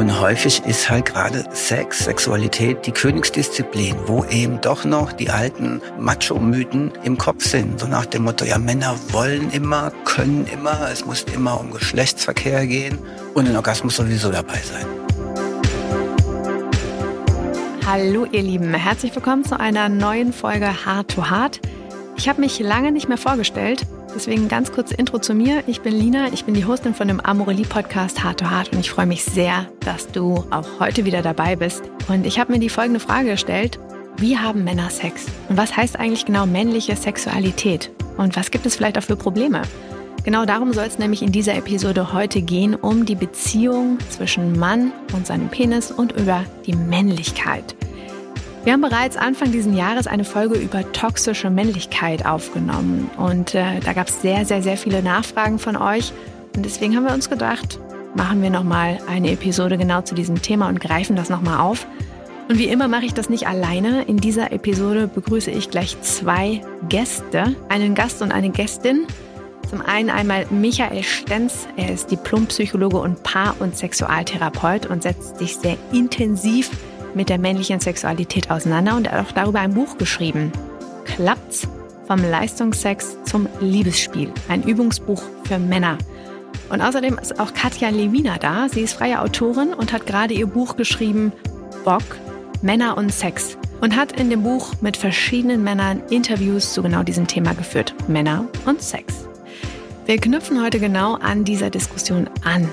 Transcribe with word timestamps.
Und 0.00 0.18
häufig 0.18 0.62
ist 0.64 0.88
halt 0.88 1.04
gerade 1.04 1.44
Sex, 1.52 2.06
Sexualität 2.06 2.86
die 2.86 2.90
Königsdisziplin, 2.90 3.94
wo 4.06 4.24
eben 4.24 4.58
doch 4.62 4.86
noch 4.86 5.12
die 5.12 5.28
alten 5.28 5.82
Macho-Mythen 5.98 6.92
im 7.02 7.18
Kopf 7.18 7.44
sind. 7.44 7.78
So 7.78 7.86
nach 7.86 8.06
dem 8.06 8.22
Motto, 8.22 8.46
ja, 8.46 8.56
Männer 8.56 8.96
wollen 9.10 9.50
immer, 9.50 9.92
können 10.06 10.46
immer, 10.46 10.88
es 10.90 11.04
muss 11.04 11.26
immer 11.34 11.60
um 11.60 11.70
Geschlechtsverkehr 11.70 12.66
gehen 12.66 12.98
und 13.34 13.46
ein 13.46 13.54
Orgasmus 13.54 13.96
sowieso 13.96 14.30
dabei 14.30 14.56
sein. 14.62 14.86
Hallo 17.86 18.24
ihr 18.32 18.42
Lieben, 18.42 18.72
herzlich 18.72 19.14
willkommen 19.14 19.44
zu 19.44 19.60
einer 19.60 19.90
neuen 19.90 20.32
Folge 20.32 20.86
Hard 20.86 21.10
to 21.10 21.28
Hard. 21.28 21.60
Ich 22.16 22.26
habe 22.26 22.40
mich 22.40 22.58
lange 22.58 22.90
nicht 22.90 23.08
mehr 23.08 23.18
vorgestellt, 23.18 23.84
Deswegen 24.14 24.48
ganz 24.48 24.72
kurze 24.72 24.94
Intro 24.94 25.18
zu 25.18 25.34
mir. 25.34 25.62
Ich 25.66 25.82
bin 25.82 25.94
Lina, 25.94 26.32
ich 26.32 26.44
bin 26.44 26.54
die 26.54 26.64
Hostin 26.64 26.94
von 26.94 27.08
dem 27.08 27.20
Amorelie 27.20 27.64
Podcast 27.64 28.22
Hard 28.22 28.40
to 28.40 28.50
Hard 28.50 28.72
und 28.72 28.80
ich 28.80 28.90
freue 28.90 29.06
mich 29.06 29.24
sehr, 29.24 29.66
dass 29.80 30.08
du 30.08 30.44
auch 30.50 30.80
heute 30.80 31.04
wieder 31.04 31.22
dabei 31.22 31.56
bist. 31.56 31.82
Und 32.08 32.26
ich 32.26 32.38
habe 32.38 32.52
mir 32.52 32.58
die 32.58 32.68
folgende 32.68 33.00
Frage 33.00 33.30
gestellt. 33.30 33.78
Wie 34.16 34.36
haben 34.36 34.64
Männer 34.64 34.90
Sex? 34.90 35.26
Und 35.48 35.56
was 35.56 35.76
heißt 35.76 35.98
eigentlich 35.98 36.26
genau 36.26 36.44
männliche 36.44 36.96
Sexualität? 36.96 37.90
Und 38.16 38.36
was 38.36 38.50
gibt 38.50 38.66
es 38.66 38.76
vielleicht 38.76 38.98
auch 38.98 39.02
für 39.02 39.16
Probleme? 39.16 39.62
Genau 40.24 40.44
darum 40.44 40.74
soll 40.74 40.84
es 40.84 40.98
nämlich 40.98 41.22
in 41.22 41.32
dieser 41.32 41.54
Episode 41.54 42.12
heute 42.12 42.42
gehen, 42.42 42.74
um 42.74 43.06
die 43.06 43.14
Beziehung 43.14 43.98
zwischen 44.10 44.58
Mann 44.58 44.92
und 45.14 45.26
seinem 45.26 45.48
Penis 45.48 45.90
und 45.90 46.12
über 46.12 46.44
die 46.66 46.74
Männlichkeit. 46.74 47.74
Wir 48.62 48.74
haben 48.74 48.82
bereits 48.82 49.16
Anfang 49.16 49.52
dieses 49.52 49.74
Jahres 49.74 50.06
eine 50.06 50.24
Folge 50.24 50.58
über 50.58 50.92
toxische 50.92 51.48
Männlichkeit 51.48 52.26
aufgenommen 52.26 53.10
und 53.16 53.54
äh, 53.54 53.80
da 53.80 53.94
gab 53.94 54.08
es 54.08 54.20
sehr, 54.20 54.44
sehr, 54.44 54.62
sehr 54.62 54.76
viele 54.76 55.02
Nachfragen 55.02 55.58
von 55.58 55.78
euch 55.78 56.12
und 56.54 56.66
deswegen 56.66 56.94
haben 56.94 57.04
wir 57.04 57.14
uns 57.14 57.30
gedacht, 57.30 57.78
machen 58.14 58.42
wir 58.42 58.50
nochmal 58.50 58.98
eine 59.08 59.30
Episode 59.30 59.78
genau 59.78 60.02
zu 60.02 60.14
diesem 60.14 60.42
Thema 60.42 60.68
und 60.68 60.78
greifen 60.78 61.16
das 61.16 61.30
nochmal 61.30 61.58
auf. 61.60 61.86
Und 62.50 62.58
wie 62.58 62.66
immer 62.66 62.86
mache 62.86 63.06
ich 63.06 63.14
das 63.14 63.30
nicht 63.30 63.46
alleine. 63.46 64.02
In 64.02 64.18
dieser 64.18 64.52
Episode 64.52 65.06
begrüße 65.06 65.50
ich 65.50 65.70
gleich 65.70 65.98
zwei 66.02 66.60
Gäste, 66.88 67.54
einen 67.70 67.94
Gast 67.94 68.20
und 68.20 68.30
eine 68.30 68.50
Gästin. 68.50 69.06
Zum 69.70 69.80
einen 69.80 70.10
einmal 70.10 70.46
Michael 70.50 71.04
Stenz. 71.04 71.68
Er 71.76 71.94
ist 71.94 72.10
Diplompsychologe 72.10 72.98
und 72.98 73.22
Paar- 73.22 73.54
und 73.60 73.76
Sexualtherapeut 73.76 74.86
und 74.86 75.02
setzt 75.02 75.38
sich 75.38 75.56
sehr 75.56 75.76
intensiv 75.92 76.70
mit 76.72 76.89
der 77.28 77.38
männlichen 77.38 77.80
Sexualität 77.80 78.50
auseinander 78.50 78.96
und 78.96 79.10
hat 79.10 79.26
auch 79.26 79.32
darüber 79.32 79.60
ein 79.60 79.74
Buch 79.74 79.98
geschrieben. 79.98 80.52
Klappt's? 81.04 81.66
Vom 82.06 82.28
Leistungssex 82.28 83.18
zum 83.24 83.48
Liebesspiel. 83.60 84.32
Ein 84.48 84.64
Übungsbuch 84.64 85.22
für 85.44 85.58
Männer. 85.58 85.96
Und 86.68 86.80
außerdem 86.80 87.18
ist 87.18 87.38
auch 87.38 87.54
Katja 87.54 87.88
Lewina 87.90 88.38
da. 88.38 88.68
Sie 88.68 88.80
ist 88.80 88.94
freie 88.94 89.20
Autorin 89.20 89.74
und 89.74 89.92
hat 89.92 90.06
gerade 90.06 90.34
ihr 90.34 90.46
Buch 90.46 90.76
geschrieben, 90.76 91.32
Bock, 91.84 92.02
Männer 92.62 92.96
und 92.96 93.12
Sex. 93.12 93.56
Und 93.80 93.96
hat 93.96 94.12
in 94.12 94.28
dem 94.28 94.42
Buch 94.42 94.74
mit 94.80 94.96
verschiedenen 94.96 95.62
Männern 95.64 96.02
Interviews 96.10 96.72
zu 96.72 96.82
genau 96.82 97.02
diesem 97.02 97.26
Thema 97.26 97.54
geführt. 97.54 97.94
Männer 98.08 98.44
und 98.66 98.82
Sex. 98.82 99.26
Wir 100.06 100.18
knüpfen 100.18 100.62
heute 100.62 100.80
genau 100.80 101.14
an 101.14 101.44
dieser 101.44 101.70
Diskussion 101.70 102.28
an. 102.44 102.68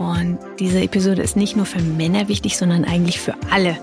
Und 0.00 0.38
diese 0.58 0.80
Episode 0.80 1.20
ist 1.20 1.36
nicht 1.36 1.56
nur 1.56 1.66
für 1.66 1.82
Männer 1.82 2.26
wichtig, 2.26 2.56
sondern 2.56 2.86
eigentlich 2.86 3.20
für 3.20 3.34
alle. 3.50 3.76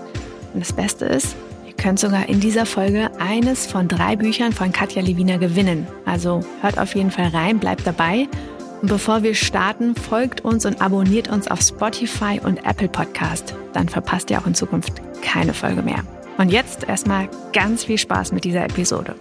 Und 0.52 0.60
das 0.60 0.72
Beste 0.72 1.04
ist, 1.04 1.36
ihr 1.64 1.74
könnt 1.74 2.00
sogar 2.00 2.28
in 2.28 2.40
dieser 2.40 2.66
Folge 2.66 3.08
eines 3.20 3.66
von 3.66 3.86
drei 3.86 4.16
Büchern 4.16 4.52
von 4.52 4.72
Katja 4.72 5.00
Lewina 5.00 5.36
gewinnen. 5.36 5.86
Also 6.06 6.40
hört 6.60 6.76
auf 6.76 6.96
jeden 6.96 7.12
Fall 7.12 7.28
rein, 7.28 7.60
bleibt 7.60 7.86
dabei. 7.86 8.26
Und 8.82 8.88
bevor 8.88 9.22
wir 9.22 9.36
starten, 9.36 9.94
folgt 9.94 10.44
uns 10.44 10.66
und 10.66 10.82
abonniert 10.82 11.28
uns 11.28 11.46
auf 11.46 11.60
Spotify 11.60 12.40
und 12.42 12.66
Apple 12.66 12.88
Podcast. 12.88 13.54
Dann 13.72 13.88
verpasst 13.88 14.28
ihr 14.32 14.40
auch 14.40 14.46
in 14.46 14.56
Zukunft 14.56 14.94
keine 15.22 15.54
Folge 15.54 15.82
mehr. 15.82 16.02
Und 16.36 16.50
jetzt 16.50 16.88
erstmal 16.88 17.28
ganz 17.52 17.84
viel 17.84 17.98
Spaß 17.98 18.32
mit 18.32 18.42
dieser 18.42 18.64
Episode. 18.64 19.14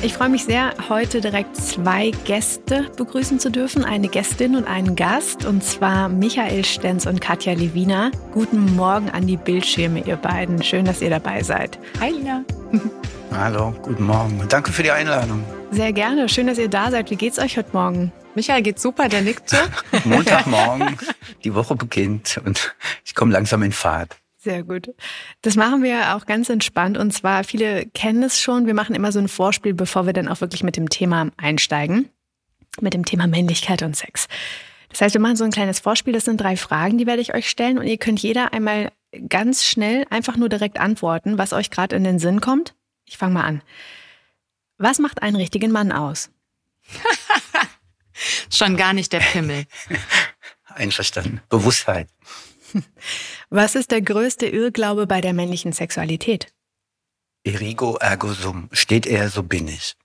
Ich 0.00 0.14
freue 0.14 0.28
mich 0.28 0.44
sehr, 0.44 0.74
heute 0.88 1.20
direkt 1.20 1.56
zwei 1.56 2.12
Gäste 2.24 2.88
begrüßen 2.96 3.40
zu 3.40 3.50
dürfen. 3.50 3.84
Eine 3.84 4.06
Gästin 4.06 4.54
und 4.54 4.64
einen 4.64 4.94
Gast, 4.94 5.44
und 5.44 5.64
zwar 5.64 6.08
Michael 6.08 6.64
Stenz 6.64 7.04
und 7.04 7.20
Katja 7.20 7.54
Lewina. 7.54 8.12
Guten 8.32 8.76
Morgen 8.76 9.10
an 9.10 9.26
die 9.26 9.36
Bildschirme, 9.36 10.04
ihr 10.06 10.14
beiden. 10.14 10.62
Schön, 10.62 10.84
dass 10.84 11.02
ihr 11.02 11.10
dabei 11.10 11.42
seid. 11.42 11.80
Hi, 11.98 12.10
Lina. 12.10 12.44
Hallo, 13.32 13.74
guten 13.82 14.04
Morgen 14.04 14.38
und 14.40 14.52
danke 14.52 14.70
für 14.70 14.84
die 14.84 14.92
Einladung. 14.92 15.42
Sehr 15.72 15.92
gerne. 15.92 16.28
Schön, 16.28 16.46
dass 16.46 16.58
ihr 16.58 16.68
da 16.68 16.92
seid. 16.92 17.10
Wie 17.10 17.16
geht's 17.16 17.40
euch 17.40 17.56
heute 17.56 17.70
Morgen? 17.72 18.12
Michael 18.36 18.62
geht's 18.62 18.82
super, 18.82 19.08
der 19.08 19.22
nickt 19.22 19.50
so. 19.50 19.56
Montagmorgen, 20.04 20.96
die 21.42 21.54
Woche 21.56 21.74
beginnt 21.74 22.40
und 22.44 22.76
ich 23.04 23.16
komme 23.16 23.32
langsam 23.32 23.64
in 23.64 23.72
Fahrt. 23.72 24.16
Sehr 24.40 24.62
gut. 24.62 24.94
Das 25.42 25.56
machen 25.56 25.82
wir 25.82 26.14
auch 26.14 26.24
ganz 26.24 26.48
entspannt. 26.48 26.96
Und 26.96 27.12
zwar, 27.12 27.42
viele 27.42 27.86
kennen 27.86 28.22
es 28.22 28.40
schon. 28.40 28.66
Wir 28.66 28.74
machen 28.74 28.94
immer 28.94 29.10
so 29.10 29.18
ein 29.18 29.26
Vorspiel, 29.26 29.74
bevor 29.74 30.06
wir 30.06 30.12
dann 30.12 30.28
auch 30.28 30.40
wirklich 30.40 30.62
mit 30.62 30.76
dem 30.76 30.88
Thema 30.88 31.30
einsteigen. 31.36 32.08
Mit 32.80 32.94
dem 32.94 33.04
Thema 33.04 33.26
Männlichkeit 33.26 33.82
und 33.82 33.96
Sex. 33.96 34.28
Das 34.90 35.00
heißt, 35.00 35.14
wir 35.14 35.20
machen 35.20 35.36
so 35.36 35.42
ein 35.42 35.50
kleines 35.50 35.80
Vorspiel. 35.80 36.12
Das 36.12 36.24
sind 36.24 36.40
drei 36.40 36.56
Fragen, 36.56 36.98
die 36.98 37.06
werde 37.06 37.20
ich 37.20 37.34
euch 37.34 37.50
stellen. 37.50 37.78
Und 37.78 37.86
ihr 37.88 37.98
könnt 37.98 38.20
jeder 38.20 38.52
einmal 38.52 38.92
ganz 39.28 39.64
schnell 39.64 40.06
einfach 40.08 40.36
nur 40.36 40.48
direkt 40.48 40.78
antworten, 40.78 41.36
was 41.36 41.52
euch 41.52 41.70
gerade 41.70 41.96
in 41.96 42.04
den 42.04 42.20
Sinn 42.20 42.40
kommt. 42.40 42.76
Ich 43.06 43.18
fange 43.18 43.34
mal 43.34 43.44
an. 43.44 43.62
Was 44.76 45.00
macht 45.00 45.20
einen 45.20 45.34
richtigen 45.34 45.72
Mann 45.72 45.90
aus? 45.90 46.30
Schon 48.52 48.76
gar 48.76 48.92
nicht 48.92 49.12
der 49.12 49.20
Pimmel. 49.20 49.64
Einverstanden. 50.66 51.40
Bewusstheit. 51.48 52.08
Was 53.50 53.74
ist 53.74 53.90
der 53.90 54.02
größte 54.02 54.46
Irrglaube 54.46 55.06
bei 55.06 55.20
der 55.20 55.32
männlichen 55.32 55.72
Sexualität? 55.72 56.52
Erigo 57.44 57.96
ergo 57.96 58.32
sum. 58.32 58.68
Steht 58.72 59.06
er, 59.06 59.30
so 59.30 59.42
bin 59.42 59.68
ich. 59.68 59.96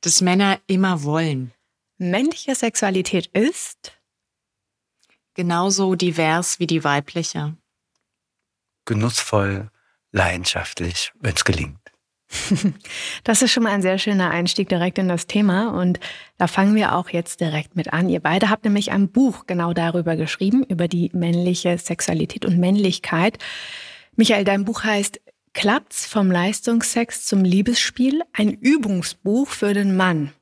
Dass 0.00 0.20
Männer 0.20 0.60
immer 0.66 1.02
wollen. 1.02 1.52
Männliche 1.98 2.54
Sexualität 2.54 3.26
ist? 3.28 3.92
Genauso 5.34 5.94
divers 5.94 6.58
wie 6.58 6.66
die 6.66 6.82
weibliche. 6.82 7.56
Genussvoll, 8.84 9.70
leidenschaftlich, 10.10 11.12
wenn 11.20 11.34
es 11.34 11.44
gelingt. 11.44 11.78
Das 13.24 13.42
ist 13.42 13.50
schon 13.50 13.64
mal 13.64 13.72
ein 13.72 13.82
sehr 13.82 13.98
schöner 13.98 14.30
Einstieg 14.30 14.68
direkt 14.68 14.98
in 14.98 15.08
das 15.08 15.26
Thema 15.26 15.80
und 15.80 15.98
da 16.38 16.46
fangen 16.46 16.74
wir 16.74 16.94
auch 16.94 17.10
jetzt 17.10 17.40
direkt 17.40 17.76
mit 17.76 17.92
an. 17.92 18.08
Ihr 18.08 18.20
beide 18.20 18.50
habt 18.50 18.64
nämlich 18.64 18.92
ein 18.92 19.08
Buch 19.08 19.46
genau 19.46 19.72
darüber 19.72 20.16
geschrieben, 20.16 20.64
über 20.64 20.88
die 20.88 21.10
männliche 21.12 21.76
Sexualität 21.76 22.44
und 22.44 22.58
Männlichkeit. 22.58 23.38
Michael, 24.16 24.44
dein 24.44 24.64
Buch 24.64 24.84
heißt 24.84 25.20
Klappt's 25.52 26.06
vom 26.06 26.30
Leistungssex 26.30 27.26
zum 27.26 27.42
Liebesspiel, 27.42 28.22
ein 28.32 28.52
Übungsbuch 28.52 29.48
für 29.48 29.74
den 29.74 29.96
Mann. 29.96 30.32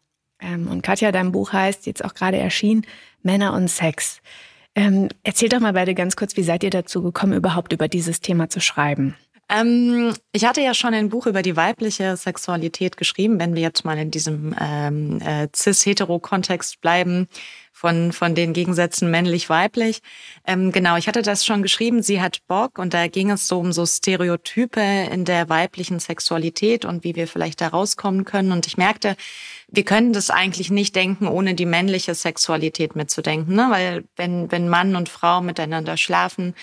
Ähm, 0.40 0.68
und 0.68 0.82
Katja, 0.82 1.12
dein 1.12 1.32
Buch 1.32 1.52
heißt 1.52 1.86
jetzt 1.86 2.04
auch 2.04 2.14
gerade 2.14 2.36
erschienen 2.36 2.86
Männer 3.22 3.54
und 3.54 3.68
Sex. 3.68 4.20
Ähm, 4.74 5.08
erzählt 5.22 5.54
doch 5.54 5.60
mal 5.60 5.72
beide 5.72 5.94
ganz 5.94 6.14
kurz, 6.14 6.36
wie 6.36 6.42
seid 6.42 6.62
ihr 6.62 6.70
dazu 6.70 7.02
gekommen, 7.02 7.32
überhaupt 7.32 7.72
über 7.72 7.88
dieses 7.88 8.20
Thema 8.20 8.48
zu 8.48 8.60
schreiben? 8.60 9.16
Ähm, 9.50 10.14
ich 10.32 10.44
hatte 10.44 10.60
ja 10.60 10.74
schon 10.74 10.94
ein 10.94 11.08
Buch 11.08 11.26
über 11.26 11.42
die 11.42 11.56
weibliche 11.56 12.16
Sexualität 12.16 12.96
geschrieben, 12.96 13.40
wenn 13.40 13.54
wir 13.54 13.62
jetzt 13.62 13.84
mal 13.84 13.96
in 13.96 14.10
diesem 14.10 14.54
ähm, 14.60 15.20
äh, 15.20 15.48
cis-hetero-Kontext 15.54 16.80
bleiben, 16.80 17.28
von, 17.78 18.10
von 18.10 18.34
den 18.34 18.54
Gegensätzen 18.54 19.08
männlich-weiblich. 19.08 20.00
Ähm, 20.44 20.72
genau, 20.72 20.96
ich 20.96 21.06
hatte 21.06 21.22
das 21.22 21.46
schon 21.46 21.62
geschrieben, 21.62 22.02
sie 22.02 22.20
hat 22.20 22.40
Bock 22.48 22.76
und 22.76 22.92
da 22.92 23.06
ging 23.06 23.30
es 23.30 23.46
so 23.46 23.60
um 23.60 23.72
so 23.72 23.86
Stereotype 23.86 24.80
in 24.80 25.24
der 25.24 25.48
weiblichen 25.48 26.00
Sexualität 26.00 26.84
und 26.84 27.04
wie 27.04 27.14
wir 27.14 27.28
vielleicht 27.28 27.60
da 27.60 27.68
rauskommen 27.68 28.24
können. 28.24 28.50
Und 28.50 28.66
ich 28.66 28.76
merkte, 28.78 29.14
wir 29.68 29.84
können 29.84 30.12
das 30.12 30.28
eigentlich 30.28 30.70
nicht 30.70 30.96
denken, 30.96 31.28
ohne 31.28 31.54
die 31.54 31.66
männliche 31.66 32.16
Sexualität 32.16 32.96
mitzudenken. 32.96 33.54
Ne? 33.54 33.68
Weil 33.70 34.04
wenn, 34.16 34.50
wenn 34.50 34.68
Mann 34.68 34.96
und 34.96 35.08
Frau 35.08 35.40
miteinander 35.40 35.96
schlafen 35.96 36.54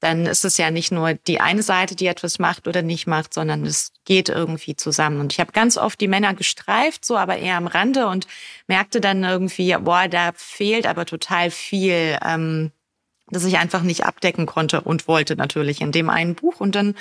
dann 0.00 0.24
ist 0.26 0.44
es 0.44 0.56
ja 0.56 0.70
nicht 0.70 0.90
nur 0.90 1.14
die 1.14 1.40
eine 1.40 1.62
Seite, 1.62 1.94
die 1.94 2.06
etwas 2.06 2.38
macht 2.38 2.66
oder 2.66 2.82
nicht 2.82 3.06
macht, 3.06 3.34
sondern 3.34 3.64
es 3.66 3.92
geht 4.06 4.30
irgendwie 4.30 4.74
zusammen. 4.74 5.20
Und 5.20 5.32
ich 5.32 5.40
habe 5.40 5.52
ganz 5.52 5.76
oft 5.76 6.00
die 6.00 6.08
Männer 6.08 6.34
gestreift, 6.34 7.04
so 7.04 7.18
aber 7.18 7.36
eher 7.36 7.56
am 7.56 7.66
Rande 7.66 8.06
und 8.06 8.26
merkte 8.66 9.00
dann 9.00 9.22
irgendwie, 9.22 9.76
boah, 9.78 10.08
da 10.08 10.32
fehlt 10.34 10.86
aber 10.86 11.04
total 11.04 11.50
viel, 11.50 12.18
ähm, 12.24 12.72
dass 13.28 13.44
ich 13.44 13.58
einfach 13.58 13.82
nicht 13.82 14.04
abdecken 14.04 14.46
konnte 14.46 14.80
und 14.80 15.06
wollte 15.06 15.36
natürlich 15.36 15.82
in 15.82 15.92
dem 15.92 16.08
einen 16.08 16.34
Buch. 16.34 16.60
Und 16.60 16.74
dann 16.74 16.94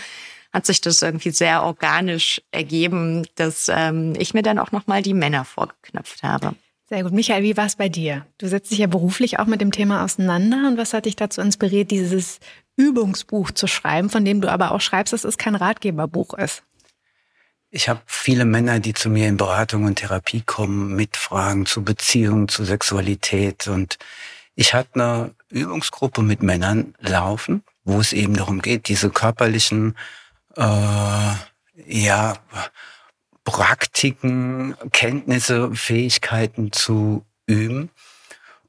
hat 0.52 0.66
sich 0.66 0.82
das 0.82 1.02
irgendwie 1.02 1.32
sehr 1.32 1.64
organisch 1.64 2.42
ergeben, 2.52 3.28
dass 3.36 3.72
ähm, 3.74 4.14
ich 4.18 4.34
mir 4.34 4.42
dann 4.42 4.60
auch 4.60 4.72
nochmal 4.72 5.02
die 5.02 5.14
Männer 5.14 5.46
vorgeknöpft 5.46 6.24
habe. 6.24 6.56
Sehr 6.90 7.04
gut. 7.04 7.14
Michael, 7.14 7.44
wie 7.44 7.56
war 7.56 7.68
es 7.68 7.76
bei 7.76 7.88
dir? 7.88 8.26
Du 8.40 8.48
setzt 8.48 8.72
dich 8.72 8.80
ja 8.80 8.88
beruflich 8.88 9.38
auch 9.38 9.46
mit 9.46 9.62
dem 9.62 9.72
Thema 9.72 10.04
auseinander. 10.04 10.68
Und 10.68 10.78
was 10.78 10.94
hat 10.94 11.06
dich 11.06 11.16
dazu 11.16 11.40
inspiriert, 11.40 11.92
dieses 11.92 12.40
Übungsbuch 12.80 13.52
zu 13.52 13.68
schreiben, 13.68 14.10
von 14.10 14.24
dem 14.24 14.40
du 14.40 14.50
aber 14.50 14.72
auch 14.72 14.80
schreibst, 14.80 15.12
dass 15.12 15.26
es 15.26 15.38
kein 15.38 15.56
Ratgeberbuch 15.56 16.34
ist? 16.36 16.64
Ich 17.72 17.90
habe 17.90 18.02
viele 18.06 18.46
Männer, 18.46 18.80
die 18.80 18.94
zu 18.94 19.10
mir 19.10 19.28
in 19.28 19.38
Beratung 19.38 19.84
und 19.84 19.98
Therapie 19.98 20.42
kommen 20.42 20.96
mit 20.96 21.18
Fragen 21.18 21.66
zu 21.66 21.84
Beziehungen, 21.84 22.48
zu 22.48 22.64
Sexualität. 22.64 23.68
Und 23.68 23.98
ich 24.56 24.74
hatte 24.74 24.96
eine 24.96 25.36
Übungsgruppe 25.50 26.24
mit 26.24 26.42
Männern 26.42 26.96
laufen, 27.00 27.64
wo 27.84 28.00
es 28.00 28.14
eben 28.14 28.36
darum 28.36 28.62
geht, 28.62 28.88
diese 28.88 29.10
körperlichen 29.10 29.96
äh, 30.56 31.34
ja, 31.86 32.38
Praktiken, 33.44 34.76
Kenntnisse, 34.92 35.70
Fähigkeiten 35.76 36.72
zu 36.72 37.26
üben. 37.46 37.90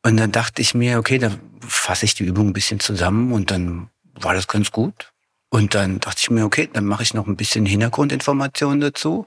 Und 0.03 0.17
dann 0.17 0.33
dachte 0.33 0.63
ich 0.63 0.75
mir, 0.75 0.99
okay, 0.99 1.19
dann 1.19 1.39
fasse 1.61 2.07
ich 2.07 2.15
die 2.15 2.25
Übung 2.25 2.49
ein 2.49 2.53
bisschen 2.53 2.81
zusammen 2.81 3.33
und 3.33 3.51
dann 3.51 3.89
war 4.23 4.35
das 4.35 4.49
ganz 4.49 4.71
gut. 4.71 5.13
Und 5.51 5.75
dann 5.75 6.01
dachte 6.01 6.21
ich 6.21 6.31
mir, 6.31 6.45
okay, 6.45 6.71
dann 6.73 6.85
mache 6.85 7.03
ich 7.03 7.15
noch 7.15 7.27
ein 7.27 7.37
bisschen 7.37 7.67
Hintergrundinformationen 7.67 8.81
dazu. 8.81 9.27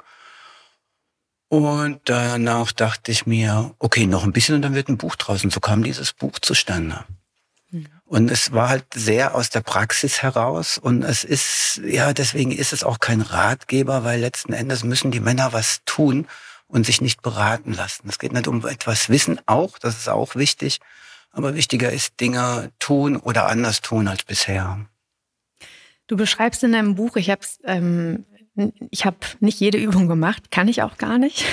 Und 1.49 2.01
danach 2.05 2.71
dachte 2.71 3.11
ich 3.11 3.25
mir, 3.27 3.75
okay, 3.77 4.07
noch 4.07 4.23
ein 4.23 4.31
bisschen 4.31 4.55
und 4.55 4.61
dann 4.63 4.73
wird 4.73 4.89
ein 4.89 4.97
Buch 4.97 5.15
draußen. 5.15 5.51
So 5.51 5.59
kam 5.59 5.83
dieses 5.83 6.13
Buch 6.13 6.39
zustande. 6.39 7.05
Mhm. 7.69 7.87
Und 8.05 8.31
es 8.31 8.53
war 8.53 8.69
halt 8.69 8.85
sehr 8.95 9.35
aus 9.35 9.49
der 9.49 9.61
Praxis 9.61 10.23
heraus. 10.23 10.77
Und 10.77 11.03
es 11.03 11.23
ist, 11.23 11.81
ja, 11.85 12.13
deswegen 12.13 12.51
ist 12.51 12.73
es 12.73 12.83
auch 12.83 12.99
kein 12.99 13.21
Ratgeber, 13.21 14.03
weil 14.03 14.19
letzten 14.19 14.53
Endes 14.53 14.83
müssen 14.83 15.11
die 15.11 15.19
Männer 15.19 15.53
was 15.53 15.81
tun 15.85 16.27
und 16.67 16.85
sich 16.85 17.01
nicht 17.01 17.21
beraten 17.21 17.73
lassen. 17.73 18.07
Es 18.09 18.17
geht 18.17 18.33
nicht 18.33 18.47
um 18.47 18.65
etwas 18.65 19.09
Wissen 19.09 19.39
auch, 19.45 19.77
das 19.77 19.97
ist 19.97 20.09
auch 20.09 20.35
wichtig. 20.35 20.79
Aber 21.33 21.55
wichtiger 21.55 21.91
ist 21.91 22.19
Dinge 22.21 22.71
tun 22.79 23.17
oder 23.17 23.47
anders 23.47 23.81
tun 23.81 24.07
als 24.07 24.23
bisher. 24.23 24.85
Du 26.07 26.15
beschreibst 26.15 26.63
in 26.63 26.71
deinem 26.71 26.95
Buch, 26.95 27.15
ich 27.15 27.29
habe 27.29 27.41
ähm, 27.65 28.25
ich 28.91 29.05
habe 29.05 29.17
nicht 29.39 29.59
jede 29.59 29.77
Übung 29.79 30.07
gemacht, 30.07 30.51
kann 30.51 30.67
ich 30.67 30.83
auch 30.83 30.97
gar 30.97 31.17
nicht. 31.17 31.45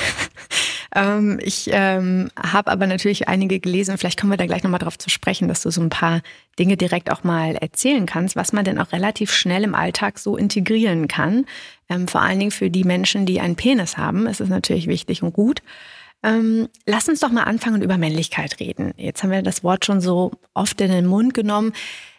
ähm, 0.94 1.38
ich 1.42 1.70
ähm, 1.72 2.30
habe 2.38 2.70
aber 2.70 2.86
natürlich 2.86 3.26
einige 3.26 3.58
gelesen. 3.58 3.96
Vielleicht 3.96 4.20
kommen 4.20 4.32
wir 4.32 4.36
da 4.36 4.46
gleich 4.46 4.62
nochmal 4.62 4.80
drauf 4.80 4.98
zu 4.98 5.08
sprechen, 5.08 5.48
dass 5.48 5.62
du 5.62 5.70
so 5.70 5.80
ein 5.80 5.88
paar 5.88 6.20
Dinge 6.58 6.76
direkt 6.76 7.10
auch 7.10 7.24
mal 7.24 7.56
erzählen 7.56 8.04
kannst, 8.04 8.36
was 8.36 8.52
man 8.52 8.64
denn 8.64 8.78
auch 8.78 8.92
relativ 8.92 9.32
schnell 9.32 9.64
im 9.64 9.74
Alltag 9.74 10.18
so 10.18 10.36
integrieren 10.36 11.08
kann. 11.08 11.46
Ähm, 11.88 12.06
vor 12.06 12.20
allen 12.20 12.38
Dingen 12.38 12.50
für 12.50 12.70
die 12.70 12.84
Menschen, 12.84 13.24
die 13.24 13.40
einen 13.40 13.56
Penis 13.56 13.96
haben, 13.96 14.26
ist 14.26 14.42
es 14.42 14.50
natürlich 14.50 14.86
wichtig 14.86 15.22
und 15.22 15.32
gut. 15.32 15.62
Ähm, 16.22 16.68
lass 16.86 17.08
uns 17.08 17.20
doch 17.20 17.30
mal 17.30 17.44
anfangen 17.44 17.76
und 17.76 17.82
über 17.82 17.98
Männlichkeit 17.98 18.60
reden. 18.60 18.92
Jetzt 18.96 19.22
haben 19.22 19.30
wir 19.30 19.42
das 19.42 19.64
Wort 19.64 19.84
schon 19.84 20.00
so 20.00 20.32
oft 20.54 20.80
in 20.80 20.90
den 20.90 21.06
Mund 21.06 21.34
genommen. 21.34 21.72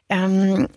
Ähm, 0.10 0.68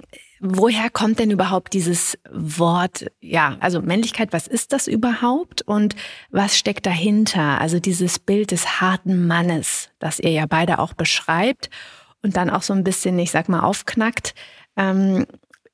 Woher 0.47 0.91
kommt 0.91 1.21
denn 1.21 1.31
überhaupt 1.31 1.73
dieses 1.73 2.19
Wort, 2.31 3.07
ja, 3.23 3.57
also 3.61 3.81
Männlichkeit, 3.81 4.35
was 4.35 4.47
ist 4.47 4.75
das 4.75 4.89
überhaupt 4.89 5.63
und 5.63 5.97
was 6.31 6.59
steckt 6.59 6.85
dahinter? 6.85 7.63
Also 7.63 7.81
dieses 7.81 8.19
Bild 8.19 8.51
des 8.51 8.79
harten 8.79 9.27
Mannes, 9.27 9.89
das 10.01 10.21
ihr 10.21 10.33
ja 10.33 10.45
beide 10.45 10.81
auch 10.81 10.93
beschreibt 10.93 11.71
und 12.23 12.37
dann 12.37 12.51
auch 12.51 12.61
so 12.61 12.75
ein 12.75 12.85
bisschen, 12.85 13.19
ich 13.19 13.31
sag 13.31 13.49
mal, 13.49 13.61
aufknackt. 13.61 14.35
Ähm, 14.77 15.25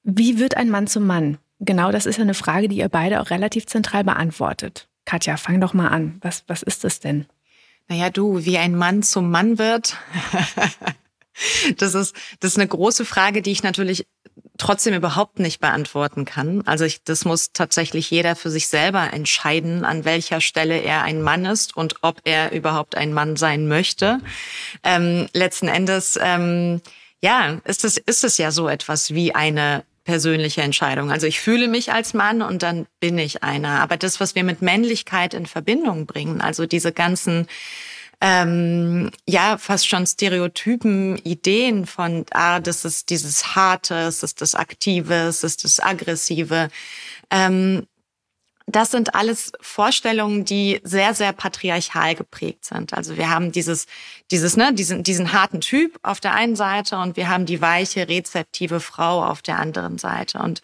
wie 0.04 0.38
wird 0.38 0.56
ein 0.56 0.70
Mann 0.70 0.86
zum 0.86 1.04
Mann? 1.04 1.38
Genau 1.58 1.90
das 1.90 2.06
ist 2.06 2.18
ja 2.18 2.22
eine 2.22 2.34
Frage, 2.34 2.68
die 2.68 2.76
ihr 2.76 2.88
beide 2.88 3.22
auch 3.22 3.30
relativ 3.30 3.66
zentral 3.66 4.04
beantwortet. 4.04 4.88
Katja, 5.04 5.36
fang 5.36 5.60
doch 5.60 5.74
mal 5.74 5.88
an. 5.88 6.18
Was, 6.20 6.44
was 6.46 6.62
ist 6.62 6.84
das 6.84 7.00
denn? 7.00 7.26
Naja, 7.90 8.08
du, 8.08 8.44
wie 8.44 8.56
ein 8.56 8.76
Mann 8.76 9.02
zum 9.02 9.32
Mann 9.32 9.58
wird. 9.58 9.96
das 11.76 11.96
ist, 11.96 12.14
das 12.38 12.52
ist 12.52 12.56
eine 12.56 12.68
große 12.68 13.04
Frage, 13.04 13.42
die 13.42 13.50
ich 13.50 13.64
natürlich 13.64 14.06
trotzdem 14.58 14.94
überhaupt 14.94 15.40
nicht 15.40 15.60
beantworten 15.60 16.24
kann. 16.24 16.62
Also 16.66 16.84
ich, 16.84 17.02
das 17.02 17.24
muss 17.24 17.50
tatsächlich 17.52 18.08
jeder 18.08 18.36
für 18.36 18.48
sich 18.48 18.68
selber 18.68 19.12
entscheiden, 19.12 19.84
an 19.84 20.04
welcher 20.04 20.40
Stelle 20.40 20.78
er 20.78 21.02
ein 21.02 21.20
Mann 21.20 21.44
ist 21.44 21.76
und 21.76 21.96
ob 22.02 22.20
er 22.22 22.52
überhaupt 22.52 22.94
ein 22.94 23.12
Mann 23.12 23.34
sein 23.34 23.66
möchte. 23.66 24.20
Ähm, 24.84 25.26
letzten 25.32 25.66
Endes, 25.66 26.16
ähm, 26.22 26.82
ja, 27.20 27.58
ist 27.64 27.84
es, 27.84 27.96
ist 27.96 28.22
es 28.22 28.38
ja 28.38 28.52
so 28.52 28.68
etwas 28.68 29.12
wie 29.12 29.34
eine 29.34 29.82
persönliche 30.10 30.62
Entscheidung. 30.62 31.12
Also 31.12 31.28
ich 31.28 31.38
fühle 31.38 31.68
mich 31.68 31.92
als 31.92 32.14
Mann 32.14 32.42
und 32.42 32.64
dann 32.64 32.88
bin 32.98 33.16
ich 33.16 33.44
einer. 33.44 33.80
Aber 33.80 33.96
das, 33.96 34.18
was 34.18 34.34
wir 34.34 34.42
mit 34.42 34.60
Männlichkeit 34.60 35.34
in 35.34 35.46
Verbindung 35.46 36.04
bringen, 36.06 36.40
also 36.40 36.66
diese 36.66 36.90
ganzen 36.90 37.46
ähm, 38.20 39.12
ja 39.28 39.56
fast 39.56 39.86
schon 39.86 40.08
Stereotypen, 40.08 41.16
Ideen 41.18 41.86
von, 41.86 42.26
ah, 42.32 42.58
das 42.58 42.84
ist 42.84 43.10
dieses 43.10 43.54
Harte, 43.54 43.94
es 43.94 44.24
ist 44.24 44.40
das 44.40 44.56
Aktive, 44.56 45.14
es 45.14 45.44
ist 45.44 45.62
das 45.62 45.78
Aggressive. 45.78 46.70
Ähm, 47.30 47.86
das 48.76 48.90
sind 48.90 49.14
alles 49.14 49.52
Vorstellungen, 49.60 50.44
die 50.44 50.80
sehr, 50.84 51.14
sehr 51.14 51.32
patriarchal 51.32 52.14
geprägt 52.14 52.64
sind. 52.64 52.94
Also 52.94 53.16
wir 53.16 53.30
haben 53.30 53.52
dieses, 53.52 53.86
dieses, 54.30 54.56
ne, 54.56 54.72
diesen, 54.72 55.02
diesen 55.02 55.32
harten 55.32 55.60
Typ 55.60 55.98
auf 56.02 56.20
der 56.20 56.34
einen 56.34 56.56
Seite 56.56 56.98
und 56.98 57.16
wir 57.16 57.28
haben 57.28 57.46
die 57.46 57.60
weiche, 57.60 58.08
rezeptive 58.08 58.80
Frau 58.80 59.24
auf 59.24 59.42
der 59.42 59.58
anderen 59.58 59.98
Seite. 59.98 60.38
Und 60.38 60.62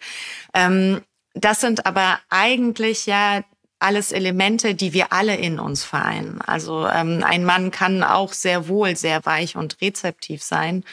ähm, 0.53 1.01
das 1.33 1.61
sind 1.61 1.85
aber 1.85 2.19
eigentlich 2.29 3.05
ja 3.05 3.41
alles 3.79 4.11
Elemente, 4.11 4.73
die 4.73 4.93
wir 4.93 5.13
alle 5.13 5.35
in 5.35 5.59
uns 5.59 5.83
vereinen. 5.83 6.41
Also 6.41 6.87
ähm, 6.87 7.23
ein 7.23 7.45
Mann 7.45 7.71
kann 7.71 8.03
auch 8.03 8.33
sehr 8.33 8.67
wohl 8.67 8.95
sehr 8.95 9.25
weich 9.25 9.55
und 9.55 9.81
rezeptiv 9.81 10.41
sein. 10.41 10.83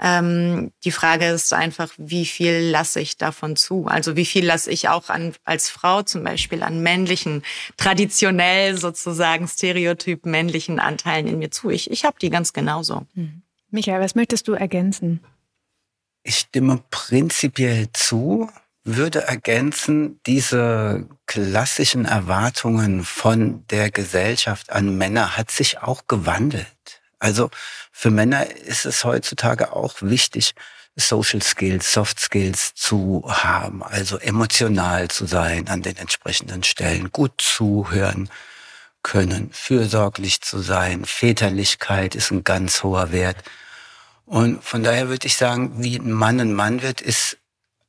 Ähm, 0.00 0.72
die 0.84 0.90
Frage 0.90 1.26
ist 1.26 1.52
einfach, 1.52 1.90
wie 1.96 2.26
viel 2.26 2.70
lasse 2.70 3.00
ich 3.00 3.16
davon 3.16 3.56
zu? 3.56 3.86
Also 3.86 4.16
wie 4.16 4.24
viel 4.24 4.44
lasse 4.44 4.70
ich 4.70 4.88
auch 4.88 5.08
an, 5.08 5.34
als 5.44 5.68
Frau 5.68 6.02
zum 6.02 6.24
Beispiel 6.24 6.62
an 6.62 6.82
männlichen, 6.82 7.42
traditionell 7.76 8.78
sozusagen 8.78 9.48
stereotyp 9.48 10.24
männlichen 10.26 10.78
Anteilen 10.78 11.26
in 11.26 11.38
mir 11.38 11.50
zu? 11.50 11.70
Ich, 11.70 11.90
ich 11.90 12.04
habe 12.04 12.16
die 12.20 12.30
ganz 12.30 12.52
genauso. 12.52 13.06
Hm. 13.14 13.42
Michael, 13.70 14.00
was 14.00 14.14
möchtest 14.14 14.48
du 14.48 14.52
ergänzen? 14.52 15.20
Ich 16.22 16.36
stimme 16.36 16.82
prinzipiell 16.90 17.88
zu 17.92 18.48
würde 18.96 19.22
ergänzen, 19.22 20.20
diese 20.26 21.06
klassischen 21.26 22.06
Erwartungen 22.06 23.04
von 23.04 23.66
der 23.68 23.90
Gesellschaft 23.90 24.72
an 24.72 24.96
Männer 24.96 25.36
hat 25.36 25.50
sich 25.50 25.82
auch 25.82 26.06
gewandelt. 26.08 26.97
Also 27.18 27.50
für 27.92 28.10
Männer 28.10 28.50
ist 28.50 28.86
es 28.86 29.04
heutzutage 29.04 29.72
auch 29.72 29.94
wichtig, 30.00 30.54
Social 30.96 31.42
Skills, 31.42 31.92
Soft 31.92 32.18
Skills 32.18 32.74
zu 32.74 33.22
haben, 33.26 33.82
also 33.82 34.18
emotional 34.18 35.08
zu 35.08 35.26
sein 35.26 35.68
an 35.68 35.82
den 35.82 35.96
entsprechenden 35.96 36.64
Stellen, 36.64 37.12
gut 37.12 37.32
zuhören 37.38 38.28
können, 39.02 39.50
fürsorglich 39.52 40.40
zu 40.40 40.58
sein. 40.58 41.04
Väterlichkeit 41.04 42.14
ist 42.14 42.30
ein 42.32 42.42
ganz 42.42 42.82
hoher 42.82 43.12
Wert. 43.12 43.36
Und 44.26 44.62
von 44.62 44.82
daher 44.82 45.08
würde 45.08 45.26
ich 45.26 45.36
sagen, 45.36 45.82
wie 45.82 45.96
ein 45.96 46.12
Mann 46.12 46.40
ein 46.40 46.52
Mann 46.52 46.82
wird, 46.82 47.00
ist 47.00 47.38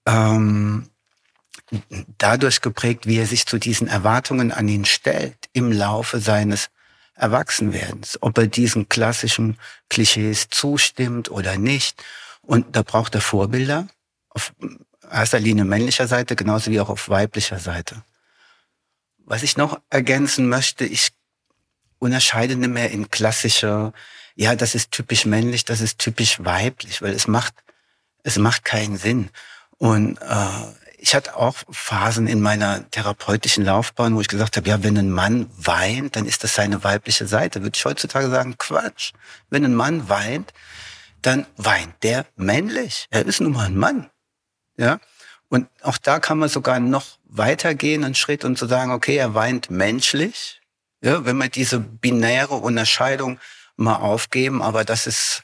ähm, 0.06 0.90
dadurch 2.18 2.62
geprägt, 2.62 3.06
wie 3.08 3.18
er 3.18 3.28
sich 3.28 3.46
zu 3.46 3.58
diesen 3.58 3.88
Erwartungen 3.88 4.52
an 4.52 4.68
ihn 4.68 4.86
stellt 4.86 5.50
im 5.54 5.72
Laufe 5.72 6.20
seines 6.20 6.70
Erwachsenwerdens, 7.20 8.18
ob 8.22 8.38
er 8.38 8.48
diesen 8.48 8.90
klassischen 8.90 9.58
Klischees 9.90 10.48
zustimmt 10.50 11.30
oder 11.30 11.58
nicht. 11.58 12.02
Und 12.42 12.76
da 12.76 12.82
braucht 12.82 13.14
er 13.16 13.22
Vorbilder 13.22 13.88
auf 14.30 14.54
erster 15.12 15.40
Linie 15.40 15.66
männlicher 15.66 16.08
Seite, 16.08 16.36
genauso 16.36 16.72
wie 16.72 16.80
auch 16.80 16.90
auf 16.90 17.10
weiblicher 17.10 17.60
Seite. 17.60 18.04
Was 19.26 19.44
ich 19.44 19.58
noch 19.58 19.80
ergänzen 19.90 20.50
möchte, 20.50 20.86
ich 20.86 21.10
unterscheide 22.00 22.56
nicht 22.56 22.70
mehr 22.70 22.90
in 22.92 23.10
klassischer, 23.10 23.94
ja, 24.36 24.56
das 24.56 24.74
ist 24.74 24.92
typisch 24.92 25.26
männlich, 25.26 25.66
das 25.66 25.82
ist 25.82 26.00
typisch 26.00 26.44
weiblich, 26.44 27.02
weil 27.02 27.14
es 27.14 27.28
macht, 27.28 27.54
es 28.24 28.38
macht 28.38 28.64
keinen 28.64 28.98
Sinn. 28.98 29.30
Und 29.78 30.18
äh, 30.22 30.89
ich 31.02 31.16
hatte 31.16 31.36
auch 31.36 31.56
Phasen 31.70 32.28
in 32.28 32.42
meiner 32.42 32.90
therapeutischen 32.92 33.64
Laufbahn, 33.64 34.16
wo 34.16 34.22
ich 34.22 34.28
gesagt 34.28 34.58
habe, 34.58 34.68
ja, 34.70 34.84
wenn 34.84 34.98
ein 34.98 35.10
Mann 35.10 35.50
weint, 35.56 36.16
dann 36.16 36.26
ist 36.26 36.44
das 36.44 36.54
seine 36.54 36.84
weibliche 36.84 37.26
Seite. 37.26 37.62
Würde 37.62 37.76
ich 37.76 37.86
heutzutage 37.86 38.30
sagen, 38.30 38.56
Quatsch. 38.58 39.14
Wenn 39.50 39.64
ein 39.64 39.76
Mann 39.76 40.10
weint, 40.10 40.54
dann 41.22 41.46
weint 41.58 42.04
der 42.04 42.26
männlich. 42.36 43.08
Er 43.12 43.26
ist 43.26 43.40
nun 43.40 43.54
mal 43.54 43.68
ein 43.68 43.78
Mann. 43.78 44.10
Ja. 44.78 45.00
Und 45.48 45.68
auch 45.82 45.98
da 45.98 46.20
kann 46.20 46.38
man 46.38 46.50
sogar 46.50 46.80
noch 46.80 47.06
weitergehen, 47.26 48.04
einen 48.04 48.16
Schritt 48.16 48.44
und 48.44 48.58
zu 48.58 48.66
so 48.66 48.70
sagen, 48.70 48.92
okay, 48.92 49.16
er 49.16 49.34
weint 49.34 49.72
menschlich. 49.72 50.62
Ja, 51.02 51.26
wenn 51.26 51.38
wir 51.38 51.50
diese 51.50 51.80
binäre 51.80 52.56
Unterscheidung 52.56 53.40
mal 53.78 53.96
aufgeben, 53.96 54.62
aber 54.62 54.84
das 54.84 55.08
ist 55.08 55.44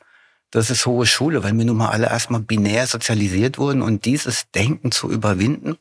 das 0.56 0.70
ist 0.70 0.86
hohe 0.86 1.06
Schule, 1.06 1.44
weil 1.44 1.58
wir 1.58 1.66
nun 1.66 1.76
mal 1.76 1.90
alle 1.90 2.08
erstmal 2.08 2.40
binär 2.40 2.88
sozialisiert 2.88 3.58
wurden 3.58 3.82
und 3.82 4.06
dieses 4.06 4.50
Denken 4.52 4.90
zu 4.90 5.12
überwinden, 5.12 5.78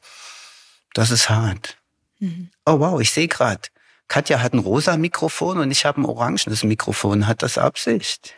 das 0.94 1.12
ist 1.12 1.30
hart. 1.30 1.78
Mhm. 2.18 2.50
Oh 2.66 2.80
wow, 2.80 3.00
ich 3.00 3.12
sehe 3.12 3.28
gerade, 3.28 3.62
Katja 4.08 4.42
hat 4.42 4.52
ein 4.52 4.58
rosa 4.58 4.96
Mikrofon 4.96 5.58
und 5.58 5.70
ich 5.70 5.84
habe 5.84 6.00
ein 6.00 6.04
orangenes 6.04 6.64
Mikrofon. 6.64 7.28
Hat 7.28 7.42
das 7.42 7.56
Absicht? 7.56 8.34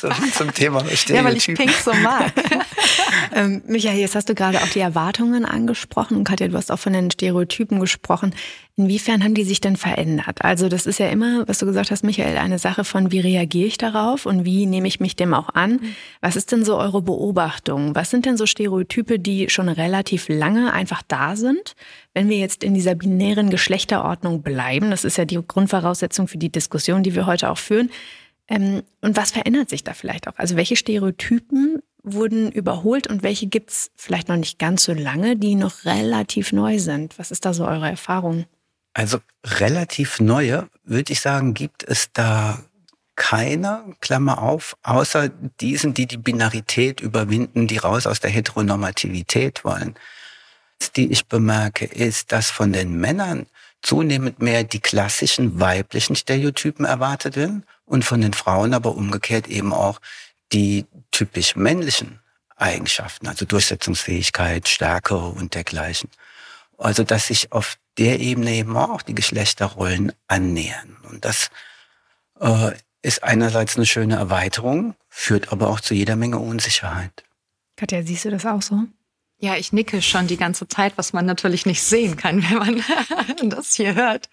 So 0.00 0.08
zum 0.32 0.52
Thema 0.54 0.80
Stereotypen. 0.80 1.14
Ja, 1.16 1.24
weil 1.24 1.36
ich 1.36 1.46
Pink 1.46 1.70
so 1.70 1.92
mag. 1.92 2.32
ähm, 3.34 3.62
Michael, 3.66 3.98
jetzt 3.98 4.14
hast 4.14 4.28
du 4.28 4.34
gerade 4.34 4.62
auch 4.62 4.68
die 4.68 4.80
Erwartungen 4.80 5.44
angesprochen 5.44 6.16
und 6.16 6.24
Katja, 6.24 6.48
du 6.48 6.56
hast 6.56 6.72
auch 6.72 6.78
von 6.78 6.92
den 6.92 7.10
Stereotypen 7.10 7.80
gesprochen. 7.80 8.34
Inwiefern 8.76 9.22
haben 9.22 9.34
die 9.34 9.44
sich 9.44 9.60
denn 9.60 9.76
verändert? 9.76 10.42
Also 10.42 10.68
das 10.68 10.86
ist 10.86 10.98
ja 10.98 11.08
immer, 11.08 11.46
was 11.46 11.58
du 11.58 11.66
gesagt 11.66 11.90
hast, 11.90 12.02
Michael, 12.02 12.38
eine 12.38 12.58
Sache 12.58 12.84
von, 12.84 13.12
wie 13.12 13.20
reagiere 13.20 13.66
ich 13.66 13.76
darauf 13.76 14.24
und 14.24 14.46
wie 14.46 14.64
nehme 14.64 14.88
ich 14.88 15.00
mich 15.00 15.16
dem 15.16 15.34
auch 15.34 15.50
an? 15.54 15.80
Was 16.22 16.36
ist 16.36 16.50
denn 16.50 16.64
so 16.64 16.78
eure 16.78 17.02
Beobachtung? 17.02 17.94
Was 17.94 18.08
sind 18.08 18.24
denn 18.24 18.38
so 18.38 18.46
Stereotype, 18.46 19.18
die 19.18 19.50
schon 19.50 19.68
relativ 19.68 20.28
lange 20.28 20.72
einfach 20.72 21.02
da 21.06 21.36
sind? 21.36 21.74
Wenn 22.14 22.28
wir 22.28 22.38
jetzt 22.38 22.64
in 22.64 22.74
dieser 22.74 22.94
binären 22.94 23.50
Geschlechterordnung 23.50 24.42
bleiben, 24.42 24.90
das 24.90 25.04
ist 25.04 25.16
ja 25.16 25.24
die 25.24 25.40
Grundvoraussetzung 25.46 26.26
für 26.26 26.38
die 26.38 26.50
Diskussion, 26.50 27.02
die 27.02 27.14
wir 27.14 27.26
heute 27.26 27.50
auch 27.50 27.58
führen. 27.58 27.90
Ähm, 28.48 28.82
und 29.00 29.16
was 29.16 29.30
verändert 29.30 29.70
sich 29.70 29.84
da 29.84 29.94
vielleicht 29.94 30.26
auch? 30.26 30.36
Also 30.36 30.56
welche 30.56 30.76
Stereotypen 30.76 31.80
wurden 32.02 32.50
überholt 32.50 33.06
und 33.06 33.22
welche 33.22 33.46
gibt 33.46 33.70
es 33.70 33.90
vielleicht 33.94 34.28
noch 34.28 34.36
nicht 34.36 34.58
ganz 34.58 34.84
so 34.84 34.92
lange, 34.92 35.36
die 35.36 35.54
noch 35.54 35.84
relativ 35.84 36.52
neu 36.52 36.78
sind? 36.78 37.18
Was 37.18 37.30
ist 37.30 37.44
da 37.44 37.54
so 37.54 37.66
eure 37.66 37.88
Erfahrung? 37.88 38.46
Also 38.92 39.18
relativ 39.44 40.18
neue, 40.18 40.68
würde 40.82 41.12
ich 41.12 41.20
sagen, 41.20 41.54
gibt 41.54 41.84
es 41.84 42.12
da 42.12 42.60
keine, 43.14 43.94
Klammer 44.00 44.42
auf, 44.42 44.76
außer 44.82 45.28
diesen, 45.60 45.94
die 45.94 46.06
die 46.06 46.16
Binarität 46.16 47.00
überwinden, 47.00 47.66
die 47.66 47.76
raus 47.76 48.06
aus 48.06 48.18
der 48.18 48.30
Heteronormativität 48.30 49.64
wollen. 49.64 49.94
Die 50.96 51.10
ich 51.10 51.26
bemerke, 51.26 51.84
ist, 51.84 52.32
dass 52.32 52.50
von 52.50 52.72
den 52.72 52.98
Männern 52.98 53.46
zunehmend 53.82 54.40
mehr 54.40 54.64
die 54.64 54.80
klassischen 54.80 55.60
weiblichen 55.60 56.16
Stereotypen 56.16 56.84
erwartet 56.84 57.36
werden 57.36 57.64
und 57.84 58.04
von 58.04 58.20
den 58.20 58.32
Frauen 58.32 58.74
aber 58.74 58.94
umgekehrt 58.96 59.48
eben 59.48 59.72
auch 59.72 60.00
die 60.52 60.86
typisch 61.10 61.56
männlichen 61.56 62.20
Eigenschaften, 62.56 63.26
also 63.28 63.44
Durchsetzungsfähigkeit, 63.44 64.68
Stärke 64.68 65.16
und 65.16 65.54
dergleichen. 65.54 66.10
Also 66.76 67.04
dass 67.04 67.28
sich 67.28 67.52
auf 67.52 67.78
der 67.98 68.20
Ebene 68.20 68.52
eben 68.52 68.76
auch 68.76 69.02
die 69.02 69.14
Geschlechterrollen 69.14 70.12
annähern. 70.26 70.96
Und 71.08 71.24
das 71.24 71.50
äh, 72.40 72.72
ist 73.02 73.22
einerseits 73.22 73.76
eine 73.76 73.86
schöne 73.86 74.16
Erweiterung, 74.16 74.94
führt 75.08 75.52
aber 75.52 75.68
auch 75.68 75.80
zu 75.80 75.94
jeder 75.94 76.16
Menge 76.16 76.38
Unsicherheit. 76.38 77.24
Katja, 77.76 78.02
siehst 78.02 78.26
du 78.26 78.30
das 78.30 78.44
auch 78.44 78.62
so? 78.62 78.84
Ja, 79.42 79.56
ich 79.56 79.72
nicke 79.72 80.02
schon 80.02 80.26
die 80.26 80.36
ganze 80.36 80.68
Zeit, 80.68 80.98
was 80.98 81.14
man 81.14 81.24
natürlich 81.24 81.64
nicht 81.64 81.82
sehen 81.82 82.16
kann, 82.16 82.42
wenn 82.50 82.58
man 82.58 83.50
das 83.50 83.74
hier 83.74 83.94
hört. 83.94 84.28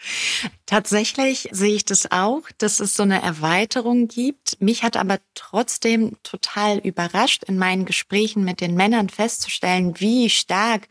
Tatsächlich 0.65 1.47
sehe 1.51 1.75
ich 1.75 1.85
das 1.85 2.11
auch, 2.11 2.41
dass 2.57 2.81
es 2.81 2.93
so 2.93 3.03
eine 3.03 3.21
Erweiterung 3.21 4.09
gibt. 4.09 4.61
Mich 4.61 4.83
hat 4.83 4.97
aber 4.97 5.19
trotzdem 5.33 6.17
total 6.23 6.79
überrascht, 6.79 7.45
in 7.45 7.57
meinen 7.57 7.85
Gesprächen 7.85 8.43
mit 8.43 8.59
den 8.59 8.75
Männern 8.75 9.07
festzustellen, 9.07 9.97
wie 9.99 10.29
stark 10.29 10.89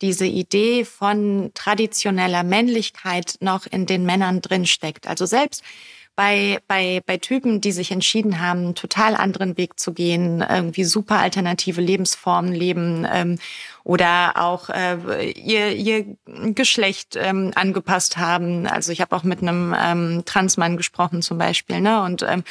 diese 0.00 0.26
Idee 0.26 0.86
von 0.86 1.50
traditioneller 1.52 2.44
Männlichkeit 2.44 3.34
noch 3.40 3.66
in 3.66 3.84
den 3.84 4.04
Männern 4.06 4.40
drinsteckt. 4.40 5.06
Also 5.06 5.26
selbst 5.26 5.62
bei, 6.18 6.58
bei, 6.66 7.00
bei 7.06 7.16
Typen, 7.18 7.60
die 7.60 7.70
sich 7.70 7.92
entschieden 7.92 8.40
haben, 8.40 8.58
einen 8.58 8.74
total 8.74 9.14
anderen 9.14 9.56
Weg 9.56 9.78
zu 9.78 9.92
gehen, 9.92 10.40
irgendwie 10.40 10.82
super 10.82 11.20
alternative 11.20 11.80
Lebensformen 11.80 12.52
leben 12.52 13.06
ähm, 13.08 13.38
oder 13.84 14.32
auch 14.34 14.68
äh, 14.68 15.30
ihr, 15.30 15.76
ihr 15.76 16.16
Geschlecht 16.56 17.14
ähm, 17.14 17.52
angepasst 17.54 18.16
haben. 18.16 18.66
Also 18.66 18.90
ich 18.90 19.00
habe 19.00 19.14
auch 19.14 19.22
mit 19.22 19.42
einem 19.42 19.72
ähm, 19.78 20.22
Transmann 20.24 20.76
gesprochen 20.76 21.22
zum 21.22 21.38
Beispiel. 21.38 21.80
Ne? 21.80 22.02
Und 22.02 22.24
ähm, 22.28 22.42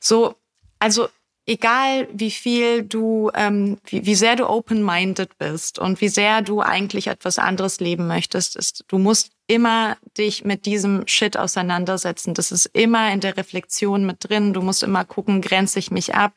so, 0.00 0.34
also 0.80 1.06
egal 1.46 2.08
wie 2.12 2.30
viel 2.30 2.82
du, 2.82 3.30
ähm, 3.34 3.78
wie, 3.86 4.04
wie 4.04 4.14
sehr 4.14 4.36
du 4.36 4.48
open-minded 4.48 5.38
bist 5.38 5.78
und 5.78 6.00
wie 6.00 6.08
sehr 6.08 6.42
du 6.42 6.60
eigentlich 6.60 7.06
etwas 7.06 7.38
anderes 7.38 7.80
leben 7.80 8.06
möchtest, 8.06 8.56
ist, 8.56 8.84
du 8.88 8.98
musst 8.98 9.30
immer 9.46 9.96
dich 10.18 10.44
mit 10.44 10.66
diesem 10.66 11.06
Shit 11.06 11.36
auseinandersetzen. 11.36 12.34
Das 12.34 12.50
ist 12.50 12.66
immer 12.72 13.12
in 13.12 13.20
der 13.20 13.36
Reflexion 13.36 14.04
mit 14.04 14.28
drin. 14.28 14.52
Du 14.52 14.60
musst 14.60 14.82
immer 14.82 15.04
gucken, 15.04 15.40
grenze 15.40 15.78
ich 15.78 15.92
mich 15.92 16.14
ab 16.14 16.32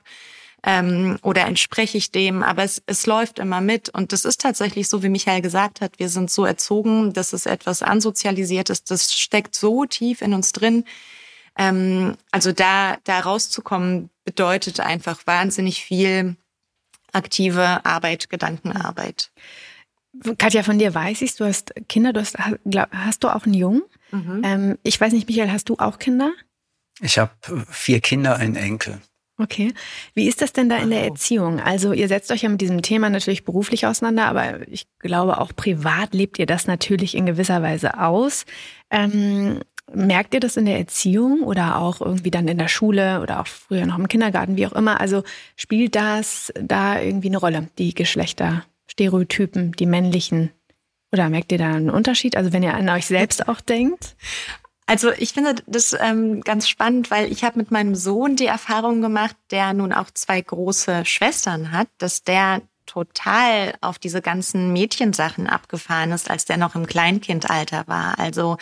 ähm, 0.64 1.18
oder 1.24 1.46
entspreche 1.48 1.98
ich 1.98 2.12
dem. 2.12 2.44
Aber 2.44 2.64
es, 2.64 2.84
es 2.86 3.08
läuft 3.08 3.40
immer 3.40 3.62
mit. 3.62 3.90
Und 3.90 4.14
das 4.14 4.26
ist 4.26 4.42
tatsächlich 4.42 4.90
so, 4.90 5.02
wie 5.02 5.10
Michael 5.10 5.42
gesagt 5.42 5.82
hat, 5.82 5.98
wir 5.98 6.10
sind 6.10 6.30
so 6.30 6.46
erzogen, 6.46 7.14
dass 7.14 7.34
es 7.34 7.48
etwas 7.48 7.82
ansozialisiert 7.82 8.70
ist. 8.70 8.92
Das 8.92 9.12
steckt 9.12 9.56
so 9.56 9.86
tief 9.86 10.22
in 10.22 10.36
uns 10.36 10.52
drin. 10.52 10.86
Ähm, 11.58 12.16
also 12.32 12.52
da, 12.52 12.98
da 13.06 13.20
rauszukommen, 13.22 14.10
bedeutet 14.30 14.80
einfach 14.80 15.26
wahnsinnig 15.26 15.84
viel 15.84 16.36
aktive 17.14 17.84
Arbeit, 17.84 18.30
Gedankenarbeit. 18.30 19.32
Katja, 20.38 20.62
von 20.62 20.78
dir 20.78 20.94
weiß 20.94 21.24
ich, 21.24 21.36
du 21.36 21.46
hast 21.46 21.74
Kinder, 21.88 22.14
du 22.14 22.20
hast, 22.20 22.38
hast 22.92 23.24
du 23.24 23.30
auch 23.30 23.46
einen 23.46 23.56
Jungen? 23.56 23.82
Mhm. 24.12 24.42
Ähm, 24.44 24.78
ich 24.84 25.02
weiß 25.02 25.14
nicht, 25.14 25.28
Michael, 25.28 25.52
hast 25.52 25.68
du 25.70 25.78
auch 25.80 25.98
Kinder? 25.98 26.32
Ich 27.02 27.18
habe 27.18 27.32
vier 27.72 28.02
Kinder, 28.02 28.36
einen 28.36 28.56
Enkel. 28.56 29.02
Okay. 29.40 29.74
Wie 30.14 30.28
ist 30.28 30.44
das 30.44 30.54
denn 30.54 30.70
da 30.70 30.78
in 30.78 30.92
der 30.92 31.04
Erziehung? 31.06 31.60
Also 31.60 31.92
ihr 31.92 32.08
setzt 32.08 32.30
euch 32.30 32.44
ja 32.44 32.50
mit 32.50 32.62
diesem 32.62 32.84
Thema 32.84 33.10
natürlich 33.10 33.46
beruflich 33.46 33.88
auseinander, 33.88 34.26
aber 34.26 34.68
ich 34.68 34.86
glaube 35.00 35.40
auch 35.40 35.56
privat 35.56 36.14
lebt 36.14 36.38
ihr 36.38 36.46
das 36.46 36.68
natürlich 36.68 37.16
in 37.16 37.26
gewisser 37.26 37.64
Weise 37.64 38.00
aus. 38.00 38.46
Ähm, 38.92 39.62
merkt 39.94 40.34
ihr 40.34 40.40
das 40.40 40.58
in 40.58 40.66
der 40.66 40.78
Erziehung 40.78 41.44
oder 41.44 41.80
auch 41.80 42.02
irgendwie 42.02 42.32
dann 42.32 42.48
in 42.48 42.58
der 42.58 42.68
Schule 42.68 43.22
oder 43.22 43.40
auch 43.40 43.48
früher 43.48 43.86
noch 43.86 43.98
im 43.98 44.08
Kindergarten, 44.08 44.58
wie 44.58 44.68
auch 44.68 44.74
immer? 44.74 45.00
Also 45.00 45.24
spielt 45.56 45.96
das 45.96 46.54
da 46.60 47.00
irgendwie 47.00 47.30
eine 47.30 47.38
Rolle, 47.38 47.70
die 47.78 47.94
Geschlechter? 47.94 48.66
Stereotypen, 48.88 49.72
die 49.74 49.86
männlichen? 49.86 50.52
Oder 51.12 51.30
merkt 51.30 51.52
ihr 51.52 51.58
da 51.58 51.74
einen 51.74 51.90
Unterschied? 51.90 52.36
Also 52.36 52.54
wenn 52.54 52.64
ihr 52.64 52.74
an 52.74 52.90
euch 52.90 53.06
selbst 53.06 53.48
auch 53.48 53.62
denkt? 53.62 54.16
Also 54.86 55.12
ich 55.12 55.34
finde 55.34 55.56
das 55.68 55.96
ähm, 56.00 56.42
ganz 56.42 56.68
spannend, 56.68 57.12
weil 57.12 57.32
ich 57.32 57.44
habe 57.44 57.60
mit 57.60 57.70
meinem 57.70 57.94
Sohn 57.94 58.36
die 58.36 58.48
Erfahrung 58.48 59.02
gemacht, 59.02 59.36
der 59.52 59.74
nun 59.74 59.94
auch 59.94 60.10
zwei 60.12 60.42
große 60.42 61.06
Schwestern 61.06 61.72
hat, 61.72 61.88
dass 62.00 62.24
der 62.24 62.62
total 62.90 63.76
auf 63.82 64.00
diese 64.00 64.22
ganzen 64.22 64.74
Mädchensachen 64.74 65.48
abgefahren 65.48 66.12
ist, 66.12 66.30
als 66.30 66.46
der 66.46 66.58
noch 66.58 66.74
im 66.74 66.88
Kleinkindalter 66.88 67.84
war. 67.88 68.18
Also 68.18 68.58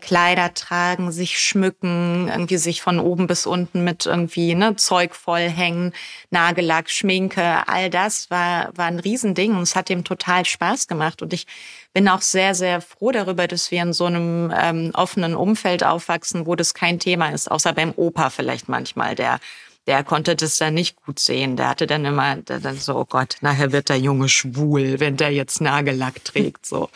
Kleider 0.00 0.54
tragen, 0.54 1.12
sich 1.12 1.38
schmücken, 1.38 2.28
irgendwie 2.28 2.56
sich 2.56 2.80
von 2.80 2.98
oben 2.98 3.26
bis 3.26 3.46
unten 3.46 3.84
mit 3.84 4.06
irgendwie 4.06 4.54
ne, 4.54 4.76
Zeug 4.76 5.14
vollhängen, 5.14 5.92
Nagellack, 6.30 6.90
Schminke, 6.90 7.66
all 7.66 7.90
das 7.90 8.30
war, 8.30 8.70
war 8.76 8.86
ein 8.86 8.98
Riesending 8.98 9.54
und 9.54 9.62
es 9.62 9.76
hat 9.76 9.90
ihm 9.90 10.04
total 10.04 10.44
Spaß 10.44 10.86
gemacht. 10.86 11.20
Und 11.22 11.32
ich 11.32 11.46
bin 11.92 12.08
auch 12.08 12.22
sehr, 12.22 12.54
sehr 12.54 12.80
froh 12.80 13.10
darüber, 13.10 13.46
dass 13.46 13.70
wir 13.70 13.82
in 13.82 13.92
so 13.92 14.06
einem 14.06 14.52
ähm, 14.56 14.90
offenen 14.94 15.34
Umfeld 15.34 15.84
aufwachsen, 15.84 16.46
wo 16.46 16.54
das 16.54 16.72
kein 16.72 16.98
Thema 16.98 17.30
ist, 17.30 17.50
außer 17.50 17.72
beim 17.72 17.92
Opa 17.96 18.30
vielleicht 18.30 18.68
manchmal, 18.68 19.14
der 19.14 19.38
der 19.86 20.02
konnte 20.04 20.34
das 20.34 20.58
dann 20.58 20.74
nicht 20.74 20.96
gut 21.04 21.18
sehen. 21.18 21.56
Der 21.56 21.68
hatte 21.68 21.86
dann 21.86 22.04
immer 22.04 22.36
dann 22.36 22.78
so, 22.78 22.96
oh 22.96 23.04
Gott, 23.04 23.36
nachher 23.40 23.72
wird 23.72 23.88
der 23.88 23.98
Junge 23.98 24.28
schwul, 24.28 24.98
wenn 25.00 25.16
der 25.16 25.32
jetzt 25.32 25.60
Nagellack 25.60 26.24
trägt. 26.24 26.66
So, 26.66 26.90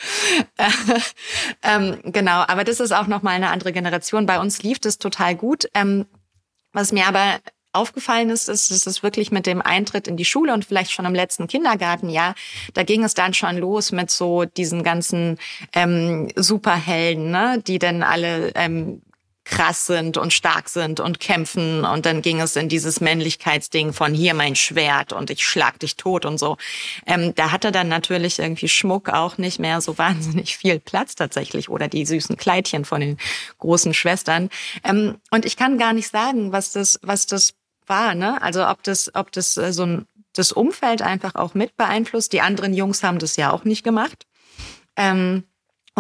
ähm, 1.63 2.01
genau. 2.05 2.45
Aber 2.47 2.65
das 2.65 2.81
ist 2.81 2.93
auch 2.93 3.07
noch 3.07 3.23
mal 3.23 3.31
eine 3.31 3.51
andere 3.51 3.73
Generation. 3.73 4.27
Bei 4.27 4.41
uns 4.41 4.63
lief 4.63 4.79
das 4.81 4.99
total 4.99 5.37
gut. 5.37 5.69
Ähm, 5.75 6.07
was 6.73 6.93
mir 6.93 7.07
aber 7.07 7.41
aufgefallen 7.73 8.31
ist, 8.31 8.49
ist, 8.49 8.71
dass 8.71 8.87
es 8.87 9.03
wirklich 9.03 9.31
mit 9.31 9.47
dem 9.47 9.63
Eintritt 9.63 10.09
in 10.09 10.17
die 10.17 10.25
Schule 10.25 10.53
und 10.53 10.65
vielleicht 10.65 10.91
schon 10.91 11.05
im 11.05 11.15
letzten 11.15 11.47
Kindergartenjahr, 11.47 12.35
da 12.75 12.83
ging 12.83 13.05
es 13.05 13.15
dann 13.15 13.33
schon 13.33 13.59
los 13.59 13.93
mit 13.93 14.11
so 14.11 14.45
diesen 14.45 14.83
ganzen 14.83 15.39
ähm, 15.73 16.29
Superhelden, 16.35 17.31
ne, 17.31 17.63
die 17.65 17.79
dann 17.79 18.03
alle 18.03 18.53
ähm, 18.57 19.03
krass 19.51 19.87
sind 19.87 20.17
und 20.17 20.33
stark 20.33 20.69
sind 20.69 21.01
und 21.01 21.19
kämpfen. 21.19 21.85
Und 21.85 22.07
dann 22.07 22.23
ging 22.23 22.41
es 22.41 22.55
in 22.55 22.69
dieses 22.69 23.01
Männlichkeitsding 23.01 23.93
von 23.93 24.15
hier 24.15 24.33
mein 24.33 24.55
Schwert 24.55 25.13
und 25.13 25.29
ich 25.29 25.45
schlag 25.45 25.81
dich 25.81 25.97
tot 25.97 26.25
und 26.25 26.39
so. 26.39 26.57
Ähm, 27.05 27.35
da 27.35 27.51
hatte 27.51 27.73
dann 27.73 27.89
natürlich 27.89 28.39
irgendwie 28.39 28.69
Schmuck 28.69 29.09
auch 29.09 29.39
nicht 29.39 29.59
mehr 29.59 29.81
so 29.81 29.99
wahnsinnig 29.99 30.57
viel 30.57 30.79
Platz 30.79 31.17
tatsächlich 31.17 31.69
oder 31.69 31.89
die 31.89 32.07
süßen 32.07 32.37
Kleidchen 32.37 32.85
von 32.85 33.01
den 33.01 33.19
großen 33.59 33.93
Schwestern. 33.93 34.51
Ähm, 34.85 35.17
und 35.33 35.45
ich 35.45 35.57
kann 35.57 35.79
gar 35.79 35.93
nicht 35.93 36.09
sagen, 36.09 36.53
was 36.53 36.71
das, 36.73 37.01
was 37.03 37.27
das 37.27 37.55
war, 37.87 38.15
ne? 38.15 38.41
Also 38.41 38.67
ob 38.69 38.85
das, 38.85 39.13
ob 39.15 39.33
das 39.33 39.57
äh, 39.57 39.73
so 39.73 39.85
ein 39.85 40.07
das 40.33 40.53
Umfeld 40.53 41.03
einfach 41.03 41.35
auch 41.35 41.55
mit 41.55 41.77
beeinflusst. 41.77 42.33
Die 42.33 42.41
anderen 42.41 42.73
Jungs 42.73 43.03
haben 43.03 43.19
das 43.19 43.35
ja 43.35 43.51
auch 43.51 43.65
nicht 43.65 43.83
gemacht. 43.83 44.29
Ähm, 44.97 45.43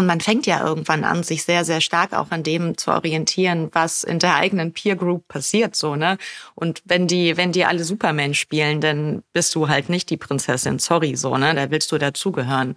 und 0.01 0.07
man 0.07 0.21
fängt 0.21 0.47
ja 0.47 0.67
irgendwann 0.67 1.05
an, 1.05 1.23
sich 1.23 1.45
sehr, 1.45 1.65
sehr 1.65 1.81
stark 1.81 2.13
auch 2.13 2.31
an 2.31 2.43
dem 2.43 2.77
zu 2.77 2.91
orientieren, 2.91 3.69
was 3.73 4.03
in 4.03 4.19
der 4.19 4.35
eigenen 4.35 4.73
Peer 4.73 4.97
Group 4.97 5.29
passiert, 5.29 5.77
so, 5.77 5.95
ne? 5.95 6.19
Und 6.57 6.83
wenn 6.85 7.07
die, 7.07 7.37
wenn 7.37 7.53
die 7.53 7.65
alle 7.65 7.85
Superman 7.85 8.35
spielen, 8.35 8.81
dann 8.81 9.23
bist 9.33 9.55
du 9.55 9.69
halt 9.69 9.89
nicht 9.89 10.11
die 10.11 10.17
Prinzessin, 10.17 10.79
sorry, 10.81 11.15
so, 11.17 11.37
ne? 11.37 11.55
Da 11.55 11.71
willst 11.71 11.93
du 11.93 11.99
dazugehören. 11.99 12.75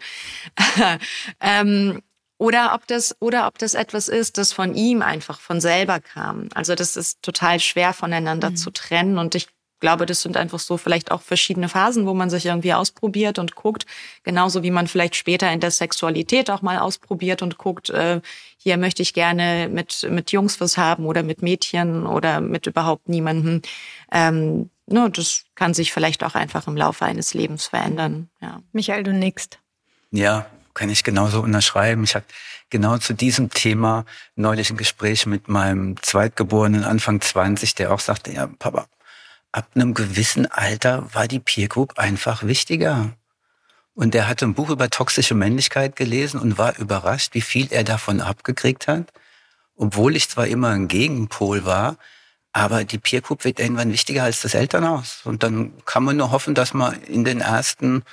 ähm, 1.42 2.02
Oder 2.40 2.74
ob 2.76 2.88
das, 2.88 3.16
oder 3.22 3.48
ob 3.48 3.58
das 3.58 3.74
etwas 3.74 4.10
ist, 4.10 4.38
das 4.38 4.52
von 4.52 4.76
ihm 4.76 5.02
einfach 5.02 5.40
von 5.40 5.62
selber 5.62 6.02
kam. 6.02 6.50
Also 6.54 6.76
das 6.76 6.98
ist 6.98 7.22
total 7.22 7.60
schwer 7.62 7.94
voneinander 7.94 8.50
mhm. 8.50 8.56
zu 8.58 8.72
trennen. 8.72 9.18
Und 9.18 9.36
ich 9.36 9.48
glaube, 9.84 10.06
das 10.06 10.22
sind 10.22 10.38
einfach 10.38 10.60
so 10.60 10.78
vielleicht 10.78 11.12
auch 11.12 11.22
verschiedene 11.22 11.68
Phasen, 11.68 12.08
wo 12.08 12.14
man 12.14 12.30
sich 12.30 12.46
irgendwie 12.46 12.74
ausprobiert 12.74 13.38
und 13.38 13.54
guckt. 13.54 13.86
Genauso 14.24 14.64
wie 14.64 14.72
man 14.72 14.88
vielleicht 14.88 15.18
später 15.18 15.52
in 15.52 15.60
der 15.60 15.72
Sexualität 15.72 16.50
auch 16.50 16.62
mal 16.62 16.80
ausprobiert 16.80 17.42
und 17.42 17.58
guckt, 17.58 17.90
äh, 17.90 18.22
hier 18.58 18.78
möchte 18.78 19.02
ich 19.02 19.14
gerne 19.14 19.68
mit, 19.70 20.08
mit 20.10 20.32
Jungs 20.32 20.62
was 20.62 20.78
haben 20.78 21.06
oder 21.06 21.22
mit 21.22 21.42
Mädchen 21.42 22.08
oder 22.08 22.40
mit 22.40 22.66
überhaupt 22.66 23.10
niemanden. 23.10 23.62
Ähm, 24.10 24.70
ne, 24.88 25.10
das 25.12 25.44
kann 25.54 25.74
sich 25.74 25.92
vielleicht 25.92 26.24
auch 26.24 26.36
einfach 26.36 26.66
im 26.66 26.78
Laufe 26.78 27.04
eines 27.04 27.34
Lebens 27.34 27.68
verändern. 27.68 28.30
Ja. 28.42 28.62
Michael, 28.72 29.04
du 29.04 29.12
nickst. 29.12 29.60
Ja, 30.12 30.46
kann 30.74 30.90
ich 30.90 31.04
genauso 31.04 31.42
unterschreiben. 31.42 32.06
Ich 32.06 32.16
hatte 32.16 32.28
genau 32.70 32.98
zu 33.00 33.14
diesem 33.14 33.50
Thema 33.50 34.06
neulich 34.38 34.70
ein 34.70 34.78
Gespräch 34.78 35.26
mit 35.26 35.50
meinem 35.50 36.02
Zweitgeborenen 36.02 36.86
Anfang 36.86 37.20
20, 37.20 37.76
der 37.76 37.92
auch 37.94 38.00
sagte, 38.00 38.32
ja, 38.32 38.48
Papa, 38.48 38.88
ab 39.54 39.70
einem 39.76 39.94
gewissen 39.94 40.48
Alter 40.48 41.08
war 41.14 41.28
die 41.30 41.40
Peer 41.40 41.70
Group 41.70 41.98
einfach 41.98 42.44
wichtiger. 42.44 43.12
Und 43.96 44.16
er 44.16 44.28
hatte 44.28 44.46
ein 44.46 44.56
Buch 44.56 44.70
über 44.70 44.90
toxische 44.90 45.36
Männlichkeit 45.36 45.96
gelesen 45.96 46.42
und 46.42 46.58
war 46.58 46.78
überrascht, 46.80 47.36
wie 47.36 47.42
viel 47.42 47.72
er 47.72 47.84
davon 47.84 48.20
abgekriegt 48.20 48.88
hat. 48.88 49.14
Obwohl 49.76 50.16
ich 50.16 50.30
zwar 50.30 50.48
immer 50.48 50.70
ein 50.70 50.88
Gegenpol 50.88 51.66
war, 51.66 51.98
aber 52.52 52.84
die 52.84 52.98
Peer 52.98 53.22
Group 53.22 53.46
wird 53.46 53.60
irgendwann 53.60 53.92
wichtiger 53.92 54.24
als 54.24 54.42
das 54.42 54.56
Elternhaus. 54.56 55.22
Und 55.24 55.44
dann 55.44 55.74
kann 55.86 56.04
man 56.04 56.18
nur 56.18 56.32
hoffen, 56.32 56.56
dass 56.56 56.74
man 56.74 57.02
in 57.04 57.24
den 57.24 57.42
ersten 57.42 58.04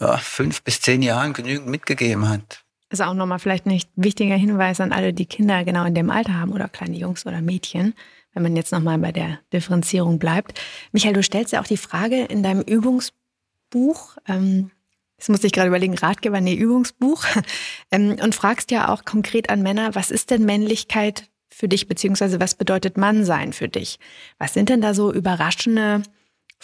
ja, 0.00 0.16
fünf 0.16 0.62
bis 0.62 0.80
zehn 0.80 1.02
Jahren 1.02 1.32
genügend 1.32 1.68
mitgegeben 1.68 2.28
hat. 2.28 2.64
Ist 2.90 3.02
auch 3.02 3.14
nochmal 3.14 3.38
vielleicht 3.38 3.66
nicht 3.66 3.88
wichtiger 3.96 4.36
Hinweis 4.36 4.80
an 4.80 4.92
alle, 4.92 5.12
die 5.12 5.26
Kinder 5.26 5.64
genau 5.64 5.84
in 5.84 5.94
dem 5.94 6.10
Alter 6.10 6.34
haben 6.34 6.52
oder 6.52 6.68
kleine 6.68 6.96
Jungs 6.96 7.26
oder 7.26 7.40
Mädchen, 7.40 7.94
wenn 8.34 8.42
man 8.42 8.56
jetzt 8.56 8.72
nochmal 8.72 8.98
bei 8.98 9.12
der 9.12 9.40
Differenzierung 9.52 10.18
bleibt. 10.18 10.60
Michael, 10.92 11.14
du 11.14 11.22
stellst 11.22 11.52
ja 11.52 11.60
auch 11.60 11.66
die 11.66 11.76
Frage 11.76 12.24
in 12.24 12.42
deinem 12.42 12.62
Übungsbuch, 12.62 14.16
ähm, 14.28 14.70
das 15.16 15.28
muss 15.28 15.44
ich 15.44 15.52
gerade 15.52 15.68
überlegen, 15.68 15.96
Ratgeber, 15.96 16.40
nee, 16.40 16.54
Übungsbuch, 16.54 17.24
ähm, 17.90 18.16
und 18.22 18.34
fragst 18.34 18.70
ja 18.70 18.88
auch 18.92 19.04
konkret 19.04 19.48
an 19.48 19.62
Männer, 19.62 19.94
was 19.94 20.10
ist 20.10 20.30
denn 20.30 20.44
Männlichkeit 20.44 21.30
für 21.48 21.68
dich, 21.68 21.86
beziehungsweise 21.86 22.40
was 22.40 22.54
bedeutet 22.54 22.98
Mannsein 22.98 23.52
für 23.52 23.68
dich? 23.68 23.98
Was 24.38 24.54
sind 24.54 24.68
denn 24.68 24.80
da 24.80 24.92
so 24.92 25.12
überraschende 25.12 26.02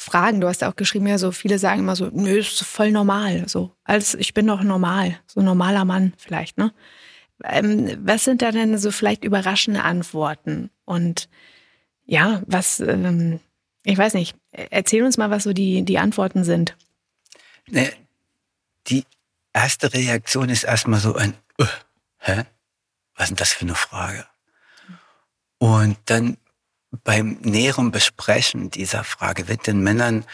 Fragen. 0.00 0.40
Du 0.40 0.48
hast 0.48 0.62
ja 0.62 0.70
auch 0.70 0.76
geschrieben, 0.76 1.06
ja, 1.06 1.18
so 1.18 1.30
viele 1.30 1.58
sagen 1.58 1.80
immer 1.80 1.94
so, 1.94 2.08
nö, 2.10 2.38
ist 2.38 2.62
voll 2.64 2.90
normal. 2.90 3.44
So, 3.48 3.72
als 3.84 4.14
ich 4.14 4.32
bin 4.32 4.46
doch 4.46 4.62
normal, 4.62 5.18
so 5.26 5.40
ein 5.40 5.44
normaler 5.44 5.84
Mann 5.84 6.14
vielleicht, 6.16 6.56
ne? 6.56 6.72
Ähm, 7.44 7.98
was 8.02 8.24
sind 8.24 8.40
da 8.40 8.50
denn 8.50 8.78
so 8.78 8.90
vielleicht 8.90 9.24
überraschende 9.24 9.82
Antworten? 9.82 10.70
Und 10.86 11.28
ja, 12.10 12.42
was, 12.46 12.80
ähm, 12.80 13.38
ich 13.84 13.96
weiß 13.96 14.14
nicht, 14.14 14.36
erzähl 14.50 15.04
uns 15.04 15.16
mal, 15.16 15.30
was 15.30 15.44
so 15.44 15.52
die, 15.52 15.84
die 15.84 15.98
Antworten 15.98 16.42
sind. 16.42 16.76
Ne, 17.68 17.92
die 18.88 19.04
erste 19.52 19.92
Reaktion 19.92 20.48
ist 20.48 20.64
erstmal 20.64 20.98
so 20.98 21.14
ein, 21.14 21.34
uh, 21.60 21.66
hä? 22.18 22.42
Was 23.14 23.24
ist 23.24 23.28
denn 23.30 23.36
das 23.36 23.52
für 23.52 23.64
eine 23.64 23.76
Frage? 23.76 24.26
Und 25.58 25.98
dann 26.06 26.36
beim 27.04 27.38
näheren 27.42 27.92
Besprechen 27.92 28.70
dieser 28.70 29.04
Frage 29.04 29.46
wird 29.46 29.68
den 29.68 29.80
Männern 29.80 30.24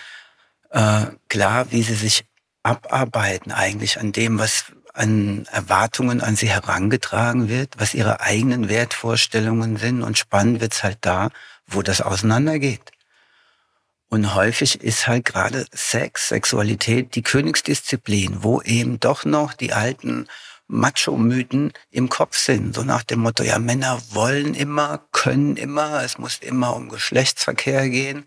äh, 0.71 1.07
klar, 1.29 1.73
wie 1.73 1.83
sie 1.83 1.95
sich 1.95 2.25
abarbeiten 2.63 3.53
eigentlich 3.53 4.01
an 4.01 4.13
dem, 4.13 4.39
was 4.39 4.73
an 4.95 5.47
Erwartungen 5.53 6.23
an 6.23 6.37
sie 6.37 6.49
herangetragen 6.49 7.51
wird, 7.51 7.75
was 7.77 7.93
ihre 7.93 8.23
eigenen 8.23 8.71
Wertvorstellungen 8.71 9.77
sind. 9.77 10.03
Und 10.03 10.17
spannend 10.17 10.63
wird's 10.63 10.83
halt 10.83 10.99
da, 11.03 11.29
wo 11.67 11.83
das 11.83 12.01
auseinandergeht. 12.01 12.93
Und 14.09 14.35
häufig 14.35 14.81
ist 14.83 15.09
halt 15.09 15.25
gerade 15.25 15.67
Sex, 15.73 16.29
Sexualität 16.29 17.15
die 17.17 17.23
Königsdisziplin, 17.23 18.43
wo 18.43 18.63
eben 18.63 19.01
doch 19.01 19.25
noch 19.25 19.53
die 19.53 19.73
alten 19.73 20.29
Macho-Mythen 20.69 21.73
im 21.91 22.09
Kopf 22.09 22.37
sind. 22.37 22.75
So 22.75 22.83
nach 22.83 23.03
dem 23.03 23.21
Motto, 23.21 23.43
ja, 23.43 23.59
Männer 23.59 24.01
wollen 24.11 24.55
immer, 24.55 25.07
können 25.13 25.57
immer, 25.57 26.03
es 26.03 26.19
muss 26.19 26.39
immer 26.39 26.75
um 26.75 26.89
Geschlechtsverkehr 26.89 27.89
gehen 27.89 28.27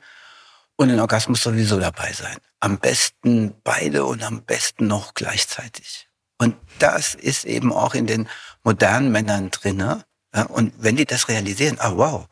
und 0.75 0.89
ein 0.89 0.99
Orgasmus 0.99 1.43
sowieso 1.43 1.79
dabei 1.79 2.11
sein. 2.13 2.37
Am 2.59 2.77
besten 2.77 3.55
beide 3.63 4.05
und 4.05 4.23
am 4.23 4.43
besten 4.43 4.87
noch 4.87 5.13
gleichzeitig. 5.13 6.09
Und 6.37 6.55
das 6.79 7.15
ist 7.15 7.45
eben 7.45 7.73
auch 7.73 7.93
in 7.93 8.07
den 8.07 8.29
modernen 8.63 9.11
Männern 9.11 9.51
drinne. 9.51 10.05
Ja, 10.33 10.43
und 10.43 10.73
wenn 10.77 10.95
die 10.95 11.05
das 11.05 11.27
realisieren, 11.27 11.77
ah 11.79 11.93
wow, 11.95 12.27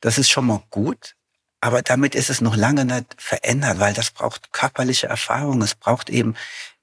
das 0.00 0.18
ist 0.18 0.30
schon 0.30 0.46
mal 0.46 0.62
gut, 0.70 1.14
aber 1.60 1.82
damit 1.82 2.14
ist 2.14 2.30
es 2.30 2.40
noch 2.40 2.56
lange 2.56 2.84
nicht 2.84 3.14
verändert, 3.18 3.78
weil 3.80 3.92
das 3.92 4.10
braucht 4.10 4.52
körperliche 4.52 5.08
Erfahrung, 5.08 5.60
es 5.62 5.74
braucht 5.74 6.08
eben 6.08 6.34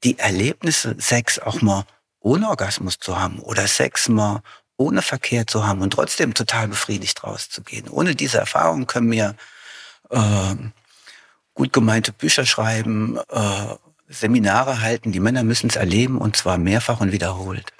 die 0.03 0.19
Erlebnisse, 0.19 0.95
Sex 0.99 1.39
auch 1.39 1.61
mal 1.61 1.85
ohne 2.19 2.49
Orgasmus 2.49 2.99
zu 2.99 3.19
haben 3.19 3.39
oder 3.39 3.67
Sex 3.67 4.09
mal 4.09 4.41
ohne 4.77 5.01
Verkehr 5.01 5.47
zu 5.47 5.65
haben 5.65 5.81
und 5.81 5.91
trotzdem 5.91 6.35
total 6.35 6.67
befriedigt 6.67 7.23
rauszugehen. 7.23 7.89
Ohne 7.89 8.13
diese 8.13 8.37
Erfahrung 8.37 8.85
können 8.85 9.11
wir 9.11 9.35
äh, 10.11 10.55
gut 11.55 11.73
gemeinte 11.73 12.13
Bücher 12.13 12.45
schreiben, 12.45 13.17
äh, 13.29 13.75
Seminare 14.07 14.81
halten. 14.81 15.11
Die 15.11 15.19
Männer 15.19 15.43
müssen 15.43 15.69
es 15.69 15.75
erleben 15.75 16.19
und 16.19 16.37
zwar 16.37 16.59
mehrfach 16.59 17.01
und 17.01 17.11
wiederholt. 17.11 17.73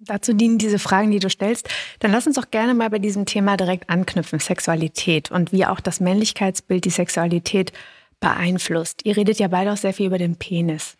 Dazu 0.00 0.34
dienen 0.34 0.58
diese 0.58 0.78
Fragen, 0.78 1.10
die 1.10 1.18
du 1.18 1.30
stellst. 1.30 1.68
Dann 2.00 2.12
lass 2.12 2.26
uns 2.26 2.36
doch 2.36 2.50
gerne 2.50 2.74
mal 2.74 2.90
bei 2.90 2.98
diesem 2.98 3.26
Thema 3.26 3.56
direkt 3.56 3.88
anknüpfen, 3.88 4.38
Sexualität 4.38 5.30
und 5.30 5.52
wie 5.52 5.66
auch 5.66 5.80
das 5.80 6.00
Männlichkeitsbild 6.00 6.84
die 6.84 6.90
Sexualität 6.90 7.72
beeinflusst. 8.20 9.00
Ihr 9.04 9.16
redet 9.16 9.38
ja 9.38 9.48
beide 9.48 9.72
auch 9.72 9.76
sehr 9.76 9.94
viel 9.94 10.06
über 10.06 10.18
den 10.18 10.36
Penis 10.36 10.96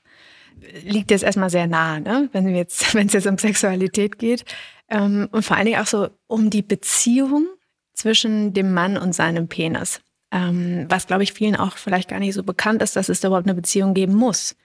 liegt 0.84 1.10
jetzt 1.10 1.24
erstmal 1.24 1.50
sehr 1.50 1.66
nah, 1.66 2.00
ne? 2.00 2.28
wenn 2.32 2.46
es 2.54 2.92
jetzt, 2.92 3.14
jetzt 3.14 3.26
um 3.26 3.38
Sexualität 3.38 4.18
geht. 4.18 4.44
Ähm, 4.88 5.28
und 5.32 5.44
vor 5.44 5.56
allen 5.56 5.66
Dingen 5.66 5.80
auch 5.80 5.86
so 5.86 6.08
um 6.26 6.50
die 6.50 6.62
Beziehung 6.62 7.46
zwischen 7.94 8.52
dem 8.52 8.72
Mann 8.72 8.96
und 8.96 9.14
seinem 9.14 9.48
Penis. 9.48 10.00
Ähm, 10.30 10.86
was, 10.88 11.06
glaube 11.06 11.22
ich, 11.22 11.32
vielen 11.32 11.56
auch 11.56 11.76
vielleicht 11.76 12.08
gar 12.08 12.18
nicht 12.18 12.34
so 12.34 12.42
bekannt 12.42 12.82
ist, 12.82 12.96
dass 12.96 13.08
es 13.08 13.20
da 13.20 13.28
überhaupt 13.28 13.46
eine 13.46 13.54
Beziehung 13.54 13.94
geben 13.94 14.14
muss. 14.14 14.56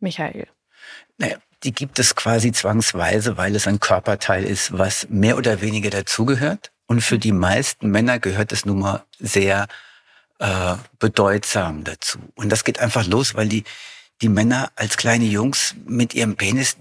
Michael. 0.00 0.46
Naja, 1.16 1.38
die 1.64 1.72
gibt 1.72 1.98
es 1.98 2.14
quasi 2.14 2.52
zwangsweise, 2.52 3.36
weil 3.36 3.56
es 3.56 3.66
ein 3.66 3.80
Körperteil 3.80 4.44
ist, 4.44 4.76
was 4.76 5.08
mehr 5.10 5.36
oder 5.36 5.60
weniger 5.60 5.90
dazugehört. 5.90 6.70
Und 6.86 7.02
für 7.02 7.18
die 7.18 7.32
meisten 7.32 7.90
Männer 7.90 8.18
gehört 8.18 8.52
es 8.52 8.64
nun 8.64 8.80
mal 8.80 9.04
sehr 9.18 9.66
äh, 10.38 10.74
bedeutsam 10.98 11.84
dazu. 11.84 12.18
Und 12.34 12.50
das 12.50 12.64
geht 12.64 12.78
einfach 12.78 13.06
los, 13.06 13.34
weil 13.34 13.48
die 13.48 13.64
die 14.20 14.28
Männer 14.28 14.72
als 14.74 14.96
kleine 14.96 15.26
Jungs 15.26 15.74
mit 15.86 16.14
ihrem 16.14 16.36
Penis 16.36 16.76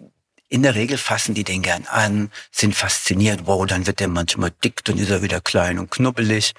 in 0.50 0.64
der 0.64 0.76
Regel 0.76 0.98
fassen 0.98 1.36
die 1.36 1.44
den 1.44 1.62
gern 1.62 1.86
an, 1.88 2.32
sind 2.52 2.74
fasziniert. 2.74 3.42
Wow, 3.46 3.66
dann 3.66 3.86
wird 3.86 4.00
der 4.00 4.08
manchmal 4.08 4.52
dick, 4.64 4.84
dann 4.86 4.98
ist 4.98 5.10
er 5.10 5.22
wieder 5.22 5.42
klein 5.42 5.78
und 5.78 5.92
knubbelig. 5.92 6.54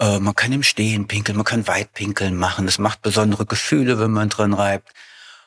Äh, 0.00 0.18
man 0.18 0.34
kann 0.34 0.52
im 0.52 0.62
Stehen 0.62 1.06
pinkeln, 1.06 1.36
man 1.36 1.44
kann 1.44 1.66
weit 1.66 1.92
pinkeln 1.92 2.36
machen. 2.36 2.66
Das 2.66 2.78
macht 2.78 3.02
besondere 3.02 3.44
Gefühle, 3.44 3.98
wenn 3.98 4.12
man 4.12 4.30
dran 4.30 4.54
reibt. 4.54 4.88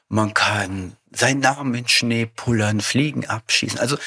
Man 0.08 0.34
kann 0.34 0.96
seinen 1.12 1.40
Namen 1.40 1.74
in 1.74 1.88
Schnee 1.88 2.26
pullern, 2.26 2.82
Fliegen 2.82 3.26
abschießen. 3.26 3.80
Also 3.80 3.98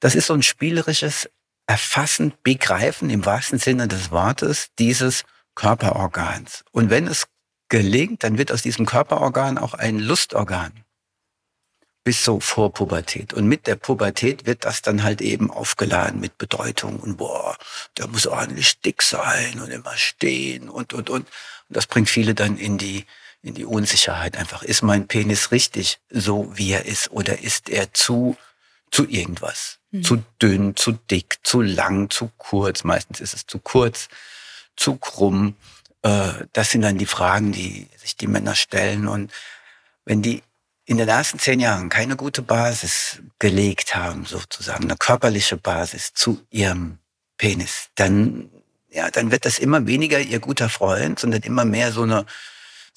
das 0.00 0.14
ist 0.14 0.26
so 0.26 0.34
ein 0.34 0.42
spielerisches 0.42 1.28
Erfassen, 1.66 2.32
Begreifen 2.42 3.10
im 3.10 3.24
wahrsten 3.24 3.58
Sinne 3.58 3.88
des 3.88 4.10
Wortes 4.10 4.68
dieses 4.78 5.24
Körperorgans. 5.54 6.64
Und 6.70 6.90
wenn 6.90 7.06
es 7.06 7.26
gelingt, 7.68 8.22
dann 8.22 8.38
wird 8.38 8.52
aus 8.52 8.62
diesem 8.62 8.86
Körperorgan 8.86 9.58
auch 9.58 9.74
ein 9.74 9.98
Lustorgan. 9.98 10.84
Bis 12.04 12.24
so 12.24 12.38
vor 12.38 12.72
Pubertät. 12.72 13.34
Und 13.34 13.48
mit 13.48 13.66
der 13.66 13.74
Pubertät 13.74 14.46
wird 14.46 14.64
das 14.64 14.80
dann 14.80 15.02
halt 15.02 15.20
eben 15.20 15.50
aufgeladen 15.50 16.20
mit 16.20 16.38
Bedeutung 16.38 17.00
und 17.00 17.16
boah, 17.16 17.56
der 17.98 18.06
muss 18.06 18.28
ordentlich 18.28 18.80
dick 18.80 19.02
sein 19.02 19.60
und 19.60 19.70
immer 19.70 19.96
stehen 19.96 20.68
und, 20.68 20.92
und, 20.92 21.10
und. 21.10 21.26
Und 21.26 21.28
das 21.68 21.88
bringt 21.88 22.08
viele 22.08 22.34
dann 22.34 22.58
in 22.58 22.78
die, 22.78 23.06
in 23.46 23.54
die 23.54 23.64
Unsicherheit 23.64 24.36
einfach. 24.36 24.62
Ist 24.62 24.82
mein 24.82 25.06
Penis 25.06 25.52
richtig 25.52 25.98
so, 26.10 26.50
wie 26.54 26.72
er 26.72 26.84
ist? 26.86 27.10
Oder 27.10 27.40
ist 27.40 27.68
er 27.68 27.92
zu, 27.92 28.36
zu 28.90 29.08
irgendwas? 29.08 29.78
Mhm. 29.90 30.02
Zu 30.02 30.24
dünn, 30.42 30.76
zu 30.76 30.92
dick, 30.92 31.38
zu 31.42 31.62
lang, 31.62 32.10
zu 32.10 32.30
kurz? 32.36 32.84
Meistens 32.84 33.20
ist 33.20 33.34
es 33.34 33.46
zu 33.46 33.58
kurz, 33.58 34.08
zu 34.76 34.96
krumm 34.96 35.54
äh, 36.06 36.46
das 36.52 36.70
sind 36.70 36.82
dann 36.82 36.98
die 36.98 37.06
Fragen, 37.06 37.52
die 37.52 37.88
sich 37.96 38.16
die 38.16 38.28
Männer 38.28 38.54
stellen. 38.54 39.08
Und 39.08 39.32
wenn 40.04 40.22
die 40.22 40.42
in 40.84 40.98
den 40.98 41.08
ersten 41.08 41.38
zehn 41.40 41.58
Jahren 41.58 41.88
keine 41.88 42.16
gute 42.16 42.42
Basis 42.42 43.20
gelegt 43.40 43.96
haben, 43.96 44.24
sozusagen, 44.24 44.84
eine 44.84 44.96
körperliche 44.96 45.56
Basis 45.56 46.14
zu 46.14 46.40
ihrem 46.50 46.98
Penis, 47.38 47.88
dann, 47.96 48.50
ja, 48.88 49.10
dann 49.10 49.32
wird 49.32 49.44
das 49.44 49.58
immer 49.58 49.86
weniger 49.86 50.20
ihr 50.20 50.38
guter 50.38 50.68
Freund, 50.68 51.18
sondern 51.18 51.42
immer 51.42 51.64
mehr 51.64 51.90
so 51.90 52.02
eine, 52.02 52.24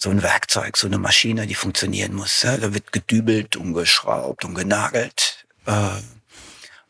so 0.02 0.10
ein 0.10 0.24
Werkzeug, 0.24 0.78
so 0.78 0.88
eine 0.88 0.98
Maschine, 0.98 1.46
die 1.46 1.56
funktionieren 1.56 2.14
muss. 2.14 2.44
Ja? 2.44 2.56
Da 2.58 2.74
wird 2.74 2.94
gedübelt 2.94 3.58
und 3.58 3.74
geschraubt 3.74 4.46
und 4.46 4.56
genagelt. 4.56 5.46
Äh, 5.66 5.74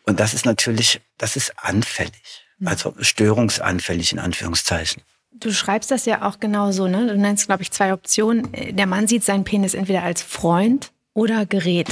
Und 0.06 0.20
das 0.20 0.34
ist 0.34 0.46
natürlich, 0.46 1.02
das 1.18 1.36
ist 1.36 1.54
anfällig. 1.58 2.46
Mhm. 2.60 2.68
Also 2.68 2.94
störungsanfällig 3.00 4.14
in 4.14 4.20
Anführungszeichen. 4.20 5.02
Du 5.32 5.52
schreibst 5.52 5.90
das 5.90 6.06
ja 6.06 6.28
auch 6.28 6.40
genauso, 6.40 6.88
ne? 6.88 7.08
Du 7.08 7.18
nennst, 7.18 7.48
glaube 7.48 7.64
ich, 7.64 7.72
zwei 7.72 7.94
Optionen. 7.94 8.48
Der 8.52 8.86
Mann 8.86 9.08
sieht 9.08 9.24
seinen 9.24 9.44
Penis 9.44 9.74
entweder 9.74 10.04
als 10.04 10.22
Freund 10.22 10.92
oder 11.14 11.46
Gerät. 11.46 11.90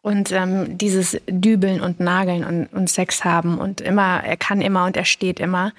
Und 0.00 0.32
ähm, 0.32 0.78
dieses 0.78 1.18
Dübeln 1.28 1.80
und 1.80 2.00
Nageln 2.00 2.44
und, 2.44 2.66
und 2.72 2.88
Sex 2.88 3.24
haben 3.24 3.58
und 3.58 3.80
immer, 3.82 4.24
er 4.24 4.36
kann 4.36 4.62
immer 4.62 4.86
und 4.86 4.96
er 4.96 5.04
steht 5.04 5.40
immer, 5.40 5.72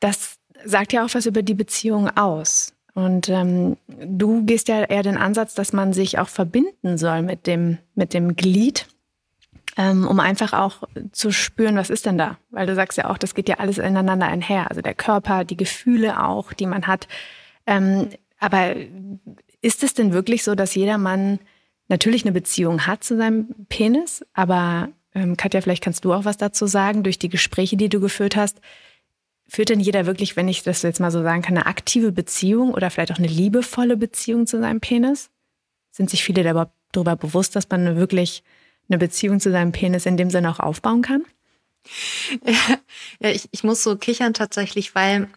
das 0.00 0.36
sagt 0.64 0.92
ja 0.92 1.04
auch 1.04 1.14
was 1.14 1.26
über 1.26 1.42
die 1.42 1.54
Beziehung 1.54 2.14
aus. 2.16 2.73
Und 2.94 3.28
ähm, 3.28 3.76
du 3.88 4.44
gehst 4.44 4.68
ja 4.68 4.84
eher 4.84 5.02
den 5.02 5.16
Ansatz, 5.16 5.54
dass 5.54 5.72
man 5.72 5.92
sich 5.92 6.18
auch 6.18 6.28
verbinden 6.28 6.96
soll 6.96 7.22
mit 7.22 7.46
dem, 7.46 7.78
mit 7.94 8.14
dem 8.14 8.36
Glied, 8.36 8.86
ähm, 9.76 10.06
um 10.06 10.20
einfach 10.20 10.52
auch 10.52 10.84
zu 11.10 11.32
spüren, 11.32 11.76
was 11.76 11.90
ist 11.90 12.06
denn 12.06 12.18
da? 12.18 12.38
Weil 12.50 12.66
du 12.66 12.74
sagst 12.76 12.96
ja 12.96 13.10
auch, 13.10 13.18
das 13.18 13.34
geht 13.34 13.48
ja 13.48 13.56
alles 13.58 13.78
ineinander 13.78 14.26
einher. 14.26 14.70
Also 14.70 14.80
der 14.80 14.94
Körper, 14.94 15.44
die 15.44 15.56
Gefühle 15.56 16.24
auch, 16.24 16.52
die 16.52 16.66
man 16.66 16.86
hat. 16.86 17.08
Ähm, 17.66 18.10
aber 18.38 18.76
ist 19.60 19.82
es 19.82 19.94
denn 19.94 20.12
wirklich 20.12 20.44
so, 20.44 20.54
dass 20.54 20.76
jeder 20.76 20.98
Mann 20.98 21.40
natürlich 21.88 22.24
eine 22.24 22.32
Beziehung 22.32 22.86
hat 22.86 23.02
zu 23.02 23.16
seinem 23.16 23.48
Penis? 23.68 24.24
Aber 24.34 24.90
ähm, 25.14 25.36
Katja, 25.36 25.60
vielleicht 25.60 25.82
kannst 25.82 26.04
du 26.04 26.12
auch 26.12 26.24
was 26.24 26.36
dazu 26.36 26.66
sagen, 26.66 27.02
durch 27.02 27.18
die 27.18 27.28
Gespräche, 27.28 27.76
die 27.76 27.88
du 27.88 27.98
geführt 27.98 28.36
hast. 28.36 28.60
Führt 29.46 29.68
denn 29.68 29.80
jeder 29.80 30.06
wirklich, 30.06 30.36
wenn 30.36 30.48
ich 30.48 30.62
das 30.62 30.82
jetzt 30.82 31.00
mal 31.00 31.10
so 31.10 31.22
sagen 31.22 31.42
kann, 31.42 31.56
eine 31.56 31.66
aktive 31.66 32.12
Beziehung 32.12 32.72
oder 32.72 32.90
vielleicht 32.90 33.12
auch 33.12 33.18
eine 33.18 33.28
liebevolle 33.28 33.96
Beziehung 33.96 34.46
zu 34.46 34.58
seinem 34.58 34.80
Penis? 34.80 35.30
Sind 35.90 36.10
sich 36.10 36.24
viele 36.24 36.42
darüber 36.42 37.16
bewusst, 37.16 37.54
dass 37.54 37.68
man 37.68 37.96
wirklich 37.96 38.42
eine 38.88 38.98
Beziehung 38.98 39.40
zu 39.40 39.50
seinem 39.50 39.72
Penis 39.72 40.06
in 40.06 40.16
dem 40.16 40.30
Sinne 40.30 40.50
auch 40.50 40.60
aufbauen 40.60 41.02
kann? 41.02 41.24
Ja, 43.20 43.28
ich, 43.30 43.48
ich 43.52 43.62
muss 43.62 43.82
so 43.82 43.96
kichern 43.96 44.32
tatsächlich, 44.32 44.94
weil 44.94 45.28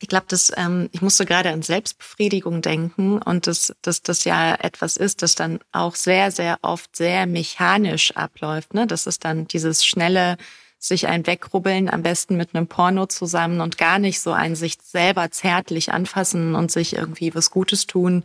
ich 0.00 0.08
glaube, 0.08 0.26
dass 0.28 0.52
ähm, 0.56 0.88
ich 0.92 1.02
musste 1.02 1.26
gerade 1.26 1.50
an 1.50 1.62
Selbstbefriedigung 1.62 2.62
denken 2.62 3.20
und 3.20 3.46
dass 3.46 3.74
dass 3.82 4.02
das 4.02 4.24
ja 4.24 4.54
etwas 4.54 4.96
ist, 4.96 5.22
das 5.22 5.34
dann 5.34 5.58
auch 5.72 5.96
sehr, 5.96 6.30
sehr 6.30 6.58
oft 6.62 6.94
sehr 6.94 7.26
mechanisch 7.26 8.12
abläuft. 8.16 8.74
Ne? 8.74 8.86
Das 8.86 9.06
ist 9.06 9.24
dann 9.24 9.48
dieses 9.48 9.84
schnelle 9.84 10.36
sich 10.78 11.08
ein 11.08 11.26
Wegrubbeln, 11.26 11.90
am 11.90 12.02
besten 12.02 12.36
mit 12.36 12.54
einem 12.54 12.68
Porno 12.68 13.06
zusammen 13.06 13.60
und 13.60 13.78
gar 13.78 13.98
nicht 13.98 14.20
so 14.20 14.32
ein 14.32 14.54
sich 14.54 14.78
selber 14.82 15.30
zärtlich 15.30 15.92
anfassen 15.92 16.54
und 16.54 16.70
sich 16.70 16.94
irgendwie 16.94 17.34
was 17.34 17.50
Gutes 17.50 17.86
tun, 17.86 18.22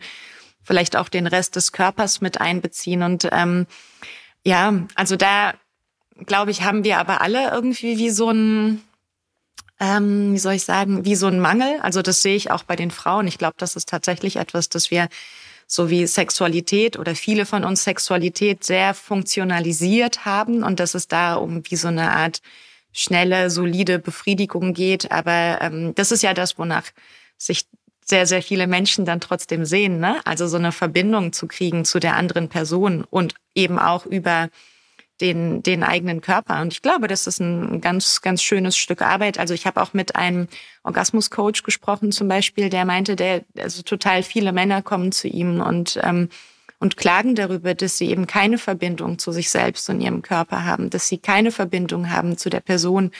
vielleicht 0.62 0.96
auch 0.96 1.10
den 1.10 1.28
Rest 1.28 1.56
des 1.56 1.72
Körpers 1.72 2.22
mit 2.22 2.40
einbeziehen. 2.40 3.02
Und 3.02 3.28
ähm, 3.32 3.66
ja, 4.44 4.74
also 4.96 5.16
da 5.16 5.54
glaube 6.26 6.52
ich, 6.52 6.62
haben 6.64 6.84
wir 6.84 7.00
aber 7.00 7.22
alle 7.22 7.52
irgendwie 7.52 7.98
wie 7.98 8.10
so 8.10 8.30
ein, 8.30 8.82
ähm, 9.80 10.34
wie 10.34 10.40
soll 10.40 10.54
ich 10.54 10.64
sagen, 10.64 11.06
wie 11.06 11.16
so 11.16 11.28
ein 11.28 11.40
Mangel. 11.40 11.80
Also 11.82 12.02
das 12.02 12.22
sehe 12.22 12.36
ich 12.36 12.52
auch 12.52 12.64
bei 12.64 12.76
den 12.76 12.92
Frauen. 12.92 13.28
Ich 13.28 13.38
glaube, 13.38 13.56
das 13.58 13.76
ist 13.76 13.90
tatsächlich 13.90 14.36
etwas, 14.36 14.70
das 14.70 14.92
wir 14.92 15.08
so 15.68 15.90
wie 15.90 16.06
Sexualität 16.08 16.98
oder 16.98 17.16
viele 17.16 17.46
von 17.46 17.64
uns 17.64 17.84
Sexualität 17.84 18.64
sehr 18.64 18.94
funktionalisiert 18.94 20.26
haben 20.26 20.64
und 20.64 20.80
dass 20.80 20.94
es 20.94 21.08
da 21.08 21.36
um 21.36 21.64
wie 21.70 21.76
so 21.76 21.88
eine 21.88 22.12
Art 22.12 22.42
schnelle, 22.92 23.50
solide 23.50 24.00
Befriedigung 24.00 24.74
geht. 24.74 25.12
Aber 25.12 25.60
ähm, 25.62 25.94
das 25.96 26.12
ist 26.12 26.24
ja 26.24 26.34
das, 26.34 26.58
wonach 26.58 26.86
sich 27.38 27.66
sehr, 28.06 28.28
sehr 28.28 28.42
viele 28.42 28.68
Menschen 28.68 29.06
dann 29.06 29.20
trotzdem 29.20 29.66
sehen. 29.66 30.00
Ne? 30.00 30.20
Also 30.26 30.48
so 30.48 30.58
eine 30.58 30.72
Verbindung 30.72 31.34
zu 31.34 31.48
kriegen 31.48 31.86
zu 31.86 32.00
der 32.00 32.16
anderen 32.16 32.50
Person 32.50 33.04
und 33.10 33.36
eben 33.56 33.80
auch 33.80 34.06
über 34.06 34.50
den, 35.24 35.64
den 35.64 35.84
eigenen 35.84 36.22
Körper. 36.22 36.62
Und 36.62 36.74
ich 36.74 36.82
glaube, 36.82 37.08
das 37.08 37.26
ist 37.26 37.40
ein 37.40 37.80
ganz, 37.80 38.22
ganz 38.22 38.44
schönes 38.44 38.78
Stück 38.78 39.02
Arbeit. 39.02 39.40
Also 39.40 39.54
ich 39.54 39.66
habe 39.66 39.82
auch 39.82 39.94
mit 39.94 40.16
einem 40.18 40.48
Orgasmuscoach 40.84 41.64
gesprochen 41.64 42.12
zum 42.12 42.28
Beispiel, 42.28 42.70
der 42.70 42.84
meinte, 42.84 43.16
der, 43.16 43.46
also 43.58 43.82
total 43.82 44.22
viele 44.22 44.52
Männer 44.52 44.82
kommen 44.82 45.14
zu 45.14 45.30
ihm 45.30 45.62
und 45.62 45.98
ähm, 46.04 46.30
und 46.80 46.98
klagen 46.98 47.34
darüber, 47.34 47.76
dass 47.76 47.98
sie 47.98 48.10
eben 48.10 48.28
keine 48.28 48.58
Verbindung 48.58 49.18
zu 49.18 49.32
sich 49.32 49.50
selbst 49.50 49.90
und 49.90 50.02
ihrem 50.02 50.22
Körper 50.22 50.66
haben, 50.66 50.90
dass 50.90 51.08
sie 51.08 51.18
keine 51.18 51.52
Verbindung 51.52 52.10
haben 52.10 52.38
zu 52.38 52.50
der 52.50 52.60
Person, 52.60 53.12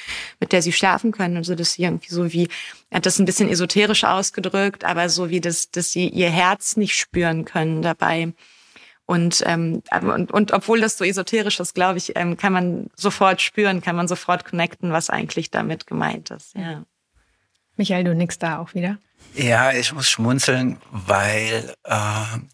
mit 0.42 0.52
der 0.52 0.62
sie 0.62 0.74
schlafen 0.74 1.14
können. 1.14 1.38
Also 1.38 1.56
dass 1.56 1.72
sie 1.72 1.84
irgendwie 1.84 2.14
so 2.14 2.34
wie, 2.34 2.50
er 2.90 2.98
hat 2.98 3.06
das 3.06 3.20
ein 3.20 3.26
bisschen 3.26 3.48
esoterisch 3.48 4.04
ausgedrückt, 4.04 4.84
aber 4.84 5.08
so 5.08 5.30
wie 5.30 5.40
das, 5.40 5.72
dass 5.72 5.94
sie 5.94 6.10
ihr 6.10 6.30
Herz 6.30 6.76
nicht 6.76 6.96
spüren 6.96 7.46
können 7.46 7.82
dabei. 7.82 8.34
Und, 9.06 9.44
ähm, 9.46 9.84
und, 10.02 10.32
und 10.32 10.52
obwohl 10.54 10.80
das 10.80 10.98
so 10.98 11.04
esoterisch 11.04 11.60
ist, 11.60 11.76
glaube 11.76 11.98
ich, 11.98 12.16
ähm, 12.16 12.38
kann 12.38 12.54
man 12.54 12.90
sofort 12.96 13.42
spüren, 13.42 13.82
kann 13.82 13.96
man 13.96 14.08
sofort 14.08 14.46
connecten, 14.46 14.92
was 14.92 15.10
eigentlich 15.10 15.52
damit 15.52 15.88
gemeint 15.88 16.32
ist. 16.32 16.56
Ja. 16.56 16.84
Michael, 17.76 18.06
du 18.06 18.16
nix 18.16 18.40
da 18.40 18.60
auch 18.60 18.74
wieder? 18.74 18.98
Ja, 19.36 19.72
ich 19.72 19.92
muss 19.94 20.10
schmunzeln, 20.10 20.78
weil 20.92 21.74
äh, 21.84 21.98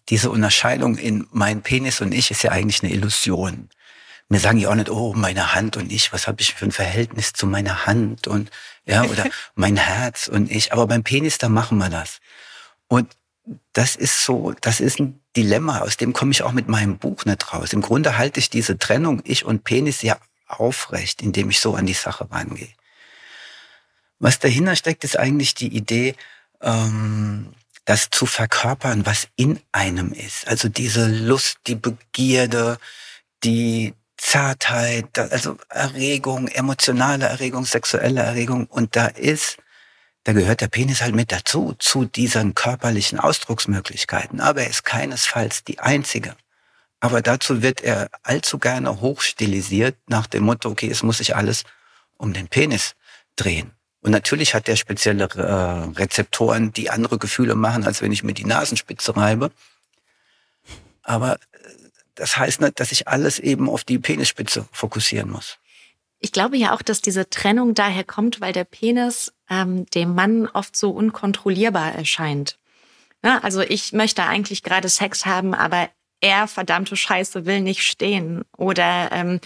diese 0.08 0.32
Unterscheidung 0.32 0.98
in 0.98 1.28
mein 1.32 1.62
Penis 1.62 2.02
und 2.02 2.14
ich 2.14 2.32
ist 2.32 2.44
ja 2.44 2.52
eigentlich 2.52 2.84
eine 2.84 2.94
Illusion. 2.94 3.70
Mir 4.30 4.40
sagen 4.40 4.60
ja 4.60 4.70
auch 4.70 4.76
nicht, 4.76 4.90
oh, 4.90 5.14
meine 5.14 5.56
Hand 5.56 5.76
und 5.76 5.92
ich, 5.92 6.14
was 6.14 6.28
habe 6.28 6.42
ich 6.42 6.54
für 6.54 6.66
ein 6.66 6.72
Verhältnis 6.72 7.34
zu 7.34 7.48
meiner 7.48 7.86
Hand 7.86 8.28
und 8.28 8.50
ja, 8.86 9.04
oder 9.04 9.26
mein 9.56 9.76
Herz 9.76 10.28
und 10.28 10.50
ich. 10.52 10.72
Aber 10.72 10.88
beim 10.88 11.04
Penis, 11.04 11.38
da 11.38 11.50
machen 11.50 11.80
wir 11.80 11.90
das. 11.90 12.20
Und 12.88 13.08
das 13.74 13.96
ist 13.96 14.24
so, 14.24 14.54
das 14.62 14.80
ist 14.80 15.00
ein 15.00 15.20
Dilemma, 15.36 15.80
aus 15.80 15.98
dem 15.98 16.14
komme 16.14 16.32
ich 16.32 16.44
auch 16.44 16.52
mit 16.52 16.68
meinem 16.68 16.98
Buch 16.98 17.26
nicht 17.26 17.54
raus. 17.54 17.74
Im 17.74 17.82
Grunde 17.82 18.18
halte 18.18 18.40
ich 18.40 18.50
diese 18.50 18.78
Trennung 18.78 19.22
Ich 19.24 19.46
und 19.46 19.64
Penis 19.64 20.02
ja 20.02 20.18
aufrecht, 20.48 21.22
indem 21.22 21.50
ich 21.50 21.60
so 21.60 21.76
an 21.76 21.86
die 21.86 21.94
Sache 21.94 22.30
rangehe. 22.32 22.70
Was 24.20 24.40
dahinter 24.40 24.76
steckt, 24.76 25.04
ist 25.04 25.18
eigentlich 25.18 25.54
die 25.54 25.74
Idee, 25.76 26.16
ähm, 26.62 27.54
das 27.86 28.10
zu 28.10 28.26
verkörpern, 28.26 29.06
was 29.06 29.28
in 29.36 29.60
einem 29.72 30.12
ist. 30.12 30.48
Also 30.48 30.68
diese 30.68 31.08
Lust, 31.08 31.60
die 31.68 31.76
Begierde, 31.76 32.78
die 33.44 33.94
Zartheit, 34.18 35.18
also 35.18 35.58
Erregung, 35.70 36.50
emotionale 36.50 37.26
Erregung, 37.26 37.66
sexuelle 37.66 38.22
Erregung. 38.22 38.66
Und 38.66 38.96
da 38.96 39.08
ist, 39.08 39.58
da 40.30 40.34
gehört 40.34 40.62
der 40.62 40.68
Penis 40.68 41.02
halt 41.02 41.16
mit 41.16 41.32
dazu, 41.32 41.74
zu 41.80 42.06
diesen 42.06 42.54
körperlichen 42.54 43.20
Ausdrucksmöglichkeiten. 43.20 44.42
Aber 44.42 44.62
er 44.62 44.70
ist 44.70 44.86
keinesfalls 44.86 45.64
die 45.64 45.80
einzige. 45.80 46.36
Aber 47.00 47.24
dazu 47.24 47.64
wird 47.64 47.82
er 47.82 48.10
allzu 48.22 48.60
gerne 48.60 49.02
hochstilisiert 49.02 49.98
nach 50.06 50.28
dem 50.28 50.44
Motto, 50.44 50.70
okay, 50.70 50.88
es 50.88 51.02
muss 51.02 51.18
sich 51.18 51.36
alles 51.36 51.64
um 52.18 52.32
den 52.32 52.48
Penis 52.48 52.94
drehen. 53.38 53.72
Und 54.02 54.12
natürlich 54.12 54.54
hat 54.54 54.68
der 54.68 54.76
spezielle 54.76 55.24
äh, 55.24 56.00
Rezeptoren, 56.00 56.74
die 56.74 56.92
andere 56.92 57.18
Gefühle 57.18 57.56
machen, 57.56 57.84
als 57.84 58.04
wenn 58.04 58.12
ich 58.12 58.24
mir 58.24 58.36
die 58.36 58.46
Nasenspitze 58.46 59.18
reibe. 59.18 59.50
Aber 61.02 61.38
äh, 61.38 61.38
das 62.14 62.38
heißt 62.38 62.62
nicht, 62.62 62.80
dass 62.80 62.92
ich 62.92 63.08
alles 63.08 63.40
eben 63.40 63.68
auf 63.68 63.84
die 63.84 63.98
Penisspitze 63.98 64.68
fokussieren 64.72 65.32
muss. 65.32 65.58
Ich 66.20 66.32
glaube 66.32 66.58
ja 66.58 66.74
auch, 66.74 66.82
dass 66.82 67.02
diese 67.02 67.30
Trennung 67.30 67.74
daher 67.74 68.04
kommt, 68.04 68.42
weil 68.42 68.54
der 68.54 68.66
Penis 68.66 69.34
ähm, 69.50 69.86
dem 69.88 70.16
Mann 70.16 70.48
oft 70.48 70.76
so 70.76 70.92
unkontrollierbar 70.92 71.96
erscheint. 71.96 72.60
Ja, 73.24 73.40
also 73.40 73.62
ich 73.62 73.94
möchte 73.94 74.24
eigentlich 74.24 74.64
gerade 74.64 74.90
Sex 74.90 75.26
haben, 75.26 75.54
aber 75.54 75.90
er, 76.22 76.48
verdammte 76.48 76.96
Scheiße, 76.96 77.46
will 77.46 77.62
nicht 77.62 77.84
stehen. 77.84 78.44
Oder 78.58 79.12
ähm, 79.12 79.40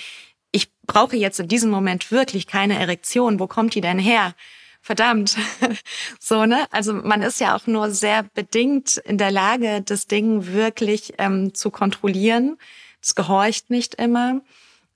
ich 0.52 0.72
brauche 0.86 1.16
jetzt 1.16 1.40
in 1.40 1.48
diesem 1.48 1.70
Moment 1.70 2.12
wirklich 2.12 2.48
keine 2.48 2.80
Erektion. 2.80 3.40
Wo 3.40 3.48
kommt 3.48 3.76
die 3.76 3.82
denn 3.82 4.00
her? 4.00 4.34
Verdammt. 4.82 5.38
so, 6.20 6.46
ne? 6.46 6.68
Also 6.72 6.94
man 6.94 7.22
ist 7.22 7.40
ja 7.40 7.56
auch 7.56 7.68
nur 7.68 7.92
sehr 7.92 8.24
bedingt 8.34 8.98
in 8.98 9.18
der 9.18 9.32
Lage, 9.32 9.82
das 9.82 10.08
Ding 10.08 10.48
wirklich 10.48 11.14
ähm, 11.20 11.54
zu 11.54 11.72
kontrollieren. 11.72 12.58
Es 13.02 13.16
gehorcht 13.16 13.70
nicht 13.70 13.96
immer. 13.96 14.42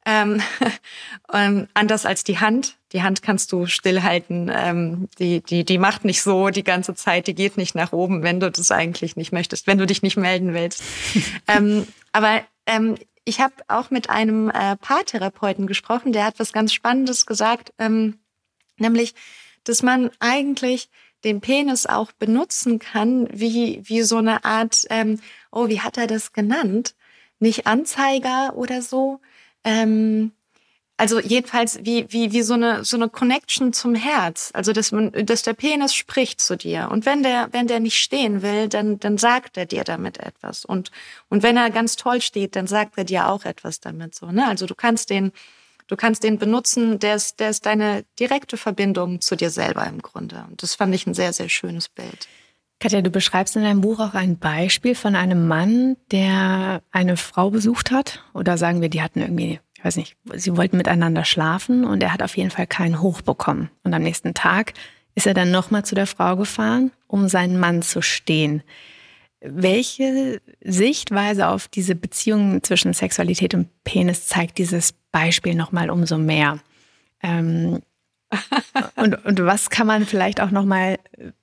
Ähm, 0.08 0.42
ähm, 1.34 1.68
anders 1.74 2.06
als 2.06 2.24
die 2.24 2.40
Hand. 2.40 2.78
Die 2.94 3.04
Hand 3.04 3.22
kannst 3.22 3.52
du 3.52 3.66
stillhalten. 3.66 4.50
Ähm, 4.52 5.10
die, 5.20 5.42
die, 5.42 5.66
die 5.66 5.78
macht 5.78 6.06
nicht 6.06 6.24
so 6.24 6.48
die 6.50 6.64
ganze 6.64 6.96
Zeit. 6.96 7.28
Die 7.28 7.36
geht 7.36 7.58
nicht 7.58 7.76
nach 7.76 7.92
oben, 7.92 8.24
wenn 8.24 8.40
du 8.40 8.50
das 8.50 8.72
eigentlich 8.72 9.18
nicht 9.18 9.34
möchtest, 9.34 9.68
wenn 9.68 9.78
du 9.78 9.86
dich 9.86 10.02
nicht 10.02 10.16
melden 10.16 10.54
willst. 10.54 10.82
ähm, 11.50 11.86
aber 12.14 12.42
ähm, 12.66 12.96
ich 13.26 13.42
habe 13.42 13.54
auch 13.68 13.92
mit 13.92 14.10
einem 14.10 14.50
äh, 14.50 14.78
Paartherapeuten 14.78 15.68
gesprochen, 15.68 16.14
der 16.14 16.24
hat 16.24 16.40
was 16.40 16.54
ganz 16.54 16.72
Spannendes 16.74 17.26
gesagt, 17.26 17.74
ähm, 17.78 18.18
nämlich, 18.78 19.14
dass 19.66 19.84
man 19.84 20.10
eigentlich 20.20 20.90
den 21.26 21.42
Penis 21.42 21.86
auch 21.86 22.14
benutzen 22.14 22.80
kann 22.80 23.28
wie, 23.34 23.82
wie 23.84 24.04
so 24.04 24.18
eine 24.18 24.46
Art, 24.46 24.86
ähm, 24.90 25.20
oh, 25.52 25.68
wie 25.68 25.82
hat 25.82 25.98
er 25.98 26.08
das 26.08 26.32
genannt? 26.32 26.96
Nicht 27.40 27.68
Anzeiger 27.68 28.56
oder 28.56 28.82
so, 28.82 29.20
ähm, 29.68 30.32
also 30.98 31.20
jedenfalls 31.20 31.80
wie, 31.84 32.08
wie, 32.10 32.32
wie 32.32 32.42
so 32.42 32.56
eine, 32.56 32.84
so 32.84 32.98
eine 32.98 33.08
Connection 33.08 33.72
zum 33.72 33.94
Herz. 33.94 34.50
Also, 34.54 34.74
dass 34.74 34.92
man, 34.92 35.12
dass 35.12 35.44
der 35.44 35.54
Penis 35.54 35.94
spricht 35.94 36.42
zu 36.42 36.58
dir. 36.58 36.90
Und 36.92 37.06
wenn 37.06 37.22
der, 37.22 37.50
wenn 37.52 37.68
der 37.68 37.80
nicht 37.80 38.00
stehen 38.00 38.42
will, 38.42 38.68
dann, 38.68 39.00
dann 39.00 39.20
sagt 39.20 39.58
er 39.58 39.68
dir 39.68 39.84
damit 39.84 40.18
etwas. 40.18 40.66
Und, 40.66 40.92
und 41.30 41.44
wenn 41.44 41.56
er 41.56 41.70
ganz 41.70 41.98
toll 41.98 42.22
steht, 42.22 42.56
dann 42.56 42.66
sagt 42.66 42.98
er 42.98 43.04
dir 43.04 43.28
auch 43.28 43.46
etwas 43.46 43.80
damit 43.80 44.16
so, 44.16 44.32
ne? 44.32 44.48
Also 44.48 44.66
du 44.66 44.74
kannst 44.74 45.10
den, 45.12 45.32
Du 45.90 45.96
kannst 45.96 46.24
den 46.24 46.38
benutzen, 46.38 47.00
der 47.00 47.16
ist, 47.16 47.40
der 47.40 47.50
ist 47.50 47.66
deine 47.66 48.04
direkte 48.20 48.58
Verbindung 48.58 49.22
zu 49.22 49.38
dir 49.38 49.50
selber 49.50 49.88
im 49.88 50.02
Grunde. 50.02 50.46
Und 50.50 50.62
das 50.62 50.76
fand 50.76 50.94
ich 50.94 51.08
ein 51.08 51.14
sehr, 51.14 51.32
sehr 51.32 51.48
schönes 51.48 51.88
Bild. 51.88 52.28
Katja, 52.80 53.02
du 53.02 53.10
beschreibst 53.10 53.56
in 53.56 53.64
deinem 53.64 53.82
Buch 53.82 54.00
auch 54.00 54.14
ein 54.14 54.38
Beispiel 54.38 54.94
von 54.94 55.16
einem 55.16 55.48
Mann, 55.48 55.98
der 56.12 56.84
eine 56.92 57.18
Frau 57.18 57.50
besucht 57.50 57.92
hat. 57.92 58.24
Oder 58.34 58.58
sagen 58.58 58.82
wir, 58.82 58.90
die 58.90 59.02
hatten 59.02 59.20
irgendwie, 59.20 59.60
ich 59.76 59.84
weiß 59.84 59.96
nicht, 59.96 60.16
sie 60.36 60.56
wollten 60.56 60.78
miteinander 60.78 61.26
schlafen 61.26 61.86
und 61.86 62.04
er 62.04 62.14
hat 62.14 62.22
auf 62.22 62.38
jeden 62.38 62.52
Fall 62.52 62.68
keinen 62.68 63.02
Hoch 63.02 63.22
bekommen. 63.22 63.72
Und 63.84 63.96
am 63.96 64.04
nächsten 64.04 64.36
Tag 64.36 64.74
ist 65.16 65.26
er 65.26 65.34
dann 65.34 65.50
nochmal 65.50 65.84
zu 65.84 65.96
der 65.96 66.06
Frau 66.06 66.36
gefahren, 66.36 66.92
um 67.08 67.28
seinen 67.28 67.60
Mann 67.60 67.82
zu 67.82 68.04
stehen. 68.04 68.62
Welche 69.40 70.40
Sichtweise 70.64 71.48
auf 71.48 71.68
diese 71.68 71.96
Beziehung 71.96 72.62
zwischen 72.62 72.94
Sexualität 72.94 73.56
und 73.56 73.70
Penis 73.84 74.28
zeigt 74.28 74.60
dieses 74.60 74.94
Beispiel 75.12 75.56
nochmal 75.56 75.90
umso 75.90 76.20
mehr? 76.20 76.60
Ähm, 77.24 77.82
und, 78.96 79.26
und 79.26 79.46
was 79.46 79.72
kann 79.72 79.88
man 79.88 80.06
vielleicht 80.06 80.42
auch 80.42 80.52
nochmal, 80.52 81.00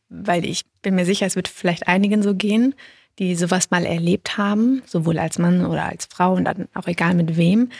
weil 0.09 0.45
ich 0.45 0.65
bin 0.83 0.95
mir 0.95 1.05
sicher, 1.05 1.27
es 1.27 1.37
wird 1.37 1.49
vielleicht 1.49 1.89
einigen 1.89 2.23
so 2.23 2.35
gehen, 2.35 2.75
die 3.19 3.35
sowas 3.37 3.71
mal 3.71 3.85
erlebt 3.85 4.39
haben, 4.39 4.83
sowohl 4.87 5.19
als 5.19 5.39
Mann 5.39 5.65
oder 5.67 5.85
als 5.85 6.07
Frau 6.07 6.35
und 6.35 6.45
dann 6.45 6.69
auch 6.75 6.87
egal 6.87 7.15
mit 7.15 7.37
wem. 7.37 7.71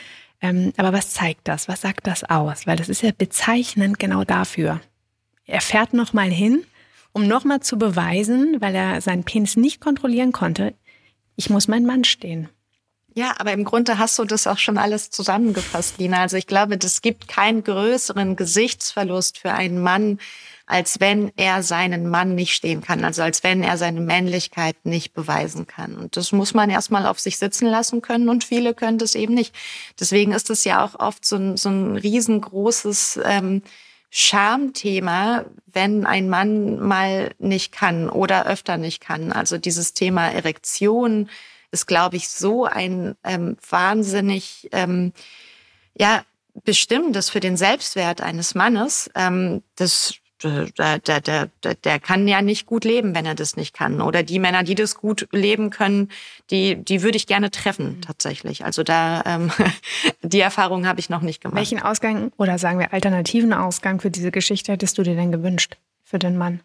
Ähm, 0.41 0.73
aber 0.77 0.93
was 0.93 1.13
zeigt 1.13 1.49
das? 1.49 1.69
Was 1.69 1.81
sagt 1.81 2.07
das 2.07 2.25
aus? 2.25 2.67
Weil 2.67 2.77
das 2.77 2.89
ist 2.89 3.03
ja 3.03 3.11
bezeichnend 3.17 3.99
genau 3.99 4.25
dafür. 4.25 4.81
Er 5.47 5.61
fährt 5.61 5.93
nochmal 5.93 6.31
hin, 6.31 6.65
um 7.13 7.27
nochmal 7.27 7.61
zu 7.61 7.79
beweisen, 7.79 8.57
weil 8.61 8.75
er 8.75 9.01
seinen 9.01 9.25
Penis 9.25 9.57
nicht 9.57 9.81
kontrollieren 9.81 10.33
konnte, 10.33 10.75
ich 11.37 11.51
muss 11.51 11.69
meinen 11.69 11.87
Mann 11.87 12.05
stehen. 12.05 12.49
Ja, 13.17 13.35
aber 13.39 13.53
im 13.53 13.63
Grunde 13.63 13.99
hast 13.99 14.19
du 14.19 14.25
das 14.25 14.49
auch 14.49 14.59
schon 14.59 14.77
alles 14.77 15.09
zusammengefasst, 15.11 15.99
Lina. 15.99 16.23
Also 16.23 16.37
ich 16.37 16.49
glaube, 16.49 16.77
das 16.77 17.01
gibt 17.01 17.29
keinen 17.29 17.63
größeren 17.63 18.35
Gesichtsverlust 18.35 19.39
für 19.39 19.53
einen 19.53 19.81
Mann, 19.81 20.19
als 20.67 20.99
wenn 20.99 21.31
er 21.37 21.63
seinen 21.63 22.09
Mann 22.09 22.35
nicht 22.35 22.55
stehen 22.55 22.81
kann, 22.81 23.05
also 23.05 23.23
als 23.23 23.45
wenn 23.45 23.63
er 23.63 23.77
seine 23.77 24.01
Männlichkeit 24.01 24.77
nicht 24.85 25.15
beweisen 25.15 25.69
kann. 25.69 25.95
Und 25.97 26.17
das 26.17 26.33
muss 26.33 26.55
man 26.55 26.71
erstmal 26.71 27.07
auf 27.07 27.21
sich 27.21 27.39
sitzen 27.39 27.67
lassen 27.69 28.03
können 28.03 28.29
und 28.29 28.43
viele 28.43 28.75
können 28.75 28.99
das 28.99 29.15
eben 29.15 29.35
nicht. 29.35 29.55
Deswegen 30.01 30.33
ist 30.33 30.51
es 30.51 30.65
ja 30.65 30.85
auch 30.85 30.99
oft 30.99 31.25
so 31.25 31.37
ein, 31.37 31.57
so 31.57 31.69
ein 31.69 31.97
riesengroßes 31.97 33.21
ähm, 33.25 33.63
Schamthema, 34.11 35.45
wenn 35.67 36.05
ein 36.05 36.29
Mann 36.29 36.81
mal 36.81 37.31
nicht 37.39 37.71
kann 37.71 38.09
oder 38.09 38.47
öfter 38.47 38.77
nicht 38.77 39.01
kann. 39.01 39.31
Also 39.31 39.59
dieses 39.59 39.93
Thema 39.93 40.31
Erektion 40.31 41.29
ist, 41.75 41.87
glaube 41.87 42.17
ich, 42.17 42.29
so 42.31 42.65
ein 42.65 43.17
ähm, 43.25 43.59
wahnsinnig, 43.69 44.69
ähm, 44.73 45.13
ja, 45.99 46.25
bestimmendes 46.65 47.31
für 47.31 47.41
den 47.41 47.57
Selbstwert 47.57 48.21
eines 48.21 48.55
Mannes. 48.55 49.11
Ähm, 49.15 49.63
das 49.77 50.15
der, 50.43 50.99
der, 50.99 51.21
der, 51.21 51.49
der 51.75 52.01
kann 52.01 52.29
ja 52.29 52.43
nicht 52.43 52.67
gut 52.67 52.85
leben, 52.85 53.15
wenn 53.15 53.25
er 53.25 53.35
das 53.35 53.57
nicht 53.57 53.75
kann. 53.75 54.01
Oder 54.01 54.23
die 54.23 54.39
Männer, 54.39 54.63
die 54.63 54.75
das 54.75 54.95
gut 54.95 55.27
leben 55.33 55.71
können, 55.71 56.11
die, 56.51 56.77
die 56.77 57.03
würde 57.03 57.17
ich 57.17 57.27
gerne 57.27 57.51
treffen, 57.51 57.97
mhm. 57.97 58.01
tatsächlich. 58.03 58.65
Also 58.65 58.83
da, 58.83 59.23
ähm, 59.27 59.51
die 60.23 60.41
Erfahrung 60.41 60.87
habe 60.87 61.01
ich 61.01 61.09
noch 61.09 61.23
nicht 61.23 61.41
gemacht. 61.41 61.57
Welchen 61.57 61.81
Ausgang 61.81 62.31
oder 62.37 62.59
sagen 62.59 62.79
wir 62.79 62.93
alternativen 62.93 63.53
Ausgang 63.53 64.01
für 64.01 64.11
diese 64.11 64.31
Geschichte 64.31 64.73
hättest 64.73 64.99
du 64.99 65.03
dir 65.03 65.15
denn 65.15 65.33
gewünscht 65.33 65.77
für 66.03 66.19
den 66.19 66.37
Mann? 66.37 66.61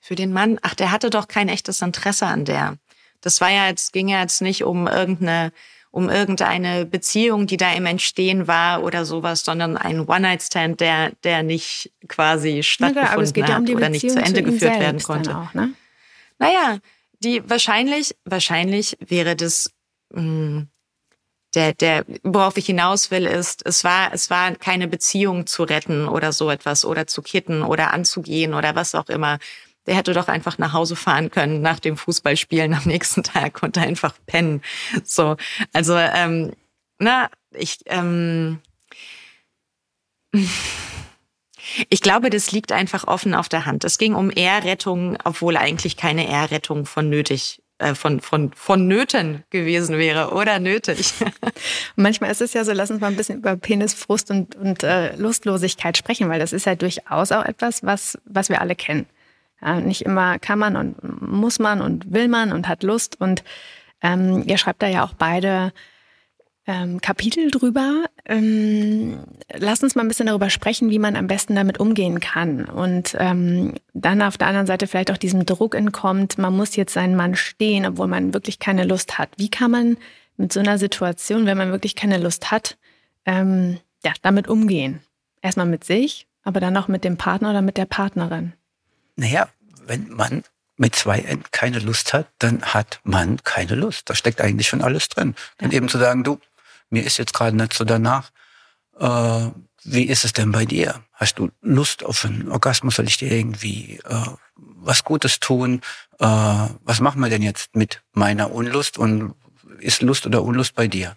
Für 0.00 0.14
den 0.14 0.32
Mann? 0.32 0.58
Ach, 0.62 0.74
der 0.74 0.90
hatte 0.90 1.10
doch 1.10 1.28
kein 1.28 1.48
echtes 1.48 1.82
Interesse 1.82 2.26
an 2.26 2.44
der. 2.44 2.78
Das 3.20 3.40
war 3.40 3.50
ja 3.50 3.68
jetzt, 3.68 3.92
ging 3.92 4.08
ja 4.08 4.20
jetzt 4.20 4.40
nicht 4.42 4.64
um 4.64 4.86
irgendeine 4.86 5.52
um 5.92 6.08
irgendeine 6.08 6.86
Beziehung, 6.86 7.48
die 7.48 7.56
da 7.56 7.72
im 7.72 7.84
Entstehen 7.84 8.46
war 8.46 8.84
oder 8.84 9.04
sowas, 9.04 9.44
sondern 9.44 9.76
ein 9.76 10.06
One-Night-Stand, 10.06 10.80
der, 10.80 11.10
der 11.24 11.42
nicht 11.42 11.90
quasi 12.06 12.62
stattgefunden 12.62 13.42
ja, 13.42 13.54
hat 13.54 13.68
um 13.68 13.74
oder 13.74 13.88
nicht 13.88 14.08
zu 14.08 14.20
Ende 14.20 14.44
zu 14.44 14.52
geführt 14.52 14.78
werden 14.78 15.02
konnte. 15.02 15.36
Auch, 15.36 15.52
ne? 15.52 15.72
Naja, 16.38 16.78
die 17.18 17.42
wahrscheinlich, 17.48 18.14
wahrscheinlich 18.24 18.96
wäre 19.00 19.34
das 19.34 19.72
mh, 20.10 20.20
hm, 20.22 20.68
der, 21.54 21.74
der, 21.74 22.04
worauf 22.22 22.56
ich 22.56 22.66
hinaus 22.66 23.10
will, 23.10 23.26
ist, 23.26 23.66
es 23.66 23.82
war, 23.82 24.12
es 24.12 24.30
war 24.30 24.54
keine 24.54 24.86
Beziehung 24.86 25.46
zu 25.46 25.64
retten 25.64 26.06
oder 26.06 26.32
so 26.32 26.48
etwas 26.50 26.84
oder 26.84 27.08
zu 27.08 27.22
kitten 27.22 27.62
oder 27.62 27.92
anzugehen 27.92 28.54
oder 28.54 28.76
was 28.76 28.94
auch 28.94 29.08
immer 29.08 29.38
der 29.86 29.96
hätte 29.96 30.12
doch 30.12 30.28
einfach 30.28 30.58
nach 30.58 30.72
Hause 30.72 30.96
fahren 30.96 31.30
können 31.30 31.62
nach 31.62 31.80
dem 31.80 31.96
Fußballspielen 31.96 32.74
am 32.74 32.84
nächsten 32.84 33.22
Tag 33.22 33.62
und 33.62 33.78
einfach 33.78 34.14
pennen. 34.26 34.62
So, 35.04 35.36
also 35.72 35.96
ähm, 35.96 36.52
na, 36.98 37.30
ich 37.52 37.78
ähm, 37.86 38.60
ich 41.88 42.00
glaube, 42.00 42.30
das 42.30 42.52
liegt 42.52 42.72
einfach 42.72 43.06
offen 43.06 43.34
auf 43.34 43.48
der 43.48 43.66
Hand. 43.66 43.84
Es 43.84 43.98
ging 43.98 44.14
um 44.14 44.30
Ehrrettung, 44.30 45.16
obwohl 45.24 45.56
eigentlich 45.56 45.96
keine 45.96 46.28
Ehrrettung 46.28 46.86
von 46.86 47.08
nötig 47.08 47.62
äh, 47.78 47.94
von, 47.94 48.20
von, 48.20 48.52
von 48.52 48.86
Nöten 48.86 49.44
gewesen 49.50 49.96
wäre 49.96 50.32
oder 50.32 50.58
nötig. 50.58 51.14
Manchmal 51.96 52.30
ist 52.30 52.42
es 52.42 52.52
ja 52.52 52.64
so, 52.64 52.72
lass 52.72 52.90
uns 52.90 53.00
mal 53.00 53.08
ein 53.08 53.16
bisschen 53.16 53.38
über 53.38 53.56
Penisfrust 53.56 54.30
und, 54.30 54.54
und 54.54 54.82
äh, 54.82 55.16
Lustlosigkeit 55.16 55.96
sprechen, 55.96 56.28
weil 56.28 56.38
das 56.38 56.52
ist 56.52 56.66
ja 56.66 56.74
durchaus 56.74 57.32
auch 57.32 57.44
etwas, 57.44 57.82
was, 57.82 58.18
was 58.24 58.50
wir 58.50 58.60
alle 58.60 58.76
kennen. 58.76 59.06
Ja, 59.62 59.80
nicht 59.80 60.02
immer 60.02 60.38
kann 60.38 60.58
man 60.58 60.76
und 60.76 61.22
muss 61.22 61.58
man 61.58 61.80
und 61.80 62.12
will 62.12 62.28
man 62.28 62.52
und 62.52 62.68
hat 62.68 62.82
Lust. 62.82 63.20
Und 63.20 63.44
ähm, 64.02 64.42
ihr 64.46 64.56
schreibt 64.56 64.82
da 64.82 64.86
ja 64.86 65.04
auch 65.04 65.14
beide 65.14 65.72
ähm, 66.66 67.00
Kapitel 67.00 67.50
drüber. 67.50 68.04
Ähm, 68.26 69.18
lasst 69.52 69.82
uns 69.82 69.94
mal 69.94 70.02
ein 70.02 70.08
bisschen 70.08 70.26
darüber 70.26 70.50
sprechen, 70.50 70.90
wie 70.90 70.98
man 70.98 71.16
am 71.16 71.26
besten 71.26 71.54
damit 71.54 71.80
umgehen 71.80 72.20
kann. 72.20 72.66
Und 72.66 73.16
ähm, 73.18 73.74
dann 73.92 74.22
auf 74.22 74.38
der 74.38 74.48
anderen 74.48 74.66
Seite 74.66 74.86
vielleicht 74.86 75.10
auch 75.10 75.16
diesem 75.16 75.46
Druck 75.46 75.74
entkommt, 75.74 76.38
man 76.38 76.56
muss 76.56 76.76
jetzt 76.76 76.94
seinen 76.94 77.16
Mann 77.16 77.34
stehen, 77.34 77.86
obwohl 77.86 78.06
man 78.06 78.34
wirklich 78.34 78.58
keine 78.58 78.84
Lust 78.84 79.18
hat. 79.18 79.30
Wie 79.36 79.50
kann 79.50 79.70
man 79.70 79.96
mit 80.36 80.52
so 80.52 80.60
einer 80.60 80.78
Situation, 80.78 81.46
wenn 81.46 81.58
man 81.58 81.72
wirklich 81.72 81.96
keine 81.96 82.18
Lust 82.18 82.50
hat, 82.50 82.78
ähm, 83.26 83.78
ja, 84.04 84.12
damit 84.22 84.48
umgehen? 84.48 85.00
Erstmal 85.42 85.66
mit 85.66 85.84
sich, 85.84 86.26
aber 86.44 86.60
dann 86.60 86.76
auch 86.76 86.88
mit 86.88 87.04
dem 87.04 87.16
Partner 87.16 87.50
oder 87.50 87.62
mit 87.62 87.78
der 87.78 87.86
Partnerin. 87.86 88.52
Naja, 89.20 89.50
wenn 89.84 90.08
man 90.08 90.44
mit 90.78 90.96
zwei 90.96 91.18
N 91.18 91.44
keine 91.52 91.78
Lust 91.78 92.14
hat, 92.14 92.26
dann 92.38 92.62
hat 92.62 93.00
man 93.04 93.36
keine 93.44 93.74
Lust. 93.74 94.08
Da 94.08 94.14
steckt 94.14 94.40
eigentlich 94.40 94.66
schon 94.66 94.80
alles 94.80 95.08
drin. 95.08 95.34
Dann 95.58 95.70
ja. 95.70 95.76
eben 95.76 95.90
zu 95.90 95.98
sagen, 95.98 96.24
du, 96.24 96.40
mir 96.88 97.04
ist 97.04 97.18
jetzt 97.18 97.34
gerade 97.34 97.54
nicht 97.54 97.74
so 97.74 97.84
danach. 97.84 98.30
Äh, 98.98 99.50
wie 99.84 100.04
ist 100.04 100.24
es 100.24 100.32
denn 100.32 100.52
bei 100.52 100.64
dir? 100.64 101.04
Hast 101.12 101.38
du 101.38 101.50
Lust 101.60 102.02
auf 102.02 102.24
einen 102.24 102.50
Orgasmus? 102.50 102.96
Soll 102.96 103.08
ich 103.08 103.18
dir 103.18 103.30
irgendwie 103.30 104.00
äh, 104.04 104.26
was 104.56 105.04
Gutes 105.04 105.38
tun? 105.38 105.82
Äh, 106.18 106.24
was 106.24 107.00
machen 107.00 107.20
wir 107.20 107.28
denn 107.28 107.42
jetzt 107.42 107.76
mit 107.76 108.02
meiner 108.12 108.50
Unlust? 108.52 108.96
Und 108.96 109.34
ist 109.80 110.00
Lust 110.00 110.24
oder 110.24 110.42
Unlust 110.42 110.74
bei 110.74 110.88
dir? 110.88 111.14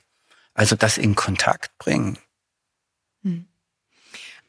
Also 0.54 0.76
das 0.76 0.98
in 0.98 1.16
Kontakt 1.16 1.78
bringen. 1.78 2.18
Hm. 3.22 3.48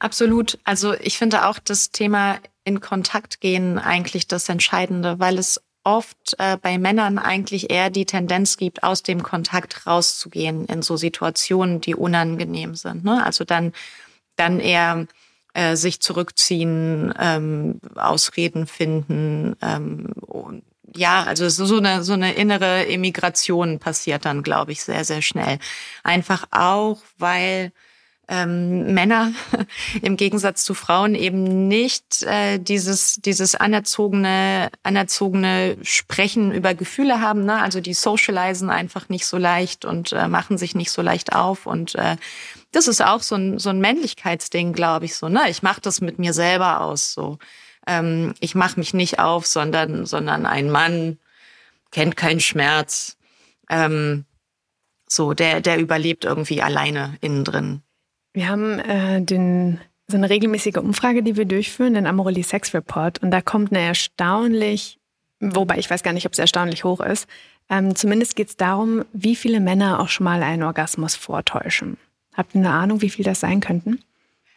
Absolut. 0.05 0.59
Also 0.65 0.93
ich 1.01 1.17
finde 1.17 1.47
auch 1.47 1.59
das 1.59 1.91
Thema 1.91 2.39
in 2.63 2.83
Kontakt 2.83 3.41
gehen 3.41 3.79
eigentlich 3.79 4.29
das 4.29 4.51
Entscheidende, 4.51 5.19
weil 5.19 5.39
es 5.39 5.63
oft 5.83 6.37
äh, 6.39 6.59
bei 6.59 6.77
Männern 6.77 7.19
eigentlich 7.19 7.71
eher 7.71 7.89
die 7.89 8.05
Tendenz 8.05 8.59
gibt, 8.59 8.83
aus 8.83 9.03
dem 9.03 9.23
Kontakt 9.23 9.87
rauszugehen 9.87 10.67
in 10.67 10.83
so 10.83 10.99
Situationen, 10.99 11.81
die 11.81 11.95
unangenehm 11.95 12.75
sind. 12.75 13.03
Ne? 13.03 13.25
Also 13.25 13.45
dann, 13.45 13.73
dann 14.37 14.61
eher 14.61 15.07
äh, 15.55 15.75
sich 15.75 16.01
zurückziehen, 16.01 17.15
ähm, 17.19 17.81
Ausreden 17.95 18.67
finden. 18.67 19.57
Ähm, 19.63 20.13
und 20.21 20.65
ja, 20.95 21.23
also 21.23 21.49
so 21.49 21.79
eine, 21.79 22.03
so 22.03 22.13
eine 22.13 22.35
innere 22.35 22.87
Emigration 22.89 23.79
passiert 23.79 24.27
dann, 24.27 24.43
glaube 24.43 24.73
ich, 24.73 24.85
sehr, 24.85 25.07
sehr 25.07 25.23
schnell. 25.23 25.59
Einfach 26.03 26.45
auch, 26.51 27.01
weil 27.17 27.73
ähm, 28.29 28.95
Männer 28.95 29.33
im 30.03 30.17
Gegensatz 30.17 30.65
zu 30.65 30.75
Frauen 30.75 31.15
eben 31.15 31.69
nicht 31.69 32.23
äh, 32.23 32.59
dieses 32.59 33.17
dieses 33.17 33.55
anerzogene 33.55 34.71
anerzogene 34.83 35.77
Sprechen 35.83 36.53
über 36.53 36.75
Gefühle 36.75 37.21
haben, 37.21 37.45
ne? 37.45 37.61
Also 37.61 37.81
die 37.81 37.95
socialisen 37.95 38.71
einfach 38.71 39.09
nicht 39.09 39.27
so 39.27 39.37
leicht 39.37 39.85
und 39.85 40.13
äh, 40.13 40.29
machen 40.29 40.59
sich 40.59 40.75
nicht 40.75 40.91
so 40.91 41.03
leicht 41.03 41.35
auf 41.35 41.67
und 41.67 41.95
äh, 41.97 42.17
das 42.73 42.89
ist 42.89 43.05
auch 43.05 43.23
so 43.23 43.37
ein 43.37 43.59
so 43.59 43.71
ein 43.71 43.81
Männlichkeitsding, 43.81 44.73
glaube 44.73 45.05
ich 45.05 45.15
so. 45.17 45.29
Ne, 45.29 45.49
ich 45.49 45.63
mache 45.63 45.81
das 45.81 46.01
mit 46.01 46.19
mir 46.19 46.33
selber 46.33 46.81
aus. 46.81 47.13
So, 47.13 47.39
ähm, 47.87 48.35
ich 48.41 48.55
mache 48.55 48.79
mich 48.81 48.95
nicht 48.95 49.19
auf, 49.21 49.47
sondern 49.47 50.07
sondern 50.07 50.47
ein 50.47 50.71
Mann 50.71 51.19
kennt 51.93 52.17
keinen 52.17 52.41
Schmerz. 52.41 53.17
Ähm, 53.71 54.25
so, 55.09 55.35
der 55.35 55.61
der 55.61 55.79
überlebt 55.79 56.25
irgendwie 56.25 56.63
alleine 56.63 57.17
innen 57.21 57.45
drin. 57.45 57.84
Wir 58.35 58.49
haben 58.49 58.81
äh, 58.81 59.23
den, 59.23 59.81
so 60.09 60.17
eine 60.17 60.29
regelmäßige 60.29 60.77
Umfrage, 60.77 61.23
die 61.23 61.37
wir 61.37 61.45
durchführen, 61.45 61.95
den 61.95 62.07
Amorelli 62.07 62.43
Sex 62.43 62.75
Report. 62.75 63.23
Und 63.23 63.31
da 63.31 63.41
kommt 63.41 63.73
eine 63.73 63.81
erstaunlich, 63.81 64.99
wobei 65.41 65.79
ich 65.79 65.89
weiß 65.89 66.03
gar 66.03 66.13
nicht, 66.13 66.27
ob 66.27 66.33
es 66.33 66.41
erstaunlich 66.41 66.85
hoch 66.85 67.01
ist. 67.01 67.29
Ähm, 67.71 67.95
zumindest 67.95 68.37
geht 68.37 68.49
es 68.49 68.57
darum, 68.57 69.05
wie 69.13 69.37
viele 69.37 69.61
Männer 69.61 70.01
auch 70.01 70.09
schon 70.09 70.25
mal 70.25 70.43
einen 70.43 70.65
Orgasmus 70.65 71.15
vortäuschen. 71.15 71.97
Habt 72.35 72.55
ihr 72.55 72.61
eine 72.61 72.71
Ahnung, 72.71 73.01
wie 73.01 73.11
viel 73.11 73.25
das 73.25 73.41
sein 73.41 73.61
könnten? 73.61 74.01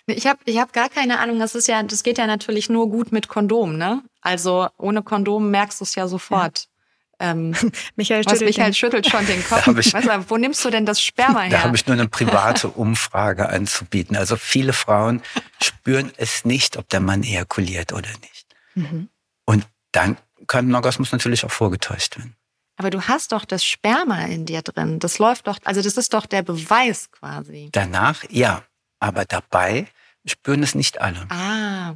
Ich 0.07 0.25
habe 0.25 0.39
ich 0.45 0.57
hab 0.57 0.73
gar 0.73 0.89
keine 0.89 1.19
Ahnung. 1.19 1.37
Das 1.37 1.53
ist 1.53 1.67
ja, 1.67 1.83
das 1.83 2.01
geht 2.01 2.17
ja 2.17 2.25
natürlich 2.27 2.69
nur 2.69 2.89
gut 2.89 3.11
mit 3.11 3.27
Kondom, 3.27 3.77
ne? 3.77 4.01
Also 4.21 4.67
ohne 4.77 5.03
Kondom 5.03 5.51
merkst 5.51 5.79
du 5.79 5.83
es 5.83 5.95
ja 5.95 6.07
sofort. 6.07 6.59
Ja. 6.61 6.76
Ähm, 7.19 7.55
Michael, 7.95 8.23
schüttelt, 8.23 8.45
Michael 8.45 8.73
schüttelt 8.73 9.09
schon 9.09 9.25
den 9.25 9.43
Kopf. 9.49 9.67
Ich, 9.77 9.91
du, 9.91 10.29
wo 10.29 10.37
nimmst 10.37 10.63
du 10.63 10.69
denn 10.69 10.85
das 10.85 11.01
Sperma 11.01 11.41
her? 11.41 11.49
Da 11.51 11.63
habe 11.63 11.75
ich 11.75 11.85
nur 11.87 11.93
eine 11.93 12.07
private 12.09 12.69
Umfrage 12.69 13.49
anzubieten. 13.49 14.15
Also 14.15 14.35
viele 14.35 14.73
Frauen 14.73 15.21
spüren 15.61 16.11
es 16.17 16.45
nicht, 16.45 16.77
ob 16.77 16.89
der 16.89 16.99
Mann 16.99 17.23
ejakuliert 17.23 17.93
oder 17.93 18.09
nicht. 18.21 18.45
Mhm. 18.75 19.09
Und 19.45 19.67
dann 19.91 20.17
kann 20.47 20.69
ein 20.69 20.75
Orgasmus 20.75 21.11
natürlich 21.11 21.43
auch 21.43 21.51
vorgetäuscht 21.51 22.17
werden. 22.17 22.35
Aber 22.77 22.91
du 22.91 23.01
hast 23.01 23.31
doch 23.31 23.43
das 23.45 23.65
Sperma 23.65 24.25
in 24.25 24.45
dir 24.45 24.61
drin. 24.61 24.99
Das 24.99 25.17
läuft 25.17 25.47
doch, 25.47 25.57
also 25.63 25.81
das 25.81 25.97
ist 25.97 26.13
doch 26.13 26.27
der 26.27 26.43
Beweis 26.43 27.09
quasi. 27.11 27.69
Danach, 27.71 28.23
ja. 28.29 28.63
Aber 28.99 29.25
dabei 29.25 29.87
spüren 30.25 30.61
es 30.61 30.75
nicht 30.75 31.01
alle. 31.01 31.25
Ah. 31.29 31.95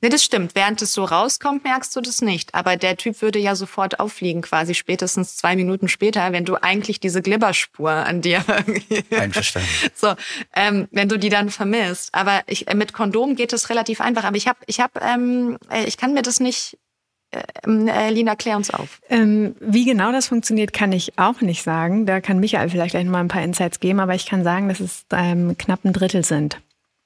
Nee, 0.00 0.08
das 0.08 0.24
stimmt. 0.24 0.54
Während 0.54 0.82
es 0.82 0.92
so 0.92 1.04
rauskommt, 1.04 1.64
merkst 1.64 1.94
du 1.94 2.00
das 2.00 2.22
nicht. 2.22 2.54
Aber 2.54 2.76
der 2.76 2.96
Typ 2.96 3.20
würde 3.22 3.38
ja 3.38 3.54
sofort 3.54 4.00
auffliegen, 4.00 4.42
quasi 4.42 4.74
spätestens 4.74 5.36
zwei 5.36 5.56
Minuten 5.56 5.88
später, 5.88 6.32
wenn 6.32 6.44
du 6.44 6.56
eigentlich 6.56 7.00
diese 7.00 7.22
Glibberspur 7.22 7.90
an 7.90 8.22
dir. 8.22 8.44
Einverstanden. 9.10 9.68
So, 9.94 10.14
ähm, 10.54 10.86
wenn 10.92 11.08
du 11.08 11.18
die 11.18 11.28
dann 11.28 11.50
vermisst. 11.50 12.14
Aber 12.14 12.42
ich, 12.46 12.68
äh, 12.68 12.74
mit 12.74 12.92
Kondom 12.92 13.34
geht 13.34 13.52
es 13.52 13.70
relativ 13.70 14.00
einfach. 14.00 14.24
Aber 14.24 14.36
ich 14.36 14.46
habe, 14.46 14.58
ich 14.66 14.80
habe, 14.80 15.00
ähm, 15.00 15.58
äh, 15.70 15.84
ich 15.84 15.96
kann 15.96 16.14
mir 16.14 16.22
das 16.22 16.40
nicht 16.40 16.78
äh, 17.30 17.42
ähm, 17.66 17.88
äh, 17.88 18.10
Lina, 18.10 18.36
klär 18.36 18.56
uns 18.56 18.70
auf. 18.70 19.00
Ähm, 19.08 19.54
wie 19.60 19.84
genau 19.84 20.12
das 20.12 20.28
funktioniert, 20.28 20.72
kann 20.72 20.92
ich 20.92 21.18
auch 21.18 21.40
nicht 21.40 21.62
sagen. 21.62 22.06
Da 22.06 22.20
kann 22.20 22.40
Michael 22.40 22.70
vielleicht 22.70 22.92
gleich 22.92 23.04
noch 23.04 23.12
mal 23.12 23.20
ein 23.20 23.28
paar 23.28 23.42
Insights 23.42 23.80
geben, 23.80 24.00
aber 24.00 24.14
ich 24.14 24.26
kann 24.26 24.44
sagen, 24.44 24.68
dass 24.68 24.80
es 24.80 25.04
ähm, 25.12 25.56
knapp 25.58 25.84
ein 25.84 25.92
Drittel 25.92 26.24
sind. 26.24 26.60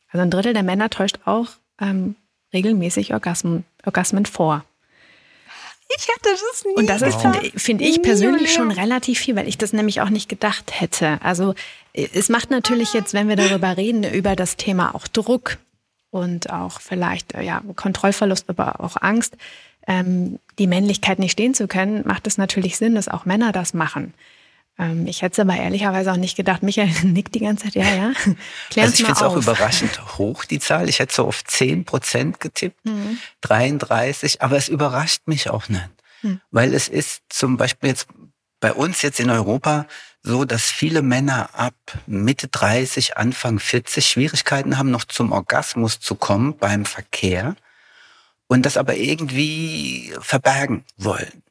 Also 0.09 0.23
ein 0.23 0.31
Drittel 0.31 0.53
der 0.53 0.63
Männer 0.63 0.91
täuscht 0.91 1.21
auch 1.25 1.49
ähm, 1.81 2.17
regelmäßig 2.53 3.15
Orgasmen, 3.15 3.65
Orgasmen 3.85 4.27
vor. 4.27 4.65
Ich 5.99 6.09
hatte 6.09 6.31
das 6.31 6.65
nie. 6.65 6.75
Und 6.75 6.87
das 6.87 7.03
ist, 7.03 7.21
finde 7.21 7.59
find 7.59 7.83
ich 7.83 8.01
persönlich 8.03 8.53
schon 8.53 8.71
relativ 8.71 9.19
viel, 9.19 9.37
weil 9.37 9.49
ich 9.49 9.59
das 9.59 9.73
nämlich 9.73 10.01
auch 10.01 10.09
nicht 10.09 10.29
gedacht 10.29 10.81
hätte. 10.81 11.19
Also 11.23 11.55
es 11.93 12.29
macht 12.29 12.51
natürlich 12.51 12.95
jetzt, 12.95 13.13
wenn 13.13 13.29
wir 13.29 13.37
darüber 13.37 13.77
reden, 13.77 14.05
über 14.05 14.35
das 14.35 14.57
Thema 14.57 14.95
auch 14.95 15.07
Druck 15.07 15.59
und 16.11 16.51
auch 16.51 16.81
vielleicht 16.81 17.35
ja, 17.35 17.63
Kontrollverlust, 17.77 18.49
aber 18.49 18.81
auch 18.81 18.97
Angst, 19.01 19.37
ähm, 19.87 20.39
die 20.59 20.67
Männlichkeit 20.67 21.19
nicht 21.19 21.33
stehen 21.33 21.55
zu 21.55 21.67
können, 21.69 22.07
macht 22.07 22.27
es 22.27 22.39
natürlich 22.39 22.77
Sinn, 22.77 22.95
dass 22.95 23.09
auch 23.09 23.25
Männer 23.25 23.53
das 23.53 23.75
machen. 23.75 24.15
Ähm, 24.79 25.07
ich 25.07 25.23
hätte 25.23 25.33
es 25.33 25.39
aber 25.39 25.57
ehrlicherweise 25.57 26.13
auch 26.13 26.17
nicht 26.17 26.37
gedacht. 26.37 26.63
Michael 26.63 26.91
nickt 27.05 27.35
die 27.35 27.41
ganze 27.41 27.65
Zeit, 27.65 27.75
ja, 27.75 27.95
ja. 27.95 28.13
Klär 28.71 28.85
also 28.85 28.95
ich 28.95 28.97
finde 28.97 29.13
es 29.13 29.23
auch 29.23 29.37
überraschend 29.37 30.01
hoch, 30.19 30.45
die 30.45 30.59
Zahl. 30.59 30.89
Ich 30.89 30.99
hätte 30.99 31.15
so 31.15 31.27
auf 31.27 31.45
10 31.45 31.85
Prozent 31.85 32.41
getippt, 32.41 32.85
mhm. 32.85 33.19
33, 33.43 34.43
aber 34.43 34.57
es 34.57 34.69
überrascht 34.69 35.23
mich 35.27 35.51
auch 35.51 35.69
nicht. 35.69 35.91
Mhm. 36.23 36.41
Weil 36.51 36.75
es 36.75 36.89
ist 36.89 37.23
zum 37.29 37.57
Beispiel 37.57 37.91
jetzt 37.91 38.09
bei 38.61 38.73
uns 38.73 39.03
jetzt 39.03 39.21
in 39.21 39.29
Europa 39.29 39.87
so, 40.23 40.45
dass 40.45 40.71
viele 40.71 41.03
Männer 41.03 41.51
ab 41.53 41.75
Mitte 42.07 42.47
30, 42.47 43.17
Anfang 43.17 43.59
40 43.59 44.07
Schwierigkeiten 44.07 44.79
haben, 44.79 44.91
noch 44.91 45.05
zum 45.05 45.33
Orgasmus 45.33 45.99
zu 45.99 46.15
kommen 46.15 46.57
beim 46.57 46.85
Verkehr 46.85 47.57
und 48.47 48.65
das 48.65 48.77
aber 48.77 48.95
irgendwie 48.95 50.15
verbergen 50.21 50.85
wollen, 50.97 51.43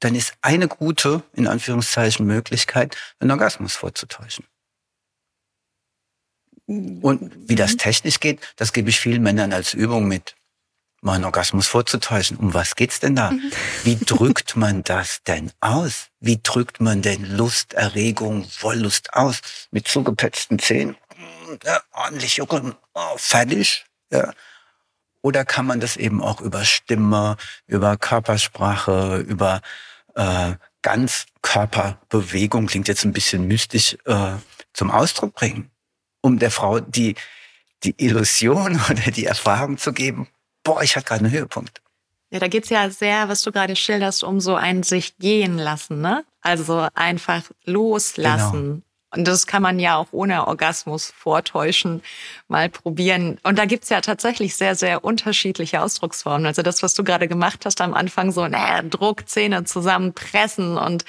dann 0.00 0.14
ist 0.14 0.34
eine 0.42 0.68
gute, 0.68 1.22
in 1.32 1.46
Anführungszeichen, 1.46 2.26
Möglichkeit, 2.26 2.96
einen 3.18 3.30
Orgasmus 3.30 3.74
vorzutäuschen. 3.74 4.44
Und 6.66 7.32
wie 7.48 7.56
das 7.56 7.72
mhm. 7.72 7.78
technisch 7.78 8.20
geht, 8.20 8.40
das 8.56 8.72
gebe 8.72 8.88
ich 8.90 8.98
vielen 8.98 9.22
Männern 9.22 9.52
als 9.52 9.74
Übung 9.74 10.08
mit. 10.08 10.34
Mal 11.02 11.16
einen 11.16 11.24
Orgasmus 11.24 11.66
vorzutäuschen. 11.66 12.38
Um 12.38 12.54
was 12.54 12.76
geht's 12.76 13.00
denn 13.00 13.14
da? 13.14 13.32
Mhm. 13.32 13.52
Wie 13.82 13.96
drückt 13.96 14.56
man 14.56 14.82
das 14.84 15.22
denn 15.26 15.52
aus? 15.60 16.08
Wie 16.20 16.40
drückt 16.42 16.80
man 16.80 17.02
denn 17.02 17.36
Lust, 17.36 17.74
Erregung, 17.74 18.46
Wollust 18.60 19.12
aus? 19.12 19.42
Mit 19.70 19.86
zugepetzten 19.86 20.58
Zähnen, 20.58 20.96
ja, 21.62 21.82
ordentlich 21.92 22.36
juckeln, 22.36 22.74
oh, 22.94 23.16
fertig. 23.16 23.84
Ja. 24.10 24.32
Oder 25.24 25.46
kann 25.46 25.64
man 25.64 25.80
das 25.80 25.96
eben 25.96 26.20
auch 26.20 26.42
über 26.42 26.66
Stimme, 26.66 27.38
über 27.66 27.96
Körpersprache, 27.96 29.24
über 29.26 29.62
äh, 30.16 30.52
Ganzkörperbewegung, 30.82 32.66
klingt 32.66 32.88
jetzt 32.88 33.06
ein 33.06 33.14
bisschen 33.14 33.48
mystisch, 33.48 33.96
äh, 34.04 34.34
zum 34.74 34.90
Ausdruck 34.90 35.34
bringen, 35.34 35.70
um 36.20 36.38
der 36.38 36.50
Frau 36.50 36.78
die, 36.80 37.14
die 37.84 37.94
Illusion 37.96 38.78
oder 38.90 39.10
die 39.10 39.24
Erfahrung 39.24 39.78
zu 39.78 39.94
geben, 39.94 40.28
boah, 40.62 40.82
ich 40.82 40.94
hatte 40.94 41.06
gerade 41.06 41.24
einen 41.24 41.32
Höhepunkt. 41.32 41.80
Ja, 42.28 42.38
da 42.38 42.48
geht's 42.48 42.68
ja 42.68 42.90
sehr, 42.90 43.30
was 43.30 43.40
du 43.40 43.50
gerade 43.50 43.76
schilderst, 43.76 44.24
um 44.24 44.40
so 44.40 44.56
ein 44.56 44.82
sich 44.82 45.16
gehen 45.16 45.56
lassen, 45.56 46.02
ne? 46.02 46.22
Also 46.42 46.86
einfach 46.92 47.44
loslassen. 47.64 48.82
Und 49.16 49.26
das 49.26 49.46
kann 49.46 49.62
man 49.62 49.78
ja 49.78 49.96
auch 49.96 50.08
ohne 50.12 50.46
Orgasmus 50.46 51.12
vortäuschen, 51.16 52.02
mal 52.48 52.68
probieren. 52.68 53.38
Und 53.42 53.58
da 53.58 53.64
gibt's 53.64 53.88
ja 53.88 54.00
tatsächlich 54.00 54.56
sehr, 54.56 54.74
sehr 54.74 55.04
unterschiedliche 55.04 55.82
Ausdrucksformen. 55.82 56.46
Also 56.46 56.62
das, 56.62 56.82
was 56.82 56.94
du 56.94 57.04
gerade 57.04 57.28
gemacht 57.28 57.64
hast 57.64 57.80
am 57.80 57.94
Anfang, 57.94 58.32
so 58.32 58.46
naja, 58.46 58.82
Druck, 58.82 59.28
Zähne 59.28 59.64
zusammenpressen 59.64 60.76
und 60.76 61.04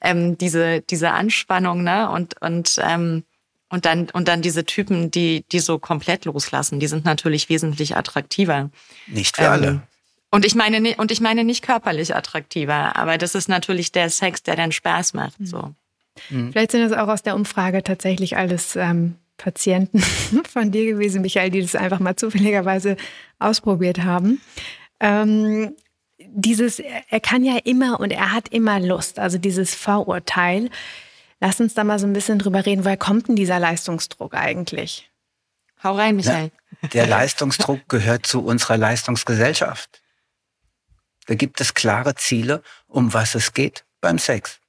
ähm, 0.00 0.36
diese, 0.38 0.80
diese 0.82 1.12
Anspannung, 1.12 1.82
ne? 1.82 2.10
Und, 2.10 2.40
und 2.40 2.78
ähm, 2.82 3.24
und 3.68 3.84
dann, 3.84 4.08
und 4.10 4.28
dann 4.28 4.42
diese 4.42 4.64
Typen, 4.64 5.10
die, 5.10 5.44
die 5.50 5.58
so 5.58 5.80
komplett 5.80 6.24
loslassen, 6.24 6.78
die 6.78 6.86
sind 6.86 7.04
natürlich 7.04 7.48
wesentlich 7.48 7.96
attraktiver. 7.96 8.70
Nicht 9.08 9.36
für 9.36 9.42
ähm, 9.42 9.50
alle. 9.50 9.82
Und 10.30 10.44
ich 10.44 10.54
meine, 10.54 10.96
und 10.96 11.10
ich 11.10 11.20
meine 11.20 11.44
nicht 11.44 11.62
körperlich 11.62 12.14
attraktiver, 12.14 12.94
aber 12.96 13.18
das 13.18 13.34
ist 13.34 13.48
natürlich 13.48 13.90
der 13.90 14.10
Sex, 14.10 14.42
der 14.42 14.54
dann 14.54 14.70
Spaß 14.70 15.14
macht, 15.14 15.34
so. 15.40 15.74
Mhm. 16.30 16.52
Vielleicht 16.52 16.70
sind 16.72 16.88
das 16.88 16.96
auch 16.96 17.08
aus 17.08 17.22
der 17.22 17.34
Umfrage 17.34 17.82
tatsächlich 17.82 18.36
alles 18.36 18.76
ähm, 18.76 19.16
Patienten 19.36 20.00
von 20.50 20.70
dir 20.72 20.86
gewesen, 20.86 21.22
Michael, 21.22 21.50
die 21.50 21.62
das 21.62 21.74
einfach 21.74 22.00
mal 22.00 22.16
zufälligerweise 22.16 22.96
ausprobiert 23.38 24.04
haben. 24.04 24.40
Ähm, 25.00 25.74
dieses, 26.18 26.80
er 26.80 27.20
kann 27.20 27.44
ja 27.44 27.58
immer 27.64 28.00
und 28.00 28.10
er 28.10 28.32
hat 28.32 28.48
immer 28.48 28.80
Lust, 28.80 29.18
also 29.18 29.38
dieses 29.38 29.74
Vorurteil. 29.74 30.70
Lass 31.40 31.60
uns 31.60 31.74
da 31.74 31.84
mal 31.84 31.98
so 31.98 32.06
ein 32.06 32.12
bisschen 32.12 32.38
drüber 32.38 32.64
reden. 32.64 32.84
Woher 32.84 32.96
kommt 32.96 33.28
denn 33.28 33.36
dieser 33.36 33.58
Leistungsdruck 33.58 34.34
eigentlich? 34.34 35.10
Hau 35.82 35.94
rein, 35.94 36.16
Michael. 36.16 36.50
Ja, 36.82 36.88
der 36.88 37.06
Leistungsdruck 37.06 37.88
gehört 37.88 38.26
zu 38.26 38.42
unserer 38.44 38.78
Leistungsgesellschaft. 38.78 40.02
Da 41.26 41.34
gibt 41.34 41.60
es 41.60 41.74
klare 41.74 42.14
Ziele, 42.14 42.62
um 42.86 43.12
was 43.12 43.34
es 43.34 43.52
geht 43.52 43.84
beim 44.00 44.18
Sex. 44.18 44.60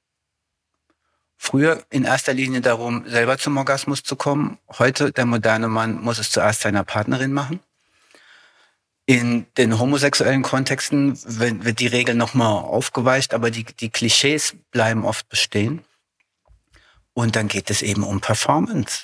Früher 1.38 1.86
in 1.90 2.04
erster 2.04 2.34
Linie 2.34 2.62
darum, 2.62 3.08
selber 3.08 3.38
zum 3.38 3.58
Orgasmus 3.58 4.04
zu 4.04 4.16
kommen. 4.16 4.58
Heute, 4.80 5.12
der 5.12 5.26
moderne 5.26 5.68
Mann 5.68 6.02
muss 6.02 6.18
es 6.20 6.32
zuerst 6.32 6.62
seiner 6.62 6.84
Partnerin 6.84 7.32
machen. 7.32 7.60
In 9.06 9.46
den 9.58 9.80
homosexuellen 9.80 10.42
Kontexten 10.42 11.18
wird 11.24 11.80
die 11.80 11.88
Regel 11.88 12.16
nochmal 12.16 12.52
aufgeweicht, 12.52 13.34
aber 13.34 13.52
die, 13.52 13.64
die 13.64 13.90
Klischees 13.90 14.56
bleiben 14.72 15.06
oft 15.06 15.30
bestehen. 15.30 15.86
Und 17.14 17.38
dann 17.38 17.48
geht 17.48 17.70
es 17.70 17.82
eben 17.82 18.04
um 18.04 18.20
Performance. 18.20 19.04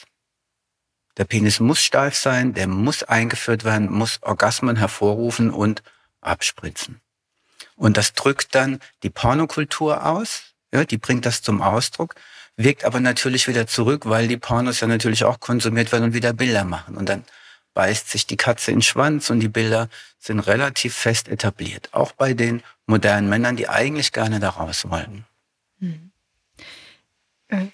Der 1.17 1.25
Penis 1.25 1.59
muss 1.59 1.79
steif 1.79 2.15
sein, 2.15 2.53
der 2.53 2.67
muss 2.67 3.03
eingeführt 3.03 3.63
werden, 3.63 3.91
muss 3.91 4.21
Orgasmen 4.23 4.75
hervorrufen 4.75 5.51
und 5.51 5.83
abspritzen. 6.19 6.99
Und 7.75 7.97
das 7.97 8.13
drückt 8.13 8.55
dann 8.55 8.79
die 9.03 9.09
Pornokultur 9.09 10.05
aus, 10.05 10.52
ja, 10.73 10.85
die 10.85 10.97
bringt 10.97 11.25
das 11.25 11.41
zum 11.41 11.61
Ausdruck, 11.61 12.15
wirkt 12.57 12.83
aber 12.83 12.99
natürlich 12.99 13.47
wieder 13.47 13.67
zurück, 13.67 14.03
weil 14.05 14.27
die 14.27 14.37
Pornos 14.37 14.79
ja 14.79 14.87
natürlich 14.87 15.23
auch 15.23 15.39
konsumiert 15.39 15.91
werden 15.91 16.05
und 16.05 16.13
wieder 16.13 16.33
Bilder 16.33 16.63
machen. 16.63 16.97
Und 16.97 17.09
dann 17.09 17.23
beißt 17.73 18.09
sich 18.09 18.27
die 18.27 18.37
Katze 18.37 18.71
in 18.71 18.77
den 18.77 18.83
Schwanz 18.83 19.29
und 19.29 19.39
die 19.39 19.47
Bilder 19.47 19.89
sind 20.19 20.39
relativ 20.39 20.95
fest 20.95 21.27
etabliert. 21.27 21.89
Auch 21.91 22.11
bei 22.11 22.33
den 22.33 22.61
modernen 22.85 23.29
Männern, 23.29 23.55
die 23.55 23.69
eigentlich 23.69 24.11
gerne 24.11 24.39
da 24.39 24.49
raus 24.49 24.89
wollen. 24.89 25.25
Mhm. 25.79 26.11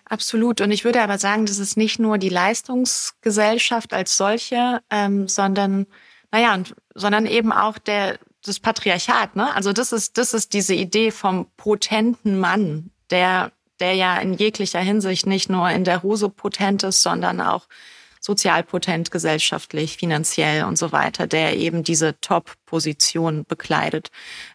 Absolut. 0.06 0.62
Und 0.62 0.72
ich 0.72 0.84
würde 0.84 1.02
aber 1.02 1.18
sagen, 1.18 1.46
das 1.46 1.58
ist 1.58 1.78
nicht 1.78 2.00
nur 2.00 2.18
die 2.18 2.30
Leistungsgesellschaft 2.30 3.94
als 3.94 4.18
solche, 4.18 4.82
ähm, 4.90 5.28
sondern, 5.28 5.86
naja, 6.32 6.62
sondern 6.96 7.26
eben 7.26 7.52
auch 7.52 7.78
der, 7.78 8.20
das 8.50 8.60
Patriarchat, 8.60 9.36
ne? 9.36 9.54
Also 9.56 9.74
das 9.74 9.92
ist, 9.92 10.18
das 10.18 10.34
ist 10.34 10.54
diese 10.54 10.74
Idee 10.74 11.12
vom 11.12 11.48
potenten 11.56 12.40
Mann, 12.40 12.92
der, 13.10 13.52
der 13.80 13.94
ja 13.94 14.18
in 14.18 14.34
jeglicher 14.34 14.80
Hinsicht 14.80 15.26
nicht 15.26 15.50
nur 15.50 15.70
in 15.70 15.84
der 15.84 16.04
Hose 16.04 16.30
potent 16.30 16.84
ist, 16.84 17.02
sondern 17.02 17.40
auch 17.42 17.68
sozial 18.20 18.64
potent, 18.64 19.12
gesellschaftlich, 19.12 19.98
finanziell 19.98 20.66
und 20.66 20.78
so 20.78 20.92
weiter, 20.92 21.26
der 21.26 21.58
eben 21.58 21.84
diese 21.84 22.20
Top-Position 22.20 23.46
bekleidet, 23.46 24.12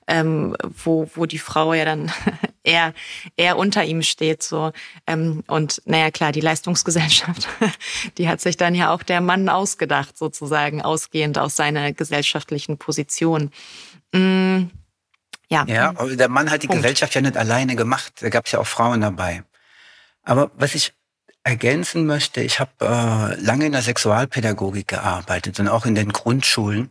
ähm, 0.07 0.55
wo, 0.62 1.11
wo 1.14 1.26
die 1.26 1.38
Frau 1.38 1.72
ja 1.72 1.84
dann 1.84 2.12
er, 2.65 2.95
er 3.37 3.57
unter 3.57 3.85
ihm 3.85 4.03
steht. 4.03 4.43
so 4.43 4.73
ähm, 5.07 5.45
Und 5.47 5.83
naja, 5.85 6.11
klar, 6.11 6.33
die 6.33 6.41
Leistungsgesellschaft, 6.41 7.47
die 8.19 8.29
hat 8.29 8.41
sich 8.41 8.57
dann 8.57 8.75
ja 8.75 8.93
auch 8.93 9.03
der 9.03 9.21
Mann 9.21 9.49
ausgedacht, 9.49 10.19
sozusagen, 10.19 10.83
ausgehend 10.83 11.39
aus 11.39 11.55
seiner 11.55 11.93
gesellschaftlichen 11.93 12.79
Position. 12.79 13.53
Mm, 14.12 14.65
ja. 15.49 15.65
ja, 15.69 15.93
der 15.93 16.29
Mann 16.29 16.51
hat 16.51 16.62
die 16.62 16.67
Punkt. 16.67 16.83
Gesellschaft 16.83 17.15
ja 17.15 17.21
nicht 17.21 17.37
alleine 17.37 17.77
gemacht. 17.77 18.15
Da 18.21 18.31
gab 18.31 18.47
es 18.47 18.53
ja 18.53 18.59
auch 18.59 18.67
Frauen 18.67 19.03
dabei. 19.03 19.45
Aber 20.23 20.51
was 20.57 20.75
ich 20.75 20.95
ergänzen 21.45 22.07
möchte, 22.07 22.41
ich 22.41 22.59
habe 22.59 22.73
äh, 22.81 23.41
lange 23.41 23.67
in 23.67 23.73
der 23.73 23.83
Sexualpädagogik 23.83 24.89
gearbeitet 24.89 25.61
und 25.61 25.69
auch 25.69 25.85
in 25.85 25.95
den 25.95 26.11
Grundschulen. 26.11 26.91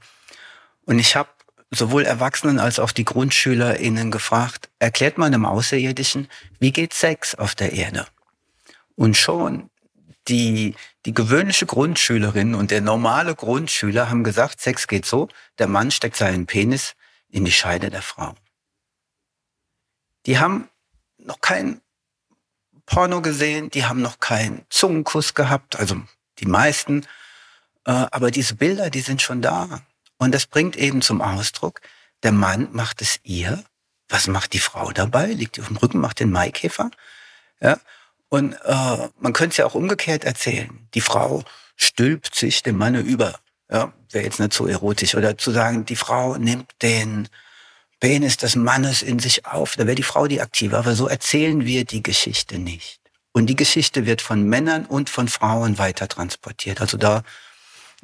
Und 0.85 0.99
ich 0.99 1.15
habe 1.15 1.29
sowohl 1.75 2.05
Erwachsenen 2.05 2.59
als 2.59 2.79
auch 2.79 2.91
die 2.91 3.05
GrundschülerInnen 3.05 4.11
gefragt, 4.11 4.69
erklärt 4.79 5.17
man 5.17 5.33
einem 5.33 5.45
Außerirdischen, 5.45 6.27
wie 6.59 6.71
geht 6.71 6.93
Sex 6.93 7.35
auf 7.35 7.55
der 7.55 7.73
Erde? 7.73 8.07
Und 8.95 9.17
schon 9.17 9.69
die, 10.27 10.75
die 11.05 11.13
gewöhnliche 11.13 11.65
Grundschülerin 11.65 12.55
und 12.55 12.71
der 12.71 12.81
normale 12.81 13.35
Grundschüler 13.35 14.09
haben 14.09 14.23
gesagt, 14.23 14.61
Sex 14.61 14.87
geht 14.87 15.05
so, 15.05 15.27
der 15.59 15.67
Mann 15.67 15.91
steckt 15.91 16.15
seinen 16.15 16.45
Penis 16.45 16.95
in 17.29 17.45
die 17.45 17.51
Scheide 17.51 17.89
der 17.89 18.01
Frau. 18.01 18.35
Die 20.25 20.39
haben 20.39 20.69
noch 21.17 21.41
kein 21.41 21.81
Porno 22.85 23.21
gesehen, 23.21 23.69
die 23.69 23.85
haben 23.85 24.01
noch 24.01 24.19
keinen 24.19 24.65
Zungenkuss 24.69 25.33
gehabt, 25.33 25.77
also 25.77 26.01
die 26.39 26.45
meisten. 26.45 27.05
Äh, 27.85 27.91
aber 27.91 28.31
diese 28.31 28.55
Bilder, 28.55 28.89
die 28.89 29.01
sind 29.01 29.21
schon 29.21 29.41
da. 29.41 29.81
Und 30.23 30.33
das 30.33 30.45
bringt 30.45 30.77
eben 30.77 31.01
zum 31.01 31.21
Ausdruck, 31.21 31.81
der 32.23 32.31
Mann 32.31 32.69
macht 32.71 33.01
es 33.01 33.19
ihr. 33.23 33.61
Was 34.07 34.27
macht 34.27 34.53
die 34.53 34.59
Frau 34.59 34.93
dabei? 34.93 35.25
Liegt 35.25 35.59
auf 35.59 35.67
dem 35.67 35.75
Rücken, 35.75 35.99
macht 35.99 36.21
den 36.21 36.31
Maikäfer. 36.31 36.91
Ja? 37.59 37.77
Und 38.29 38.53
äh, 38.63 39.09
man 39.19 39.33
könnte 39.33 39.51
es 39.51 39.57
ja 39.57 39.65
auch 39.65 39.75
umgekehrt 39.75 40.23
erzählen. 40.23 40.87
Die 40.93 41.01
Frau 41.01 41.43
stülpt 41.75 42.35
sich 42.35 42.63
dem 42.63 42.77
Manne 42.77 43.01
über. 43.01 43.37
Ja, 43.69 43.91
wäre 44.11 44.23
jetzt 44.23 44.39
nicht 44.39 44.53
so 44.53 44.65
erotisch. 44.65 45.15
Oder 45.15 45.37
zu 45.37 45.51
sagen, 45.51 45.83
die 45.83 45.97
Frau 45.97 46.37
nimmt 46.37 46.71
den 46.81 47.27
Penis 47.99 48.37
des 48.37 48.55
Mannes 48.55 49.01
in 49.01 49.19
sich 49.19 49.45
auf. 49.45 49.75
Da 49.75 49.85
wäre 49.85 49.95
die 49.95 50.03
Frau 50.03 50.27
die 50.27 50.39
aktive. 50.39 50.77
Aber 50.77 50.95
so 50.95 51.09
erzählen 51.09 51.65
wir 51.65 51.83
die 51.83 52.01
Geschichte 52.01 52.59
nicht. 52.59 53.01
Und 53.33 53.47
die 53.47 53.57
Geschichte 53.57 54.05
wird 54.05 54.21
von 54.21 54.43
Männern 54.43 54.85
und 54.85 55.09
von 55.09 55.27
Frauen 55.27 55.77
weiter 55.79 56.07
transportiert. 56.07 56.79
Also 56.79 56.95
da 56.95 57.23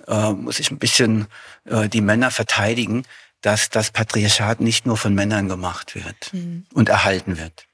äh, 0.08 0.32
muss 0.32 0.60
ich 0.60 0.72
ein 0.72 0.80
bisschen 0.80 1.28
äh, 1.66 1.90
die 1.90 2.02
Männer 2.02 2.32
verteidigen, 2.32 3.04
dass 3.42 3.70
das 3.70 3.92
Patriarchat 3.92 4.60
nicht 4.60 4.86
nur 4.86 4.98
von 4.98 5.14
Männern 5.14 5.48
gemacht 5.48 5.96
wird 5.96 6.34
mhm. 6.34 6.66
und 6.74 6.90
erhalten 6.90 7.38
wird. 7.38 7.69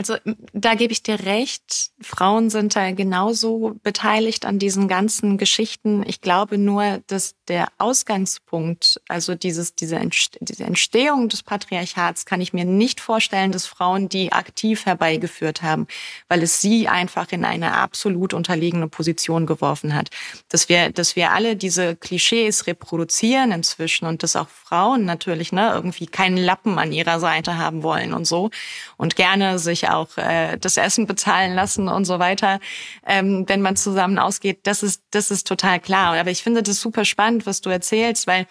Also 0.00 0.16
da 0.54 0.76
gebe 0.76 0.94
ich 0.94 1.02
dir 1.02 1.26
recht. 1.26 1.90
Frauen 2.00 2.48
sind 2.48 2.74
da 2.74 2.90
genauso 2.92 3.78
beteiligt 3.82 4.46
an 4.46 4.58
diesen 4.58 4.88
ganzen 4.88 5.36
Geschichten. 5.36 6.02
Ich 6.06 6.22
glaube 6.22 6.56
nur, 6.56 7.02
dass 7.08 7.34
der 7.48 7.68
Ausgangspunkt, 7.76 8.98
also 9.08 9.34
dieses, 9.34 9.74
diese, 9.74 9.96
Entstehung 9.96 11.28
des 11.28 11.42
Patriarchats, 11.42 12.24
kann 12.24 12.40
ich 12.40 12.54
mir 12.54 12.64
nicht 12.64 12.98
vorstellen, 13.02 13.52
dass 13.52 13.66
Frauen 13.66 14.08
die 14.08 14.32
aktiv 14.32 14.86
herbeigeführt 14.86 15.60
haben, 15.60 15.86
weil 16.28 16.42
es 16.42 16.62
sie 16.62 16.88
einfach 16.88 17.30
in 17.30 17.44
eine 17.44 17.74
absolut 17.74 18.32
unterlegene 18.32 18.88
Position 18.88 19.44
geworfen 19.44 19.94
hat. 19.94 20.08
Dass 20.48 20.70
wir, 20.70 20.88
dass 20.92 21.14
wir 21.14 21.32
alle 21.32 21.56
diese 21.56 21.94
Klischees 21.94 22.66
reproduzieren 22.66 23.52
inzwischen 23.52 24.06
und 24.06 24.22
dass 24.22 24.34
auch 24.34 24.48
Frauen 24.48 25.04
natürlich 25.04 25.52
ne, 25.52 25.72
irgendwie 25.74 26.06
keinen 26.06 26.38
Lappen 26.38 26.78
an 26.78 26.90
ihrer 26.90 27.20
Seite 27.20 27.58
haben 27.58 27.82
wollen 27.82 28.14
und 28.14 28.26
so 28.26 28.48
und 28.96 29.14
gerne 29.14 29.58
sich 29.58 29.89
auch 29.90 30.16
äh, 30.16 30.56
das 30.58 30.76
Essen 30.76 31.06
bezahlen 31.06 31.54
lassen 31.54 31.88
und 31.88 32.04
so 32.04 32.18
weiter, 32.18 32.60
ähm, 33.06 33.44
wenn 33.48 33.62
man 33.62 33.76
zusammen 33.76 34.18
ausgeht. 34.18 34.60
Das 34.64 34.82
ist, 34.82 35.02
das 35.10 35.30
ist 35.30 35.46
total 35.46 35.80
klar. 35.80 36.16
Aber 36.18 36.30
ich 36.30 36.42
finde 36.42 36.62
das 36.62 36.80
super 36.80 37.04
spannend, 37.04 37.46
was 37.46 37.60
du 37.60 37.70
erzählst, 37.70 38.26
weil 38.26 38.46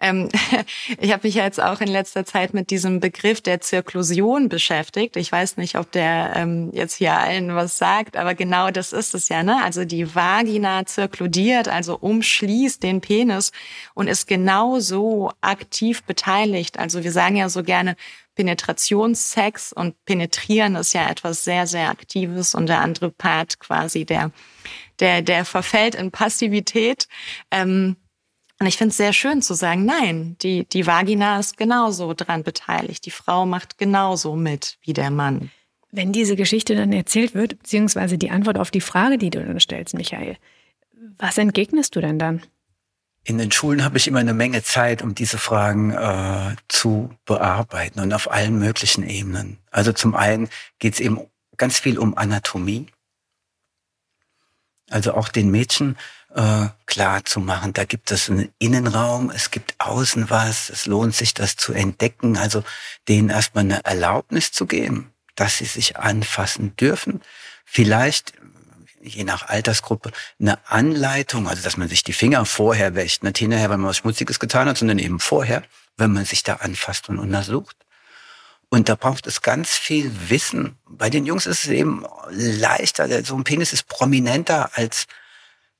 ähm, 0.00 0.28
ich 1.00 1.12
habe 1.12 1.26
mich 1.26 1.34
jetzt 1.34 1.60
auch 1.60 1.80
in 1.80 1.88
letzter 1.88 2.24
Zeit 2.24 2.54
mit 2.54 2.70
diesem 2.70 3.00
Begriff 3.00 3.40
der 3.40 3.60
Zirklusion 3.60 4.48
beschäftigt. 4.48 5.16
Ich 5.16 5.30
weiß 5.30 5.56
nicht, 5.56 5.76
ob 5.76 5.90
der 5.92 6.32
ähm, 6.36 6.70
jetzt 6.72 6.94
hier 6.94 7.14
allen 7.14 7.54
was 7.54 7.78
sagt, 7.78 8.16
aber 8.16 8.34
genau 8.34 8.70
das 8.70 8.92
ist 8.92 9.14
es 9.14 9.28
ja. 9.28 9.42
Ne? 9.42 9.62
Also 9.62 9.84
die 9.84 10.14
Vagina 10.14 10.86
zirkludiert, 10.86 11.68
also 11.68 11.98
umschließt 11.98 12.82
den 12.82 13.00
Penis 13.00 13.52
und 13.94 14.08
ist 14.08 14.26
genauso 14.26 15.32
aktiv 15.40 16.02
beteiligt. 16.04 16.78
Also 16.78 17.02
wir 17.02 17.12
sagen 17.12 17.36
ja 17.36 17.48
so 17.48 17.62
gerne 17.62 17.96
Penetrationssex 18.38 19.72
und 19.72 19.96
penetrieren 20.04 20.76
ist 20.76 20.92
ja 20.92 21.10
etwas 21.10 21.42
sehr, 21.42 21.66
sehr 21.66 21.90
Aktives 21.90 22.54
und 22.54 22.68
der 22.68 22.80
andere 22.80 23.10
Part 23.10 23.58
quasi, 23.58 24.04
der, 24.04 24.30
der, 25.00 25.22
der 25.22 25.44
verfällt 25.44 25.96
in 25.96 26.12
Passivität. 26.12 27.08
Ähm, 27.50 27.96
und 28.60 28.66
ich 28.68 28.76
finde 28.76 28.90
es 28.90 28.96
sehr 28.96 29.12
schön 29.12 29.42
zu 29.42 29.54
sagen, 29.54 29.84
nein, 29.84 30.36
die, 30.40 30.68
die 30.68 30.86
Vagina 30.86 31.40
ist 31.40 31.56
genauso 31.56 32.14
dran 32.14 32.44
beteiligt. 32.44 33.06
Die 33.06 33.10
Frau 33.10 33.44
macht 33.44 33.76
genauso 33.76 34.36
mit 34.36 34.78
wie 34.82 34.92
der 34.92 35.10
Mann. 35.10 35.50
Wenn 35.90 36.12
diese 36.12 36.36
Geschichte 36.36 36.76
dann 36.76 36.92
erzählt 36.92 37.34
wird, 37.34 37.58
beziehungsweise 37.58 38.18
die 38.18 38.30
Antwort 38.30 38.56
auf 38.56 38.70
die 38.70 38.80
Frage, 38.80 39.18
die 39.18 39.30
du 39.30 39.44
dann 39.44 39.58
stellst, 39.58 39.94
Michael, 39.94 40.36
was 41.18 41.38
entgegnest 41.38 41.96
du 41.96 42.00
denn 42.00 42.20
dann? 42.20 42.42
In 43.28 43.36
den 43.36 43.52
Schulen 43.52 43.84
habe 43.84 43.98
ich 43.98 44.08
immer 44.08 44.20
eine 44.20 44.32
Menge 44.32 44.62
Zeit, 44.62 45.02
um 45.02 45.14
diese 45.14 45.36
Fragen 45.36 45.90
äh, 45.90 46.56
zu 46.66 47.14
bearbeiten 47.26 48.00
und 48.00 48.14
auf 48.14 48.30
allen 48.30 48.58
möglichen 48.58 49.06
Ebenen. 49.06 49.58
Also 49.70 49.92
zum 49.92 50.14
einen 50.14 50.48
geht 50.78 50.94
es 50.94 51.00
eben 51.00 51.20
ganz 51.58 51.78
viel 51.78 51.98
um 51.98 52.16
Anatomie. 52.16 52.86
Also 54.88 55.12
auch 55.12 55.28
den 55.28 55.50
Mädchen 55.50 55.98
äh, 56.34 56.68
klar 56.86 57.22
zu 57.26 57.40
machen. 57.40 57.74
Da 57.74 57.84
gibt 57.84 58.10
es 58.12 58.30
einen 58.30 58.48
Innenraum, 58.58 59.30
es 59.30 59.50
gibt 59.50 59.74
außen 59.76 60.30
was, 60.30 60.70
es 60.70 60.86
lohnt 60.86 61.14
sich, 61.14 61.34
das 61.34 61.54
zu 61.54 61.74
entdecken, 61.74 62.38
also 62.38 62.64
denen 63.08 63.28
erstmal 63.28 63.64
eine 63.64 63.84
Erlaubnis 63.84 64.52
zu 64.52 64.64
geben, 64.64 65.12
dass 65.34 65.58
sie 65.58 65.66
sich 65.66 65.98
anfassen 65.98 66.76
dürfen. 66.76 67.20
Vielleicht, 67.66 68.32
je 69.02 69.24
nach 69.24 69.48
Altersgruppe, 69.48 70.12
eine 70.40 70.58
Anleitung, 70.68 71.48
also 71.48 71.62
dass 71.62 71.76
man 71.76 71.88
sich 71.88 72.04
die 72.04 72.12
Finger 72.12 72.44
vorher 72.44 72.94
wäscht, 72.94 73.22
nicht 73.22 73.38
hinterher, 73.38 73.70
wenn 73.70 73.80
man 73.80 73.90
was 73.90 73.98
Schmutziges 73.98 74.38
getan 74.38 74.68
hat, 74.68 74.78
sondern 74.78 74.98
eben 74.98 75.20
vorher, 75.20 75.62
wenn 75.96 76.12
man 76.12 76.24
sich 76.24 76.42
da 76.42 76.54
anfasst 76.54 77.08
und 77.08 77.18
untersucht. 77.18 77.76
Und 78.70 78.88
da 78.88 78.96
braucht 78.96 79.26
es 79.26 79.40
ganz 79.40 79.70
viel 79.70 80.12
Wissen. 80.28 80.76
Bei 80.86 81.08
den 81.08 81.24
Jungs 81.24 81.46
ist 81.46 81.64
es 81.64 81.70
eben 81.70 82.04
leichter. 82.30 83.24
So 83.24 83.34
ein 83.34 83.44
Penis 83.44 83.72
ist 83.72 83.88
prominenter 83.88 84.70
als 84.74 85.06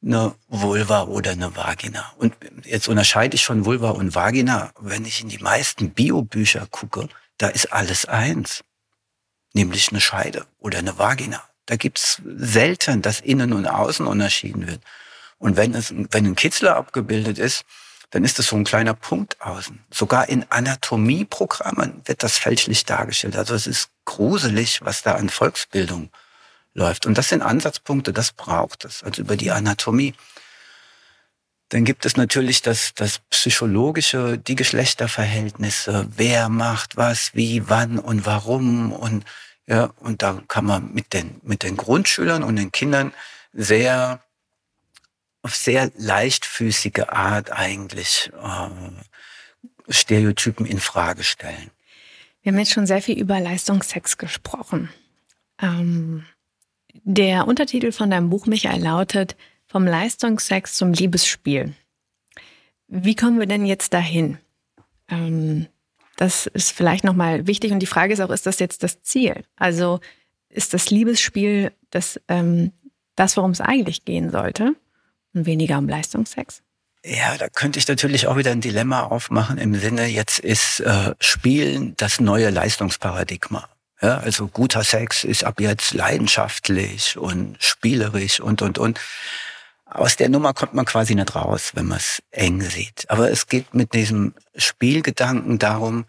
eine 0.02 0.34
Vulva 0.48 1.02
oder 1.02 1.32
eine 1.32 1.54
Vagina. 1.54 2.12
Und 2.16 2.34
jetzt 2.64 2.88
unterscheide 2.88 3.34
ich 3.34 3.42
schon 3.42 3.64
Vulva 3.64 3.90
und 3.90 4.14
Vagina. 4.14 4.72
Wenn 4.80 5.04
ich 5.04 5.20
in 5.20 5.28
die 5.28 5.38
meisten 5.38 5.90
Biobücher 5.90 6.66
gucke, 6.70 7.08
da 7.36 7.48
ist 7.48 7.72
alles 7.72 8.06
eins. 8.06 8.64
Nämlich 9.52 9.90
eine 9.90 10.00
Scheide 10.00 10.46
oder 10.58 10.78
eine 10.78 10.98
Vagina. 10.98 11.42
Da 11.68 11.76
gibt's 11.76 12.22
selten, 12.24 13.02
dass 13.02 13.20
innen 13.20 13.52
und 13.52 13.66
außen 13.66 14.06
unterschieden 14.06 14.66
wird. 14.66 14.80
Und 15.36 15.58
wenn, 15.58 15.74
es, 15.74 15.92
wenn 16.10 16.24
ein 16.24 16.34
Kitzler 16.34 16.76
abgebildet 16.76 17.38
ist, 17.38 17.64
dann 18.08 18.24
ist 18.24 18.38
das 18.38 18.46
so 18.46 18.56
ein 18.56 18.64
kleiner 18.64 18.94
Punkt 18.94 19.38
außen. 19.42 19.78
Sogar 19.90 20.30
in 20.30 20.50
Anatomieprogrammen 20.50 22.00
wird 22.06 22.22
das 22.22 22.38
fälschlich 22.38 22.86
dargestellt. 22.86 23.36
Also 23.36 23.54
es 23.54 23.66
ist 23.66 23.90
gruselig, 24.06 24.80
was 24.82 25.02
da 25.02 25.16
an 25.16 25.28
Volksbildung 25.28 26.08
läuft. 26.72 27.04
Und 27.04 27.18
das 27.18 27.28
sind 27.28 27.42
Ansatzpunkte, 27.42 28.14
das 28.14 28.32
braucht 28.32 28.86
es, 28.86 29.02
also 29.02 29.20
über 29.20 29.36
die 29.36 29.50
Anatomie. 29.50 30.14
Dann 31.68 31.84
gibt 31.84 32.06
es 32.06 32.16
natürlich 32.16 32.62
das, 32.62 32.94
das 32.94 33.18
Psychologische, 33.28 34.38
die 34.38 34.54
Geschlechterverhältnisse, 34.54 36.08
wer 36.16 36.48
macht 36.48 36.96
was, 36.96 37.34
wie, 37.34 37.68
wann 37.68 37.98
und 37.98 38.24
warum 38.24 38.90
und 38.90 39.26
ja, 39.68 39.92
und 40.00 40.22
da 40.22 40.42
kann 40.48 40.64
man 40.64 40.94
mit 40.94 41.12
den, 41.12 41.40
mit 41.42 41.62
den 41.62 41.76
Grundschülern 41.76 42.42
und 42.42 42.56
den 42.56 42.72
Kindern 42.72 43.12
sehr, 43.52 44.22
auf 45.42 45.54
sehr 45.54 45.92
leichtfüßige 45.96 47.08
Art 47.08 47.52
eigentlich 47.52 48.32
äh, 48.42 49.92
Stereotypen 49.92 50.64
in 50.64 50.80
Frage 50.80 51.22
stellen. 51.22 51.70
Wir 52.40 52.52
haben 52.52 52.58
jetzt 52.58 52.72
schon 52.72 52.86
sehr 52.86 53.02
viel 53.02 53.18
über 53.18 53.40
Leistungsex 53.40 54.16
gesprochen. 54.16 54.88
Ähm, 55.60 56.24
der 57.04 57.46
Untertitel 57.46 57.92
von 57.92 58.10
deinem 58.10 58.30
Buch, 58.30 58.46
Michael, 58.46 58.82
lautet 58.82 59.36
Vom 59.66 59.86
Leistungsex 59.86 60.76
zum 60.76 60.94
Liebesspiel. 60.94 61.74
Wie 62.86 63.14
kommen 63.14 63.38
wir 63.38 63.46
denn 63.46 63.66
jetzt 63.66 63.92
dahin? 63.92 64.38
Ähm, 65.08 65.66
das 66.18 66.46
ist 66.48 66.72
vielleicht 66.72 67.04
nochmal 67.04 67.46
wichtig. 67.46 67.70
Und 67.70 67.78
die 67.78 67.86
Frage 67.86 68.12
ist 68.12 68.20
auch, 68.20 68.30
ist 68.30 68.44
das 68.44 68.58
jetzt 68.58 68.82
das 68.82 69.02
Ziel? 69.02 69.44
Also 69.56 70.00
ist 70.48 70.74
das 70.74 70.90
Liebesspiel 70.90 71.72
das, 71.90 72.20
ähm, 72.26 72.72
das 73.14 73.36
worum 73.36 73.52
es 73.52 73.60
eigentlich 73.60 74.04
gehen 74.04 74.30
sollte 74.30 74.74
und 75.32 75.46
weniger 75.46 75.78
um 75.78 75.88
Leistungsex? 75.88 76.62
Ja, 77.04 77.36
da 77.38 77.48
könnte 77.48 77.78
ich 77.78 77.86
natürlich 77.86 78.26
auch 78.26 78.36
wieder 78.36 78.50
ein 78.50 78.60
Dilemma 78.60 79.04
aufmachen 79.04 79.58
im 79.58 79.76
Sinne, 79.76 80.06
jetzt 80.06 80.40
ist 80.40 80.80
äh, 80.80 81.14
Spielen 81.20 81.94
das 81.96 82.18
neue 82.18 82.50
Leistungsparadigma. 82.50 83.68
Ja, 84.02 84.18
also 84.18 84.48
guter 84.48 84.82
Sex 84.82 85.22
ist 85.22 85.44
ab 85.44 85.60
jetzt 85.60 85.94
leidenschaftlich 85.94 87.16
und 87.16 87.56
spielerisch 87.62 88.40
und, 88.40 88.60
und, 88.62 88.78
und. 88.78 89.00
Aus 89.90 90.16
der 90.16 90.28
Nummer 90.28 90.52
kommt 90.52 90.74
man 90.74 90.84
quasi 90.84 91.14
nicht 91.14 91.34
raus, 91.34 91.72
wenn 91.74 91.86
man 91.86 91.98
es 91.98 92.22
eng 92.30 92.60
sieht. 92.60 93.08
Aber 93.08 93.30
es 93.30 93.46
geht 93.46 93.74
mit 93.74 93.94
diesem 93.94 94.34
Spielgedanken 94.54 95.58
darum, 95.58 96.04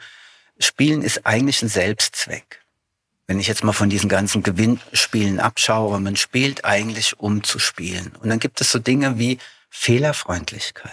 Spielen 0.59 1.01
ist 1.01 1.25
eigentlich 1.25 1.61
ein 1.61 1.69
Selbstzweck. 1.69 2.59
Wenn 3.27 3.39
ich 3.39 3.47
jetzt 3.47 3.63
mal 3.63 3.71
von 3.71 3.89
diesen 3.89 4.09
ganzen 4.09 4.43
Gewinnspielen 4.43 5.39
abschaue, 5.39 5.99
man 6.01 6.17
spielt 6.17 6.65
eigentlich, 6.65 7.19
um 7.19 7.43
zu 7.43 7.59
spielen. 7.59 8.13
Und 8.19 8.29
dann 8.29 8.39
gibt 8.39 8.59
es 8.59 8.71
so 8.71 8.79
Dinge 8.79 9.17
wie 9.17 9.37
Fehlerfreundlichkeit. 9.69 10.91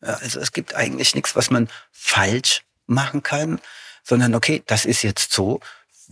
Also 0.00 0.40
es 0.40 0.52
gibt 0.52 0.74
eigentlich 0.74 1.14
nichts, 1.14 1.36
was 1.36 1.50
man 1.50 1.68
falsch 1.92 2.62
machen 2.86 3.22
kann, 3.22 3.60
sondern 4.02 4.34
okay, 4.34 4.62
das 4.66 4.84
ist 4.84 5.02
jetzt 5.02 5.32
so. 5.32 5.60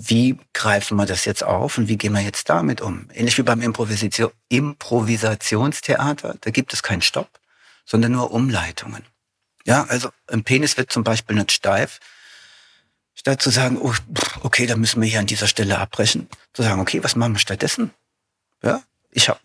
Wie 0.01 0.39
greifen 0.53 0.97
wir 0.97 1.07
das 1.07 1.25
jetzt 1.25 1.43
auf 1.43 1.77
und 1.77 1.89
wie 1.89 1.99
gehen 1.99 2.13
wir 2.13 2.21
jetzt 2.21 2.49
damit 2.49 2.81
um? 2.81 3.09
Ähnlich 3.13 3.37
wie 3.37 3.43
beim 3.43 3.61
Improvisation, 3.61 4.31
Improvisationstheater, 4.49 6.37
da 6.41 6.51
gibt 6.53 6.73
es 6.73 6.85
keinen 6.85 7.03
Stopp, 7.03 7.29
sondern 7.85 8.13
nur 8.13 8.31
Umleitungen. 8.31 9.05
Ja, 9.65 9.87
also 9.89 10.11
ein 10.29 10.45
Penis 10.45 10.77
wird 10.77 10.93
zum 10.93 11.03
Beispiel 11.03 11.35
nicht 11.35 11.51
steif. 11.51 11.99
Statt 13.17 13.43
zu 13.43 13.51
sagen, 13.51 13.77
oh, 13.77 13.93
okay, 14.43 14.67
da 14.67 14.77
müssen 14.77 15.03
wir 15.03 15.09
hier 15.09 15.19
an 15.19 15.27
dieser 15.27 15.49
Stelle 15.49 15.79
abbrechen, 15.79 16.29
zu 16.53 16.63
sagen, 16.63 16.81
okay, 16.81 17.03
was 17.03 17.17
machen 17.17 17.33
wir 17.33 17.41
stattdessen? 17.41 17.91
Ja, 18.63 18.85
ich 19.11 19.29
habe 19.29 19.41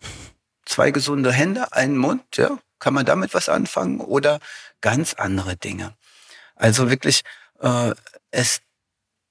zwei 0.66 0.92
gesunde 0.92 1.32
Hände, 1.32 1.72
einen 1.72 1.96
Mund, 1.96 2.22
ja, 2.36 2.56
kann 2.78 2.94
man 2.94 3.04
damit 3.04 3.34
was 3.34 3.48
anfangen 3.48 3.98
oder 3.98 4.38
ganz 4.80 5.14
andere 5.14 5.56
Dinge. 5.56 5.96
Also 6.54 6.90
wirklich 6.90 7.22
äh, 7.58 7.92
es 8.30 8.60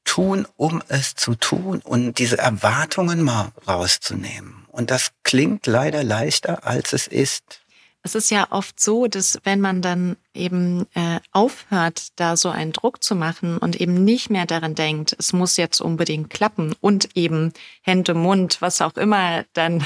tun, 0.03 0.47
um 0.57 0.81
es 0.87 1.15
zu 1.15 1.35
tun 1.35 1.81
und 1.83 2.19
diese 2.19 2.37
Erwartungen 2.37 3.21
mal 3.21 3.51
rauszunehmen. 3.67 4.65
Und 4.71 4.91
das 4.91 5.11
klingt 5.23 5.67
leider 5.67 6.03
leichter, 6.03 6.65
als 6.65 6.93
es 6.93 7.07
ist. 7.07 7.61
Es 8.05 8.15
ist 8.15 8.31
ja 8.31 8.47
oft 8.49 8.81
so, 8.81 9.07
dass 9.07 9.39
wenn 9.45 9.61
man 9.61 9.81
dann 9.81 10.17
eben 10.33 10.87
äh, 10.93 11.19
aufhört, 11.31 12.07
da 12.17 12.35
so 12.35 12.49
einen 12.49 12.73
Druck 12.73 13.01
zu 13.01 13.15
machen 13.15 13.57
und 13.57 13.79
eben 13.79 14.03
nicht 14.03 14.29
mehr 14.29 14.45
daran 14.45 14.75
denkt, 14.75 15.15
es 15.17 15.31
muss 15.31 15.55
jetzt 15.55 15.79
unbedingt 15.79 16.29
klappen 16.29 16.75
und 16.81 17.15
eben 17.15 17.53
Hände, 17.81 18.13
Mund, 18.13 18.57
was 18.59 18.81
auch 18.81 18.97
immer 18.97 19.45
dann 19.53 19.81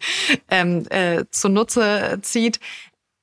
ähm, 0.50 0.86
äh, 0.90 1.24
zunutze 1.30 2.18
zieht, 2.20 2.60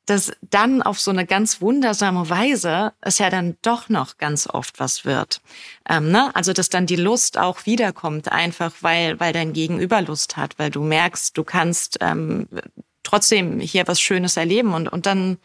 dass 0.10 0.32
dann 0.42 0.82
auf 0.82 1.00
so 1.00 1.12
eine 1.12 1.26
ganz 1.26 1.62
wundersame 1.62 2.30
Weise 2.30 2.94
es 3.02 3.20
ja 3.20 3.30
dann 3.30 3.58
doch 3.62 3.90
noch 3.90 4.18
ganz 4.18 4.48
oft 4.48 4.80
was 4.80 5.06
wird. 5.06 5.42
Ähm, 5.88 6.12
ne? 6.12 6.36
Also 6.36 6.52
dass 6.52 6.70
dann 6.70 6.86
die 6.86 6.96
Lust 6.96 7.38
auch 7.38 7.66
wiederkommt, 7.66 8.32
einfach 8.32 8.74
weil, 8.82 9.20
weil 9.20 9.34
dein 9.34 9.54
Gegenüber 9.54 10.02
Lust 10.02 10.36
hat, 10.36 10.58
weil 10.58 10.72
du 10.72 10.84
merkst, 10.84 11.38
du 11.38 11.44
kannst 11.44 12.00
ähm, 12.02 12.48
trotzdem 13.04 13.60
hier 13.60 13.88
was 13.88 14.02
Schönes 14.02 14.38
erleben 14.38 14.74
und, 14.74 14.88
und 14.88 15.06
dann, 15.06 15.38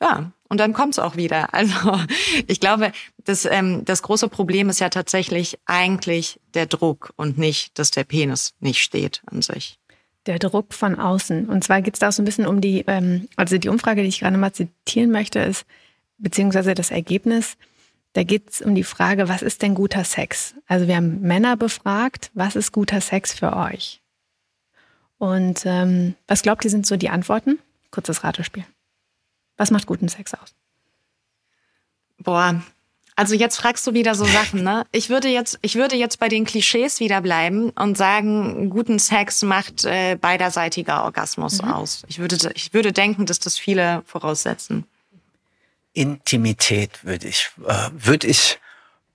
ja, 0.00 0.32
und 0.48 0.58
dann 0.58 0.72
kommt's 0.72 0.98
auch 0.98 1.16
wieder. 1.16 1.48
Also 1.52 1.98
ich 2.46 2.60
glaube, 2.60 2.92
das, 3.24 3.44
ähm, 3.44 3.84
das 3.84 4.02
große 4.02 4.28
Problem 4.28 4.68
ist 4.68 4.80
ja 4.80 4.88
tatsächlich 4.88 5.58
eigentlich 5.66 6.40
der 6.54 6.66
Druck 6.66 7.12
und 7.16 7.38
nicht, 7.38 7.78
dass 7.78 7.90
der 7.90 8.04
Penis 8.04 8.54
nicht 8.60 8.82
steht 8.82 9.22
an 9.26 9.42
sich. 9.42 9.79
Der 10.26 10.38
Druck 10.38 10.74
von 10.74 10.98
außen. 10.98 11.48
Und 11.48 11.64
zwar 11.64 11.82
geht 11.82 11.94
es 11.94 12.00
da 12.00 12.08
auch 12.08 12.12
so 12.12 12.22
ein 12.22 12.26
bisschen 12.26 12.46
um 12.46 12.60
die, 12.60 12.84
ähm, 12.86 13.28
also 13.36 13.58
die 13.58 13.68
Umfrage, 13.68 14.02
die 14.02 14.08
ich 14.08 14.20
gerade 14.20 14.36
mal 14.36 14.52
zitieren 14.52 15.10
möchte, 15.10 15.40
ist, 15.40 15.64
beziehungsweise 16.18 16.74
das 16.74 16.90
Ergebnis, 16.90 17.56
da 18.12 18.24
geht 18.24 18.50
es 18.50 18.60
um 18.60 18.74
die 18.74 18.84
Frage, 18.84 19.28
was 19.28 19.42
ist 19.42 19.62
denn 19.62 19.74
guter 19.74 20.04
Sex? 20.04 20.54
Also 20.66 20.88
wir 20.88 20.96
haben 20.96 21.20
Männer 21.20 21.56
befragt, 21.56 22.30
was 22.34 22.56
ist 22.56 22.72
guter 22.72 23.00
Sex 23.00 23.32
für 23.32 23.56
euch? 23.56 24.02
Und 25.18 25.62
ähm, 25.64 26.14
was 26.26 26.42
glaubt 26.42 26.64
ihr, 26.64 26.70
sind 26.70 26.86
so 26.86 26.96
die 26.96 27.10
Antworten? 27.10 27.58
Kurzes 27.90 28.24
Ratespiel. 28.24 28.64
Was 29.56 29.70
macht 29.70 29.86
guten 29.86 30.08
Sex 30.08 30.34
aus? 30.34 30.54
Boah, 32.18 32.62
also 33.20 33.34
jetzt 33.34 33.58
fragst 33.58 33.86
du 33.86 33.92
wieder 33.92 34.14
so 34.14 34.24
Sachen, 34.24 34.62
ne? 34.62 34.86
Ich 34.92 35.10
würde 35.10 35.28
jetzt, 35.28 35.58
ich 35.60 35.74
würde 35.74 35.94
jetzt 35.94 36.18
bei 36.18 36.30
den 36.30 36.46
Klischees 36.46 37.00
wieder 37.00 37.20
bleiben 37.20 37.68
und 37.68 37.98
sagen, 37.98 38.70
guten 38.70 38.98
Sex 38.98 39.42
macht 39.42 39.84
äh, 39.84 40.16
beiderseitiger 40.16 41.04
Orgasmus 41.04 41.60
mhm. 41.60 41.70
aus. 41.70 42.02
Ich 42.08 42.18
würde, 42.18 42.38
ich 42.54 42.72
würde 42.72 42.94
denken, 42.94 43.26
dass 43.26 43.38
das 43.38 43.58
viele 43.58 44.02
voraussetzen. 44.06 44.86
Intimität 45.92 47.04
würde 47.04 47.28
ich, 47.28 47.50
äh, 47.68 47.90
würde 47.92 48.26
ich 48.26 48.58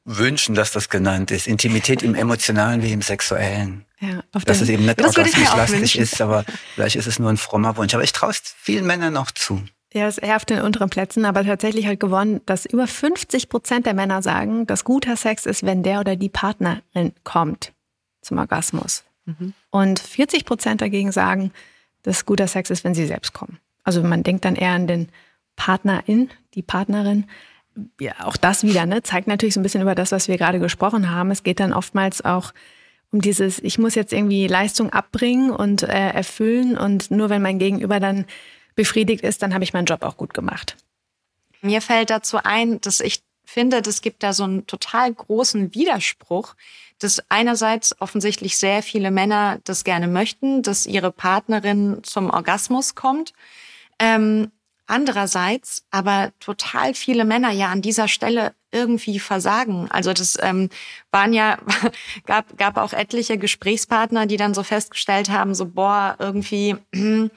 wünschen, 0.04 0.54
dass 0.54 0.72
das 0.72 0.90
genannt 0.90 1.32
ist. 1.32 1.48
Intimität 1.48 2.04
im 2.04 2.14
emotionalen 2.14 2.84
wie 2.84 2.92
im 2.92 3.02
sexuellen. 3.02 3.86
Ja, 4.02 4.22
dass 4.46 4.62
es 4.62 4.70
eben 4.70 4.86
nicht 4.86 5.02
orgasmuslastig 5.04 5.98
ist, 5.98 6.22
aber 6.22 6.46
vielleicht 6.76 6.96
ist 6.96 7.08
es 7.08 7.18
nur 7.18 7.32
ein 7.32 7.38
frommer 7.38 7.76
Wunsch. 7.76 7.96
Aber 7.96 8.04
ich 8.04 8.14
traue 8.14 8.30
es 8.30 8.42
vielen 8.62 8.86
Männern 8.86 9.14
noch 9.14 9.32
zu. 9.32 9.64
Ja, 9.96 10.10
ist 10.10 10.18
eher 10.18 10.36
auf 10.36 10.44
den 10.44 10.60
unteren 10.60 10.90
Plätzen, 10.90 11.24
aber 11.24 11.46
tatsächlich 11.46 11.88
halt 11.88 12.02
gewonnen, 12.02 12.42
dass 12.46 12.66
über 12.66 12.86
50 12.86 13.48
Prozent 13.48 13.86
der 13.86 13.94
Männer 13.94 14.22
sagen, 14.22 14.68
dass 14.68 14.84
guter 14.84 15.16
Sex 15.16 15.46
ist, 15.46 15.66
wenn 15.66 15.84
der 15.84 16.02
oder 16.02 16.18
die 16.18 16.28
Partnerin 16.28 17.14
kommt 17.24 17.72
zum 18.22 18.38
Orgasmus. 18.38 19.06
Mhm. 19.24 19.54
Und 19.70 20.00
40 20.00 20.44
Prozent 20.44 20.82
dagegen 20.82 21.14
sagen, 21.14 21.54
dass 22.04 22.26
guter 22.26 22.50
Sex 22.50 22.72
ist, 22.72 22.84
wenn 22.84 22.94
sie 22.94 23.08
selbst 23.08 23.32
kommen. 23.32 23.58
Also 23.86 24.04
man 24.04 24.22
denkt 24.22 24.44
dann 24.44 24.58
eher 24.58 24.72
an 24.72 24.88
den 24.88 25.08
Partnerin, 25.56 26.30
die 26.56 26.62
Partnerin. 26.62 27.28
Ja, 27.98 28.16
auch 28.26 28.36
das 28.36 28.64
wieder, 28.64 28.86
ne, 28.86 29.02
zeigt 29.02 29.28
natürlich 29.28 29.54
so 29.54 29.62
ein 29.62 29.64
bisschen 29.64 29.82
über 29.82 29.96
das, 29.96 30.12
was 30.12 30.28
wir 30.28 30.38
gerade 30.38 30.60
gesprochen 30.60 31.10
haben. 31.10 31.32
Es 31.32 31.44
geht 31.44 31.62
dann 31.62 31.72
oftmals 31.72 32.24
auch 32.26 32.52
um 33.12 33.22
dieses, 33.22 33.60
ich 33.60 33.80
muss 33.80 33.96
jetzt 33.96 34.12
irgendwie 34.12 34.48
Leistung 34.48 34.92
abbringen 34.92 35.52
und 35.52 35.84
äh, 35.84 36.10
erfüllen 36.10 36.78
und 36.78 37.12
nur 37.12 37.30
wenn 37.30 37.42
mein 37.42 37.60
Gegenüber 37.60 38.02
dann 38.02 38.26
befriedigt 38.76 39.24
ist, 39.24 39.42
dann 39.42 39.54
habe 39.54 39.64
ich 39.64 39.74
meinen 39.74 39.86
Job 39.86 40.04
auch 40.04 40.18
gut 40.18 40.34
gemacht. 40.34 40.78
Mir 41.62 41.82
fällt 41.82 42.10
dazu 42.10 42.38
ein, 42.44 42.80
dass 42.82 43.00
ich 43.00 43.24
finde, 43.46 43.78
es 43.78 44.02
gibt 44.02 44.24
da 44.24 44.34
so 44.34 44.44
einen 44.44 44.68
total 44.68 45.14
großen 45.14 45.74
Widerspruch, 45.74 46.56
dass 47.00 47.22
einerseits 47.30 48.00
offensichtlich 48.02 48.58
sehr 48.58 48.84
viele 48.84 49.12
Männer 49.12 49.60
das 49.64 49.84
gerne 49.84 50.08
möchten, 50.08 50.62
dass 50.62 50.86
ihre 50.86 51.12
Partnerin 51.12 52.00
zum 52.04 52.30
Orgasmus 52.30 52.96
kommt. 52.96 53.34
Ähm, 54.00 54.52
andererseits 54.88 55.84
aber 55.92 56.32
total 56.40 56.94
viele 56.94 57.26
Männer 57.26 57.52
ja 57.52 57.70
an 57.70 57.82
dieser 57.82 58.08
Stelle 58.08 58.54
irgendwie 58.72 59.20
versagen. 59.20 59.90
Also 59.90 60.14
das 60.14 60.38
ähm, 60.42 60.70
waren 61.12 61.34
ja 61.34 61.58
gab 62.26 62.58
gab 62.58 62.78
auch 62.78 62.94
etliche 62.94 63.38
Gesprächspartner, 63.38 64.26
die 64.26 64.38
dann 64.38 64.54
so 64.54 64.64
festgestellt 64.64 65.30
haben, 65.30 65.56
so 65.56 65.66
boah 65.66 66.16
irgendwie 66.20 66.76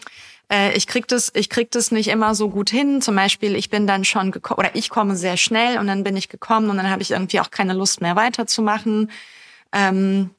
äh, 0.50 0.72
ich 0.76 0.86
krieg 0.86 1.06
das, 1.08 1.30
ich 1.34 1.50
krieg 1.50 1.70
das 1.70 1.90
nicht 1.90 2.08
immer 2.08 2.34
so 2.34 2.48
gut 2.48 2.70
hin. 2.70 3.02
Zum 3.02 3.16
Beispiel, 3.16 3.54
ich 3.54 3.70
bin 3.70 3.86
dann 3.86 4.04
schon 4.04 4.30
gekommen 4.30 4.58
oder 4.58 4.74
ich 4.74 4.90
komme 4.90 5.16
sehr 5.16 5.36
schnell 5.36 5.78
und 5.78 5.86
dann 5.86 6.04
bin 6.04 6.16
ich 6.16 6.28
gekommen 6.28 6.70
und 6.70 6.76
dann 6.76 6.90
habe 6.90 7.02
ich 7.02 7.10
irgendwie 7.10 7.40
auch 7.40 7.50
keine 7.50 7.74
Lust 7.74 8.00
mehr 8.00 8.16
weiterzumachen. 8.16 9.10
Ähm, 9.72 10.30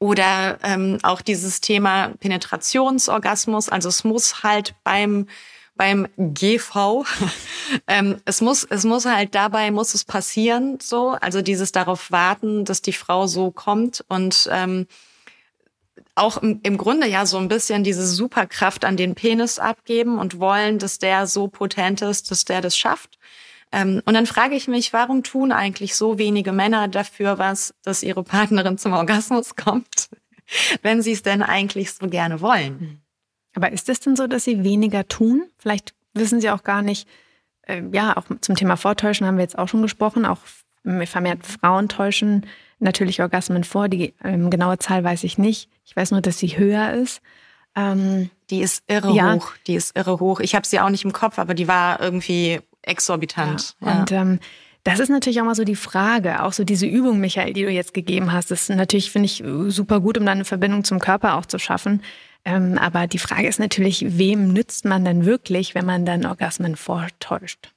oder 0.00 0.58
ähm, 0.62 0.98
auch 1.02 1.20
dieses 1.20 1.60
Thema 1.60 2.12
Penetrationsorgasmus. 2.20 3.68
Also 3.68 3.88
es 3.88 4.04
muss 4.04 4.42
halt 4.42 4.74
beim 4.84 5.26
beim 5.74 6.08
GV, 6.18 7.04
ähm, 7.86 8.20
es 8.24 8.40
muss 8.40 8.64
es 8.64 8.84
muss 8.84 9.06
halt 9.06 9.36
dabei 9.36 9.70
muss 9.70 9.94
es 9.94 10.04
passieren 10.04 10.78
so. 10.82 11.10
Also 11.20 11.42
dieses 11.42 11.70
darauf 11.72 12.10
warten, 12.10 12.64
dass 12.64 12.82
die 12.82 12.92
Frau 12.92 13.26
so 13.28 13.52
kommt 13.52 14.04
und 14.08 14.48
ähm, 14.52 14.86
auch 16.18 16.38
im, 16.38 16.60
im 16.62 16.76
Grunde 16.78 17.08
ja 17.08 17.26
so 17.26 17.38
ein 17.38 17.48
bisschen 17.48 17.84
diese 17.84 18.06
Superkraft 18.06 18.84
an 18.84 18.96
den 18.96 19.14
Penis 19.14 19.58
abgeben 19.58 20.18
und 20.18 20.38
wollen, 20.38 20.78
dass 20.78 20.98
der 20.98 21.26
so 21.26 21.48
potent 21.48 22.02
ist, 22.02 22.30
dass 22.30 22.44
der 22.44 22.60
das 22.60 22.76
schafft. 22.76 23.18
Ähm, 23.72 24.02
und 24.04 24.14
dann 24.14 24.26
frage 24.26 24.54
ich 24.54 24.68
mich, 24.68 24.92
warum 24.92 25.22
tun 25.22 25.52
eigentlich 25.52 25.94
so 25.94 26.18
wenige 26.18 26.52
Männer 26.52 26.88
dafür 26.88 27.38
was, 27.38 27.74
dass 27.82 28.02
ihre 28.02 28.22
Partnerin 28.22 28.78
zum 28.78 28.92
Orgasmus 28.92 29.56
kommt, 29.56 30.10
wenn 30.82 31.02
sie 31.02 31.12
es 31.12 31.22
denn 31.22 31.42
eigentlich 31.42 31.92
so 31.92 32.08
gerne 32.08 32.40
wollen? 32.40 33.02
Aber 33.54 33.72
ist 33.72 33.88
es 33.88 34.00
denn 34.00 34.16
so, 34.16 34.26
dass 34.26 34.44
sie 34.44 34.64
weniger 34.64 35.08
tun? 35.08 35.48
Vielleicht 35.58 35.94
wissen 36.14 36.40
sie 36.40 36.50
auch 36.50 36.62
gar 36.62 36.82
nicht, 36.82 37.08
äh, 37.62 37.82
ja, 37.92 38.16
auch 38.16 38.24
zum 38.40 38.56
Thema 38.56 38.76
Vortäuschen 38.76 39.26
haben 39.26 39.36
wir 39.36 39.44
jetzt 39.44 39.58
auch 39.58 39.68
schon 39.68 39.82
gesprochen, 39.82 40.24
auch 40.24 40.38
vermehrt 41.06 41.46
Frauen 41.46 41.88
täuschen 41.88 42.46
natürlich 42.78 43.20
Orgasmen 43.20 43.64
vor. 43.64 43.88
Die 43.88 44.14
ähm, 44.22 44.50
genaue 44.50 44.78
Zahl 44.78 45.04
weiß 45.04 45.24
ich 45.24 45.38
nicht. 45.38 45.68
Ich 45.88 45.96
weiß 45.96 46.10
nur, 46.10 46.20
dass 46.20 46.38
sie 46.38 46.58
höher 46.58 46.92
ist. 46.92 47.22
Ähm, 47.74 48.30
die 48.50 48.60
ist 48.60 48.84
irre 48.88 49.12
ja. 49.12 49.34
hoch. 49.34 49.52
Die 49.66 49.74
ist 49.74 49.96
irre 49.96 50.20
hoch. 50.20 50.40
Ich 50.40 50.54
habe 50.54 50.66
sie 50.66 50.80
auch 50.80 50.90
nicht 50.90 51.04
im 51.04 51.12
Kopf, 51.12 51.38
aber 51.38 51.54
die 51.54 51.66
war 51.66 52.00
irgendwie 52.00 52.60
exorbitant. 52.82 53.74
Ja. 53.80 54.00
Und 54.00 54.12
ähm, 54.12 54.38
das 54.84 55.00
ist 55.00 55.08
natürlich 55.08 55.40
auch 55.40 55.46
mal 55.46 55.54
so 55.54 55.64
die 55.64 55.76
Frage, 55.76 56.42
auch 56.42 56.52
so 56.52 56.64
diese 56.64 56.86
Übung, 56.86 57.20
Michael, 57.20 57.54
die 57.54 57.62
du 57.62 57.70
jetzt 57.70 57.94
gegeben 57.94 58.32
hast. 58.32 58.50
Das 58.50 58.62
ist 58.68 58.76
natürlich, 58.76 59.10
finde 59.10 59.26
ich, 59.26 59.42
super 59.68 60.00
gut, 60.00 60.18
um 60.18 60.26
dann 60.26 60.38
eine 60.38 60.44
Verbindung 60.44 60.84
zum 60.84 60.98
Körper 60.98 61.36
auch 61.36 61.46
zu 61.46 61.58
schaffen. 61.58 62.02
Ähm, 62.44 62.78
aber 62.78 63.06
die 63.06 63.18
Frage 63.18 63.48
ist 63.48 63.58
natürlich, 63.58 64.18
wem 64.18 64.52
nützt 64.52 64.84
man 64.84 65.04
denn 65.04 65.24
wirklich, 65.24 65.74
wenn 65.74 65.86
man 65.86 66.04
dann 66.04 66.26
Orgasmen 66.26 66.76
vortäuscht? 66.76 67.72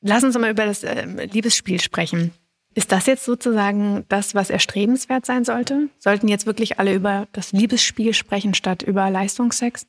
Lass 0.00 0.22
uns 0.22 0.38
mal 0.38 0.50
über 0.50 0.66
das 0.66 0.84
äh, 0.84 1.06
Liebesspiel 1.26 1.80
sprechen. 1.80 2.32
Ist 2.78 2.92
das 2.92 3.06
jetzt 3.06 3.24
sozusagen 3.24 4.04
das, 4.08 4.36
was 4.36 4.50
erstrebenswert 4.50 5.26
sein 5.26 5.44
sollte? 5.44 5.88
Sollten 5.98 6.28
jetzt 6.28 6.46
wirklich 6.46 6.78
alle 6.78 6.94
über 6.94 7.26
das 7.32 7.50
Liebesspiel 7.50 8.14
sprechen 8.14 8.54
statt 8.54 8.84
über 8.84 9.10
Leistungsex? 9.10 9.84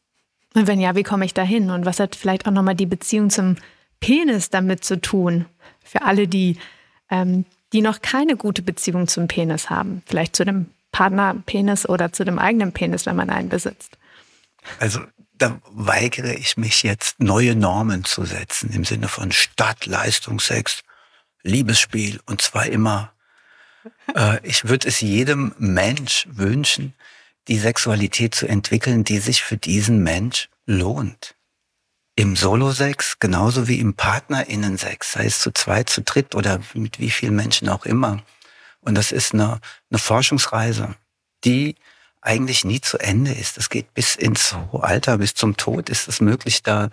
Und 0.55 0.65
wenn 0.65 0.79
ja, 0.79 0.95
wie 0.95 1.03
komme 1.03 1.23
ich 1.23 1.35
da 1.35 1.43
hin? 1.43 1.69
Und 1.69 1.85
was 1.85 1.99
hat 1.99 2.15
vielleicht 2.15 2.47
auch 2.47 2.51
nochmal 2.51 2.73
die 2.73 2.87
Beziehung 2.87 3.29
zum 3.29 3.57
Penis 3.99 4.49
damit 4.49 4.83
zu 4.83 4.99
tun? 4.99 5.45
Für 5.83 6.01
alle, 6.01 6.27
die, 6.27 6.57
ähm, 7.11 7.45
die 7.73 7.81
noch 7.81 8.01
keine 8.01 8.35
gute 8.35 8.63
Beziehung 8.63 9.07
zum 9.07 9.27
Penis 9.27 9.69
haben. 9.69 10.01
Vielleicht 10.07 10.35
zu 10.35 10.43
dem 10.43 10.71
Partnerpenis 10.91 11.87
oder 11.87 12.11
zu 12.11 12.25
dem 12.25 12.39
eigenen 12.39 12.71
Penis, 12.71 13.05
wenn 13.05 13.17
man 13.17 13.29
einen 13.29 13.49
besitzt. 13.49 13.99
Also 14.79 14.99
da 15.37 15.61
weigere 15.69 16.33
ich 16.33 16.57
mich 16.57 16.81
jetzt, 16.81 17.19
neue 17.19 17.53
Normen 17.53 18.03
zu 18.03 18.25
setzen 18.25 18.71
im 18.73 18.83
Sinne 18.83 19.09
von 19.09 19.31
Stadt, 19.31 19.85
Leistungsex, 19.85 20.81
Liebesspiel 21.43 22.19
und 22.25 22.41
zwar 22.41 22.65
immer. 22.67 23.13
Äh, 24.15 24.39
ich 24.43 24.67
würde 24.67 24.87
es 24.87 25.01
jedem 25.01 25.53
Mensch 25.57 26.27
wünschen, 26.29 26.93
die 27.47 27.59
Sexualität 27.59 28.35
zu 28.35 28.47
entwickeln, 28.47 29.03
die 29.03 29.19
sich 29.19 29.43
für 29.43 29.57
diesen 29.57 30.03
Mensch 30.03 30.49
lohnt. 30.65 31.35
Im 32.15 32.35
Solo-Sex 32.35 33.19
genauso 33.19 33.67
wie 33.67 33.79
im 33.79 33.93
Partnerinnen-Sex, 33.93 35.13
sei 35.13 35.25
es 35.25 35.39
zu 35.39 35.51
zweit, 35.51 35.89
zu 35.89 36.01
dritt 36.01 36.35
oder 36.35 36.59
mit 36.73 36.99
wie 36.99 37.09
vielen 37.09 37.35
Menschen 37.35 37.69
auch 37.69 37.85
immer. 37.85 38.21
Und 38.81 38.95
das 38.95 39.11
ist 39.11 39.33
eine, 39.33 39.59
eine 39.89 39.99
Forschungsreise, 39.99 40.95
die 41.43 41.75
eigentlich 42.21 42.65
nie 42.65 42.81
zu 42.81 42.97
Ende 42.97 43.31
ist. 43.31 43.57
Es 43.57 43.69
geht 43.69 43.93
bis 43.93 44.15
ins 44.15 44.55
Alter, 44.73 45.17
bis 45.17 45.33
zum 45.33 45.55
Tod 45.57 45.89
ist 45.89 46.07
es 46.07 46.19
möglich, 46.19 46.61
da 46.61 46.89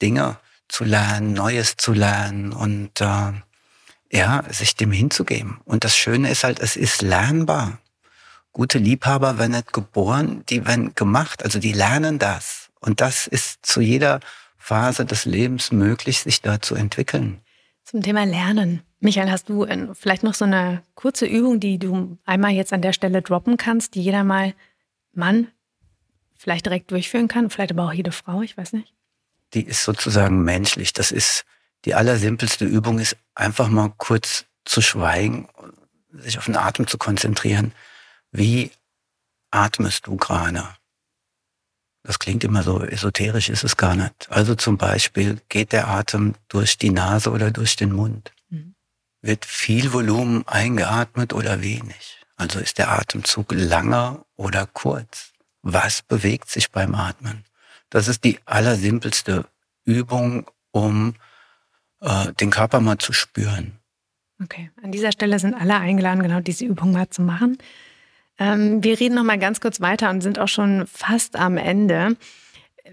Dinge 0.00 0.38
zu 0.68 0.84
lernen, 0.84 1.32
Neues 1.32 1.76
zu 1.76 1.92
lernen 1.92 2.52
und 2.52 3.00
äh, 3.00 3.32
ja, 4.10 4.44
sich 4.50 4.74
dem 4.74 4.92
hinzugeben. 4.92 5.60
Und 5.64 5.84
das 5.84 5.96
Schöne 5.96 6.30
ist 6.30 6.44
halt, 6.44 6.60
es 6.60 6.76
ist 6.76 7.02
lernbar. 7.02 7.78
Gute 8.52 8.78
Liebhaber 8.78 9.38
werden 9.38 9.52
nicht 9.52 9.72
geboren, 9.72 10.42
die 10.48 10.66
werden 10.66 10.94
gemacht, 10.94 11.44
also 11.44 11.60
die 11.60 11.72
lernen 11.72 12.18
das. 12.18 12.70
Und 12.80 13.00
das 13.00 13.26
ist 13.26 13.64
zu 13.64 13.80
jeder 13.80 14.20
Phase 14.58 15.04
des 15.04 15.24
Lebens 15.24 15.70
möglich, 15.70 16.20
sich 16.20 16.42
da 16.42 16.60
zu 16.60 16.74
entwickeln. 16.74 17.40
Zum 17.84 18.02
Thema 18.02 18.24
Lernen. 18.24 18.82
Michael, 18.98 19.30
hast 19.30 19.48
du 19.48 19.64
äh, 19.64 19.88
vielleicht 19.94 20.22
noch 20.22 20.34
so 20.34 20.44
eine 20.44 20.82
kurze 20.94 21.26
Übung, 21.26 21.60
die 21.60 21.78
du 21.78 22.18
einmal 22.24 22.52
jetzt 22.52 22.72
an 22.72 22.82
der 22.82 22.92
Stelle 22.92 23.22
droppen 23.22 23.56
kannst, 23.56 23.94
die 23.94 24.02
jeder 24.02 24.24
mal 24.24 24.54
Mann 25.12 25.48
vielleicht 26.36 26.66
direkt 26.66 26.90
durchführen 26.90 27.28
kann, 27.28 27.50
vielleicht 27.50 27.72
aber 27.72 27.86
auch 27.86 27.92
jede 27.92 28.12
Frau, 28.12 28.42
ich 28.42 28.56
weiß 28.56 28.72
nicht? 28.72 28.94
Die 29.54 29.62
ist 29.62 29.84
sozusagen 29.84 30.42
menschlich. 30.42 30.92
Das 30.92 31.12
ist 31.12 31.44
die 31.84 31.94
allersimpelste 31.94 32.64
Übung, 32.64 32.98
ist 32.98 33.16
einfach 33.34 33.68
mal 33.68 33.92
kurz 33.96 34.44
zu 34.64 34.80
schweigen, 34.80 35.48
sich 36.12 36.38
auf 36.38 36.46
den 36.46 36.56
Atem 36.56 36.86
zu 36.86 36.98
konzentrieren. 36.98 37.72
Wie 38.32 38.70
atmest 39.50 40.06
du 40.06 40.16
gerade? 40.16 40.68
Das 42.02 42.18
klingt 42.18 42.44
immer 42.44 42.62
so 42.62 42.82
esoterisch, 42.82 43.50
ist 43.50 43.64
es 43.64 43.76
gar 43.76 43.94
nicht. 43.94 44.30
Also 44.30 44.54
zum 44.54 44.78
Beispiel 44.78 45.40
geht 45.48 45.72
der 45.72 45.88
Atem 45.88 46.34
durch 46.48 46.78
die 46.78 46.90
Nase 46.90 47.30
oder 47.30 47.50
durch 47.50 47.76
den 47.76 47.92
Mund. 47.92 48.32
Wird 49.22 49.44
viel 49.44 49.92
Volumen 49.92 50.48
eingeatmet 50.48 51.34
oder 51.34 51.60
wenig? 51.60 52.18
Also 52.36 52.58
ist 52.58 52.78
der 52.78 52.90
Atemzug 52.90 53.52
langer 53.52 54.24
oder 54.36 54.66
kurz? 54.66 55.32
Was 55.60 56.00
bewegt 56.00 56.48
sich 56.48 56.70
beim 56.70 56.94
Atmen? 56.94 57.44
Das 57.90 58.08
ist 58.08 58.24
die 58.24 58.38
allersimpelste 58.46 59.44
Übung, 59.84 60.50
um 60.70 61.16
äh, 62.00 62.32
den 62.34 62.50
Körper 62.50 62.80
mal 62.80 62.98
zu 62.98 63.12
spüren. 63.12 63.72
Okay, 64.42 64.70
an 64.82 64.92
dieser 64.92 65.12
Stelle 65.12 65.38
sind 65.38 65.54
alle 65.54 65.76
eingeladen, 65.76 66.22
genau 66.22 66.40
diese 66.40 66.64
Übung 66.64 66.92
mal 66.92 67.10
zu 67.10 67.22
machen. 67.22 67.58
Ähm, 68.38 68.82
wir 68.82 68.98
reden 68.98 69.14
noch 69.14 69.24
mal 69.24 69.38
ganz 69.38 69.60
kurz 69.60 69.80
weiter 69.80 70.08
und 70.10 70.22
sind 70.22 70.38
auch 70.38 70.48
schon 70.48 70.86
fast 70.86 71.36
am 71.36 71.58
Ende. 71.58 72.16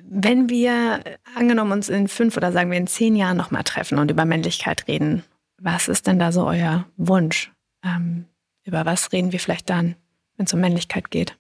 Wenn 0.04 0.50
wir 0.50 1.02
angenommen 1.36 1.72
uns 1.72 1.90
in 1.90 2.10
fünf 2.10 2.36
oder 2.36 2.52
sagen 2.52 2.70
wir 2.70 2.78
in 2.78 2.88
zehn 2.88 3.16
Jahren 3.16 3.38
noch 3.38 3.52
mal 3.52 3.64
treffen 3.64 3.98
und 3.98 4.12
über 4.12 4.26
Männlichkeit 4.26 4.88
reden, 4.88 5.24
was 5.58 5.88
ist 5.88 6.06
denn 6.06 6.20
da 6.20 6.32
so 6.32 6.46
euer 6.46 6.86
Wunsch? 6.98 7.52
Ähm, 7.84 8.26
über 8.64 8.86
was 8.86 9.12
reden 9.14 9.32
wir 9.32 9.40
vielleicht 9.40 9.70
dann, 9.70 9.96
wenn 10.36 10.46
es 10.46 10.54
um 10.54 10.60
Männlichkeit 10.60 11.10
geht? 11.10 11.38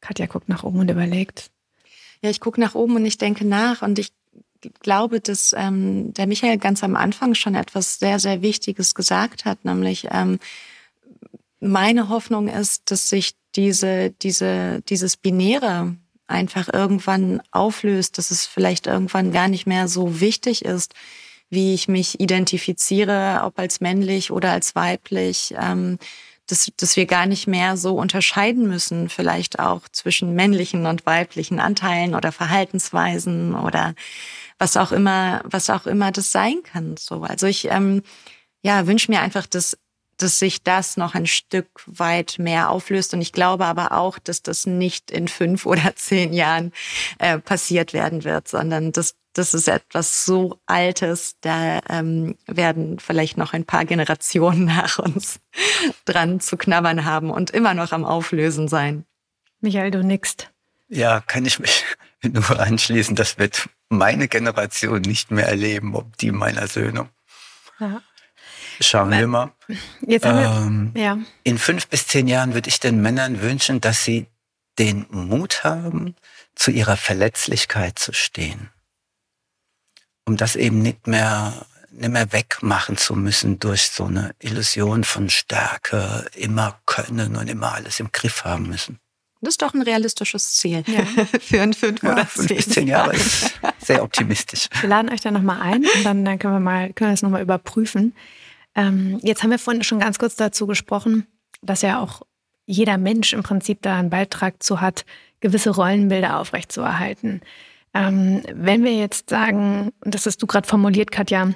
Katja 0.00 0.26
guckt 0.26 0.48
nach 0.48 0.64
oben 0.64 0.80
und 0.80 0.90
überlegt. 0.90 1.50
Ja, 2.22 2.30
ich 2.30 2.40
gucke 2.40 2.60
nach 2.60 2.74
oben 2.74 2.96
und 2.96 3.06
ich 3.06 3.18
denke 3.18 3.46
nach 3.46 3.82
und 3.82 3.98
ich 3.98 4.12
glaube, 4.80 5.20
dass 5.20 5.54
ähm, 5.56 6.12
der 6.14 6.26
Michael 6.26 6.58
ganz 6.58 6.82
am 6.82 6.96
Anfang 6.96 7.34
schon 7.34 7.54
etwas 7.54 7.98
sehr, 7.98 8.18
sehr 8.18 8.42
Wichtiges 8.42 8.94
gesagt 8.94 9.44
hat, 9.44 9.64
nämlich 9.64 10.08
ähm, 10.10 10.38
meine 11.60 12.08
Hoffnung 12.08 12.48
ist, 12.48 12.90
dass 12.90 13.08
sich 13.08 13.34
diese, 13.56 14.10
diese, 14.10 14.82
dieses 14.88 15.16
Binäre 15.16 15.96
einfach 16.26 16.68
irgendwann 16.72 17.40
auflöst, 17.50 18.18
dass 18.18 18.30
es 18.30 18.46
vielleicht 18.46 18.86
irgendwann 18.86 19.32
gar 19.32 19.48
nicht 19.48 19.66
mehr 19.66 19.88
so 19.88 20.20
wichtig 20.20 20.64
ist, 20.64 20.94
wie 21.50 21.74
ich 21.74 21.88
mich 21.88 22.20
identifiziere, 22.20 23.40
ob 23.44 23.58
als 23.58 23.80
männlich 23.80 24.30
oder 24.30 24.52
als 24.52 24.74
weiblich, 24.74 25.54
ähm, 25.58 25.98
dass, 26.48 26.70
dass 26.76 26.96
wir 26.96 27.06
gar 27.06 27.26
nicht 27.26 27.46
mehr 27.46 27.76
so 27.76 27.96
unterscheiden 27.96 28.66
müssen, 28.66 29.08
vielleicht 29.08 29.58
auch 29.58 29.88
zwischen 29.92 30.34
männlichen 30.34 30.86
und 30.86 31.06
weiblichen 31.06 31.60
Anteilen 31.60 32.14
oder 32.14 32.32
Verhaltensweisen 32.32 33.54
oder 33.54 33.94
was 34.58 34.76
auch 34.76 34.90
immer, 34.90 35.42
was 35.44 35.70
auch 35.70 35.86
immer 35.86 36.10
das 36.10 36.32
sein 36.32 36.62
kann. 36.64 36.96
So, 36.96 37.22
also 37.22 37.46
ich 37.46 37.66
ähm, 37.70 38.02
ja 38.62 38.86
wünsche 38.86 39.10
mir 39.10 39.20
einfach, 39.20 39.46
dass 39.46 39.78
dass 40.18 40.40
sich 40.40 40.64
das 40.64 40.96
noch 40.96 41.14
ein 41.14 41.26
Stück 41.26 41.68
weit 41.86 42.40
mehr 42.40 42.70
auflöst. 42.70 43.14
Und 43.14 43.20
ich 43.20 43.32
glaube 43.32 43.64
aber 43.64 43.92
auch, 43.92 44.18
dass 44.18 44.42
das 44.42 44.66
nicht 44.66 45.10
in 45.10 45.28
fünf 45.28 45.64
oder 45.66 45.94
zehn 45.96 46.32
Jahren 46.32 46.72
äh, 47.18 47.38
passiert 47.38 47.92
werden 47.92 48.24
wird, 48.24 48.48
sondern 48.48 48.92
dass 48.92 49.14
das 49.38 49.54
ist 49.54 49.68
etwas 49.68 50.24
so 50.24 50.60
Altes, 50.66 51.36
da 51.40 51.80
ähm, 51.88 52.36
werden 52.46 52.98
vielleicht 52.98 53.36
noch 53.36 53.52
ein 53.52 53.64
paar 53.64 53.84
Generationen 53.84 54.64
nach 54.76 54.98
uns 54.98 55.40
dran 56.04 56.40
zu 56.40 56.56
knabbern 56.56 57.04
haben 57.04 57.30
und 57.30 57.50
immer 57.50 57.74
noch 57.74 57.92
am 57.92 58.04
Auflösen 58.04 58.68
sein. 58.68 59.04
Michael, 59.60 59.90
du 59.90 60.02
nickst. 60.02 60.50
Ja, 60.88 61.20
kann 61.20 61.46
ich 61.46 61.58
mich 61.58 61.84
nur 62.22 62.58
anschließen. 62.58 63.14
Das 63.14 63.38
wird 63.38 63.68
meine 63.88 64.28
Generation 64.28 65.00
nicht 65.00 65.30
mehr 65.30 65.46
erleben, 65.46 65.94
ob 65.94 66.16
die 66.18 66.32
meiner 66.32 66.66
Söhne. 66.66 67.08
Ja. 67.78 68.02
Schauen 68.80 69.10
wir 69.10 69.26
mal. 69.26 69.52
Jetzt 70.06 70.24
haben 70.24 70.38
wir, 70.38 70.66
ähm, 70.66 70.92
ja. 70.94 71.18
In 71.42 71.58
fünf 71.58 71.88
bis 71.88 72.06
zehn 72.06 72.28
Jahren 72.28 72.54
würde 72.54 72.68
ich 72.68 72.78
den 72.78 73.00
Männern 73.00 73.40
wünschen, 73.40 73.80
dass 73.80 74.04
sie 74.04 74.26
den 74.78 75.06
Mut 75.10 75.64
haben, 75.64 76.14
zu 76.54 76.70
ihrer 76.70 76.96
Verletzlichkeit 76.96 77.98
zu 77.98 78.12
stehen. 78.12 78.70
Um 80.28 80.36
das 80.36 80.56
eben 80.56 80.82
nicht 80.82 81.06
mehr, 81.06 81.66
nicht 81.90 82.10
mehr 82.10 82.30
wegmachen 82.34 82.98
zu 82.98 83.14
müssen 83.14 83.58
durch 83.60 83.88
so 83.88 84.04
eine 84.04 84.34
Illusion 84.40 85.02
von 85.04 85.30
Stärke, 85.30 86.26
immer 86.36 86.78
können 86.84 87.34
und 87.36 87.48
immer 87.48 87.72
alles 87.72 87.98
im 87.98 88.12
Griff 88.12 88.44
haben 88.44 88.68
müssen. 88.68 88.98
Das 89.40 89.52
ist 89.52 89.62
doch 89.62 89.72
ein 89.72 89.80
realistisches 89.80 90.56
Ziel 90.56 90.84
ja. 90.86 91.06
für 91.40 91.62
ein 91.62 91.72
fünf 91.72 92.02
ja, 92.02 92.12
oder 92.12 92.26
fünf 92.26 92.48
bis 92.48 92.68
zehn 92.68 92.88
Jahre. 92.88 93.16
Ist 93.16 93.58
sehr 93.78 94.02
optimistisch. 94.02 94.68
Wir 94.82 94.90
laden 94.90 95.10
euch 95.10 95.22
da 95.22 95.30
nochmal 95.30 95.62
ein 95.62 95.86
und 95.96 96.04
dann, 96.04 96.26
dann 96.26 96.38
können 96.38 96.52
wir 96.52 96.60
mal, 96.60 96.92
können 96.92 97.08
wir 97.08 97.14
das 97.14 97.22
nochmal 97.22 97.40
überprüfen. 97.40 98.14
Ähm, 98.74 99.18
jetzt 99.22 99.42
haben 99.42 99.50
wir 99.50 99.58
vorhin 99.58 99.82
schon 99.82 99.98
ganz 99.98 100.18
kurz 100.18 100.36
dazu 100.36 100.66
gesprochen, 100.66 101.26
dass 101.62 101.80
ja 101.80 102.00
auch 102.00 102.20
jeder 102.66 102.98
Mensch 102.98 103.32
im 103.32 103.42
Prinzip 103.42 103.80
da 103.80 103.96
einen 103.96 104.10
Beitrag 104.10 104.62
zu 104.62 104.82
hat, 104.82 105.06
gewisse 105.40 105.70
Rollenbilder 105.70 106.38
aufrechtzuerhalten. 106.38 107.40
Ähm, 107.98 108.42
wenn 108.54 108.84
wir 108.84 108.94
jetzt 108.94 109.28
sagen, 109.28 109.92
und 110.04 110.14
das 110.14 110.24
hast 110.24 110.40
du 110.40 110.46
gerade 110.46 110.68
formuliert, 110.68 111.10
Katja, 111.10 111.50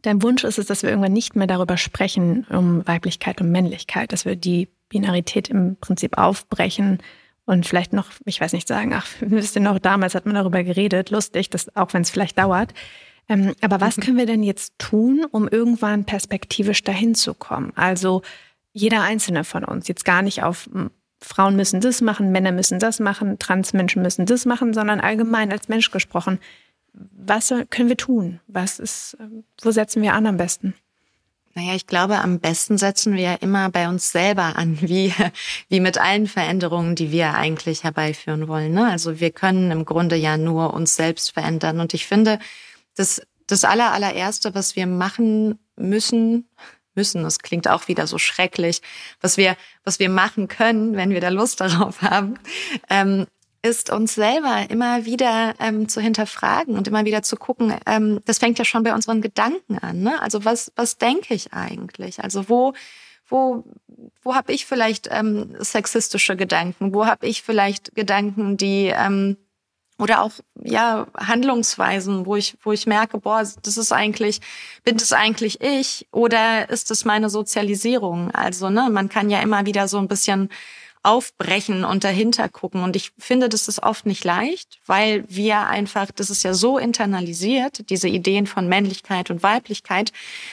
dein 0.00 0.22
Wunsch 0.22 0.42
ist 0.44 0.58
es, 0.58 0.66
dass 0.66 0.82
wir 0.82 0.88
irgendwann 0.88 1.12
nicht 1.12 1.36
mehr 1.36 1.46
darüber 1.46 1.76
sprechen, 1.76 2.46
um 2.48 2.86
Weiblichkeit 2.86 3.40
und 3.42 3.50
Männlichkeit, 3.50 4.12
dass 4.12 4.24
wir 4.24 4.36
die 4.36 4.68
Binarität 4.88 5.48
im 5.50 5.76
Prinzip 5.76 6.16
aufbrechen 6.16 6.98
und 7.44 7.66
vielleicht 7.66 7.92
noch, 7.92 8.06
ich 8.24 8.40
weiß 8.40 8.54
nicht, 8.54 8.66
sagen, 8.66 8.94
ach, 8.94 9.06
wisst 9.20 9.54
ihr 9.54 9.62
noch, 9.62 9.78
damals 9.78 10.14
hat 10.14 10.24
man 10.24 10.34
darüber 10.34 10.64
geredet, 10.64 11.10
lustig, 11.10 11.50
dass, 11.50 11.74
auch 11.76 11.92
wenn 11.92 12.02
es 12.02 12.10
vielleicht 12.10 12.38
dauert. 12.38 12.72
Ähm, 13.28 13.54
aber 13.60 13.82
was 13.82 13.98
mhm. 13.98 14.02
können 14.02 14.18
wir 14.18 14.26
denn 14.26 14.42
jetzt 14.42 14.78
tun, 14.78 15.26
um 15.30 15.46
irgendwann 15.46 16.06
perspektivisch 16.06 16.82
dahin 16.84 17.14
zu 17.14 17.34
kommen? 17.34 17.72
Also 17.76 18.22
jeder 18.72 19.02
einzelne 19.02 19.44
von 19.44 19.64
uns, 19.64 19.88
jetzt 19.88 20.06
gar 20.06 20.22
nicht 20.22 20.42
auf 20.42 20.70
hm, 20.72 20.90
Frauen 21.20 21.56
müssen 21.56 21.80
das 21.80 22.00
machen, 22.00 22.32
Männer 22.32 22.52
müssen 22.52 22.78
das 22.78 22.98
machen, 22.98 23.38
Transmenschen 23.38 24.02
müssen 24.02 24.26
das 24.26 24.46
machen, 24.46 24.72
sondern 24.72 25.00
allgemein 25.00 25.52
als 25.52 25.68
Mensch 25.68 25.90
gesprochen. 25.90 26.38
Was 26.92 27.52
können 27.70 27.88
wir 27.88 27.96
tun? 27.96 28.40
Was 28.46 28.78
ist, 28.78 29.16
ähm, 29.20 29.44
wo 29.62 29.70
setzen 29.70 30.02
wir 30.02 30.14
an 30.14 30.26
am 30.26 30.36
besten? 30.36 30.74
Naja, 31.54 31.74
ich 31.74 31.86
glaube, 31.86 32.18
am 32.18 32.38
besten 32.38 32.78
setzen 32.78 33.14
wir 33.16 33.22
ja 33.22 33.34
immer 33.34 33.70
bei 33.70 33.88
uns 33.88 34.12
selber 34.12 34.56
an, 34.56 34.78
wie, 34.80 35.12
wie 35.68 35.80
mit 35.80 35.98
allen 35.98 36.26
Veränderungen, 36.26 36.94
die 36.94 37.10
wir 37.12 37.34
eigentlich 37.34 37.84
herbeiführen 37.84 38.48
wollen. 38.48 38.72
Ne? 38.72 38.86
Also 38.90 39.20
wir 39.20 39.30
können 39.30 39.70
im 39.70 39.84
Grunde 39.84 40.16
ja 40.16 40.36
nur 40.36 40.74
uns 40.74 40.96
selbst 40.96 41.32
verändern. 41.32 41.80
Und 41.80 41.94
ich 41.94 42.06
finde, 42.06 42.38
das, 42.96 43.22
das 43.46 43.64
aller, 43.64 43.92
allererste, 43.92 44.54
was 44.54 44.76
wir 44.76 44.86
machen 44.86 45.58
müssen, 45.76 46.46
müssen. 47.00 47.22
Das 47.22 47.38
klingt 47.38 47.66
auch 47.66 47.88
wieder 47.88 48.06
so 48.06 48.18
schrecklich. 48.18 48.82
Was 49.22 49.38
wir, 49.38 49.56
was 49.84 49.98
wir 49.98 50.10
machen 50.10 50.48
können, 50.48 50.96
wenn 50.96 51.10
wir 51.10 51.20
da 51.22 51.30
Lust 51.30 51.60
darauf 51.60 52.02
haben, 52.02 52.34
ähm, 52.90 53.26
ist 53.62 53.90
uns 53.90 54.14
selber 54.14 54.66
immer 54.68 55.06
wieder 55.06 55.54
ähm, 55.60 55.88
zu 55.88 56.00
hinterfragen 56.00 56.76
und 56.76 56.88
immer 56.88 57.04
wieder 57.06 57.22
zu 57.22 57.36
gucken. 57.36 57.74
Ähm, 57.86 58.20
das 58.26 58.38
fängt 58.38 58.58
ja 58.58 58.64
schon 58.64 58.82
bei 58.82 58.94
unseren 58.94 59.22
Gedanken 59.22 59.78
an. 59.78 60.02
Ne? 60.02 60.20
Also 60.20 60.44
was, 60.44 60.72
was 60.76 60.98
denke 60.98 61.34
ich 61.34 61.52
eigentlich? 61.52 62.22
Also 62.22 62.48
wo, 62.48 62.74
wo, 63.28 63.64
wo 64.22 64.34
habe 64.34 64.52
ich 64.52 64.66
vielleicht 64.66 65.08
ähm, 65.10 65.56
sexistische 65.58 66.36
Gedanken? 66.36 66.92
Wo 66.92 67.06
habe 67.06 67.26
ich 67.26 67.42
vielleicht 67.42 67.94
Gedanken, 67.94 68.56
die 68.56 68.92
ähm, 68.94 69.36
oder 70.00 70.22
auch 70.22 70.32
ja 70.62 71.06
Handlungsweisen, 71.16 72.26
wo 72.26 72.36
ich 72.36 72.56
wo 72.62 72.72
ich 72.72 72.86
merke, 72.86 73.18
boah, 73.18 73.46
das 73.62 73.76
ist 73.76 73.92
eigentlich 73.92 74.40
bin 74.84 74.96
das 74.96 75.12
eigentlich 75.12 75.60
ich 75.60 76.08
oder 76.10 76.68
ist 76.70 76.90
es 76.90 77.04
meine 77.04 77.30
Sozialisierung? 77.30 78.30
Also 78.32 78.70
ne, 78.70 78.88
man 78.90 79.08
kann 79.08 79.30
ja 79.30 79.40
immer 79.40 79.66
wieder 79.66 79.88
so 79.88 79.98
ein 79.98 80.08
bisschen 80.08 80.48
aufbrechen 81.02 81.84
und 81.84 82.04
dahinter 82.04 82.48
gucken. 82.48 82.82
Und 82.82 82.94
ich 82.94 83.12
finde, 83.18 83.48
das 83.48 83.68
ist 83.68 83.82
oft 83.82 84.04
nicht 84.04 84.22
leicht, 84.24 84.78
weil 84.86 85.24
wir 85.28 85.66
einfach, 85.66 86.10
das 86.10 86.28
ist 86.28 86.42
ja 86.42 86.52
so 86.52 86.76
internalisiert, 86.76 87.88
diese 87.88 88.08
Ideen 88.08 88.46
von 88.46 88.68
Männlichkeit 88.68 89.30
und 89.30 89.42
Weiblichkeit, 89.42 90.12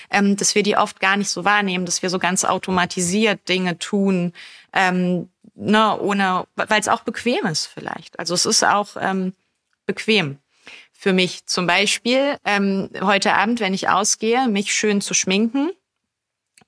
ähm, 0.09 0.37
dass 0.37 0.55
wir 0.55 0.63
die 0.63 0.77
oft 0.77 1.01
gar 1.01 1.17
nicht 1.17 1.29
so 1.29 1.43
wahrnehmen, 1.43 1.85
dass 1.85 2.01
wir 2.01 2.09
so 2.09 2.19
ganz 2.19 2.45
automatisiert 2.45 3.49
Dinge 3.49 3.77
tun, 3.77 4.31
ähm, 4.71 5.29
ne, 5.57 5.99
ohne, 5.99 6.45
weil 6.55 6.79
es 6.79 6.87
auch 6.87 7.01
bequem 7.01 7.45
ist 7.45 7.67
vielleicht. 7.67 8.19
Also 8.19 8.33
es 8.33 8.45
ist 8.45 8.63
auch 8.63 8.89
ähm, 8.99 9.33
bequem 9.85 10.37
für 10.91 11.13
mich 11.13 11.45
zum 11.45 11.67
Beispiel 11.67 12.37
ähm, 12.43 12.89
heute 13.01 13.33
Abend, 13.33 13.59
wenn 13.59 13.73
ich 13.73 13.89
ausgehe, 13.89 14.47
mich 14.47 14.73
schön 14.73 15.01
zu 15.01 15.13
schminken 15.13 15.71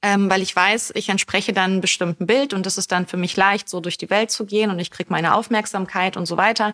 ähm, 0.01 0.29
weil 0.29 0.41
ich 0.41 0.55
weiß, 0.55 0.93
ich 0.95 1.09
entspreche 1.09 1.51
dann 1.51 1.71
einem 1.71 1.81
bestimmten 1.81 2.25
Bild 2.25 2.53
und 2.53 2.65
es 2.65 2.77
ist 2.77 2.91
dann 2.91 3.05
für 3.05 3.17
mich 3.17 3.35
leicht, 3.35 3.67
so 3.67 3.81
durch 3.81 3.97
die 3.97 4.09
Welt 4.09 4.31
zu 4.31 4.45
gehen 4.45 4.69
und 4.71 4.79
ich 4.79 4.91
kriege 4.91 5.11
meine 5.11 5.35
Aufmerksamkeit 5.35 6.15
und 6.15 6.25
so 6.25 6.37
weiter. 6.37 6.73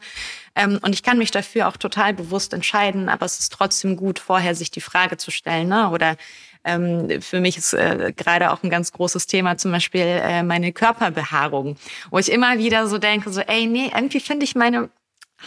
Ähm, 0.56 0.80
und 0.82 0.94
ich 0.94 1.02
kann 1.02 1.18
mich 1.18 1.32
dafür 1.32 1.68
auch 1.68 1.78
total 1.78 2.14
bewusst 2.14 2.54
entscheiden, 2.54 3.10
aber 3.10 3.26
es 3.26 3.40
ist 3.40 3.52
trotzdem 3.52 3.96
gut, 3.96 4.20
vorher 4.20 4.54
sich 4.54 4.70
die 4.70 4.82
Frage 4.82 5.18
zu 5.18 5.32
stellen. 5.32 5.70
Ne? 5.70 5.90
Oder 5.90 6.18
ähm, 6.66 7.22
für 7.22 7.40
mich 7.40 7.58
ist 7.58 7.74
äh, 7.74 8.12
gerade 8.16 8.52
auch 8.52 8.64
ein 8.64 8.70
ganz 8.70 8.92
großes 8.92 9.28
Thema 9.28 9.58
zum 9.58 9.72
Beispiel 9.72 10.02
äh, 10.02 10.44
meine 10.44 10.74
Körperbehaarung, 10.74 11.78
wo 12.10 12.18
ich 12.18 12.32
immer 12.32 12.58
wieder 12.58 12.88
so 12.88 12.98
denke, 12.98 13.32
so, 13.32 13.42
ey, 13.42 13.68
nee, 13.68 13.92
irgendwie 13.96 14.20
finde 14.20 14.44
ich 14.44 14.56
meine 14.56 14.90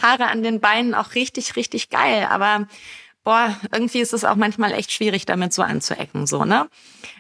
Haare 0.00 0.28
an 0.28 0.42
den 0.42 0.60
Beinen 0.60 0.94
auch 0.94 1.14
richtig, 1.14 1.56
richtig 1.56 1.90
geil, 1.90 2.26
aber 2.30 2.68
boah, 3.24 3.54
irgendwie 3.72 4.00
ist 4.00 4.14
es 4.14 4.24
auch 4.24 4.36
manchmal 4.36 4.72
echt 4.72 4.92
schwierig, 4.92 5.26
damit 5.26 5.52
so 5.52 5.62
anzuecken, 5.62 6.26
so, 6.26 6.44
ne? 6.44 6.68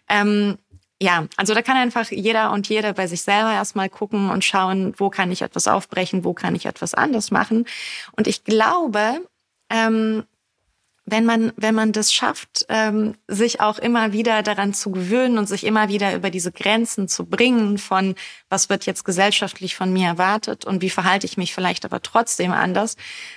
Ähm, 0.08 0.56
ja, 1.00 1.26
also 1.36 1.54
da 1.54 1.62
kann 1.62 1.76
einfach 1.76 2.10
jeder 2.10 2.50
und 2.50 2.68
jede 2.68 2.92
bei 2.92 3.06
sich 3.06 3.22
selber 3.22 3.52
erstmal 3.52 3.88
gucken 3.88 4.30
und 4.30 4.44
schauen, 4.44 4.94
wo 4.96 5.10
kann 5.10 5.30
ich 5.30 5.42
etwas 5.42 5.68
aufbrechen, 5.68 6.24
wo 6.24 6.34
kann 6.34 6.56
ich 6.56 6.66
etwas 6.66 6.94
anders 6.94 7.30
machen. 7.30 7.66
Und 8.16 8.26
ich 8.26 8.42
glaube, 8.42 9.20
ähm, 9.70 10.24
wenn 11.10 11.24
man, 11.24 11.52
wenn 11.56 11.74
man 11.74 11.92
das 11.92 12.12
schafft, 12.12 12.66
ähm, 12.68 13.14
sich 13.26 13.60
auch 13.60 13.78
immer 13.78 14.12
wieder 14.12 14.42
daran 14.42 14.74
zu 14.74 14.90
gewöhnen 14.90 15.38
und 15.38 15.48
sich 15.48 15.64
immer 15.64 15.88
wieder 15.88 16.14
über 16.14 16.30
diese 16.30 16.52
Grenzen 16.52 17.08
zu 17.08 17.24
bringen 17.24 17.78
von, 17.78 18.14
was 18.48 18.68
wird 18.68 18.86
jetzt 18.86 19.04
gesellschaftlich 19.04 19.74
von 19.76 19.92
mir 19.92 20.06
erwartet 20.06 20.64
und 20.64 20.82
wie 20.82 20.90
verhalte 20.90 21.26
ich 21.26 21.36
mich 21.36 21.54
vielleicht 21.54 21.84
aber 21.84 22.02
trotzdem 22.02 22.52
anders, 22.52 22.96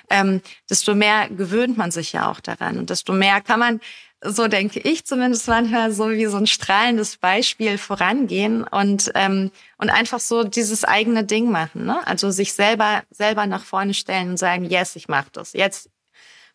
ähm, 0.10 0.42
desto 0.70 0.96
mehr 0.96 1.30
gewöhnt 1.30 1.78
man 1.78 1.92
sich 1.92 2.14
ja 2.14 2.30
auch 2.30 2.40
daran 2.40 2.78
und 2.78 2.90
desto 2.90 3.14
mehr 3.14 3.42
kann 3.42 3.60
man, 3.60 3.80
so 4.24 4.48
denke 4.48 4.80
ich 4.80 5.06
zumindest 5.06 5.48
manchmal, 5.48 5.92
so 5.92 6.10
wie 6.12 6.26
so 6.28 6.38
ein 6.38 6.48
strahlendes 6.48 7.18
Beispiel 7.18 7.78
vorangehen 7.78 8.64
und, 8.64 9.12
ähm, 9.16 9.52
und 9.78 9.90
einfach 9.90 10.20
so 10.20 10.44
dieses 10.44 10.84
eigene 10.84 11.24
Ding 11.24 11.50
machen. 11.50 11.86
Ne? 11.86 12.00
Also 12.06 12.30
sich 12.30 12.54
selber, 12.54 13.04
selber 13.10 13.48
nach 13.48 13.64
vorne 13.64 13.94
stellen 13.94 14.30
und 14.30 14.38
sagen, 14.38 14.66
yes, 14.66 14.96
ich 14.96 15.08
mache 15.08 15.30
das. 15.34 15.54
Jetzt 15.54 15.90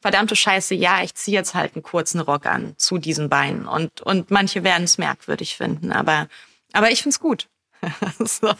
verdammte 0.06 0.36
Scheiße, 0.36 0.76
ja, 0.76 1.02
ich 1.02 1.16
ziehe 1.16 1.36
jetzt 1.36 1.54
halt 1.54 1.74
einen 1.74 1.82
kurzen 1.82 2.20
Rock 2.20 2.46
an 2.46 2.74
zu 2.76 2.96
diesen 2.96 3.28
Beinen. 3.28 3.66
Und, 3.66 4.02
und 4.02 4.30
manche 4.30 4.62
werden 4.62 4.84
es 4.84 4.98
merkwürdig 4.98 5.56
finden, 5.56 5.90
aber, 5.90 6.28
aber 6.72 6.92
ich 6.92 7.02
find's 7.02 7.18
gut. 7.18 7.48
so. 8.20 8.54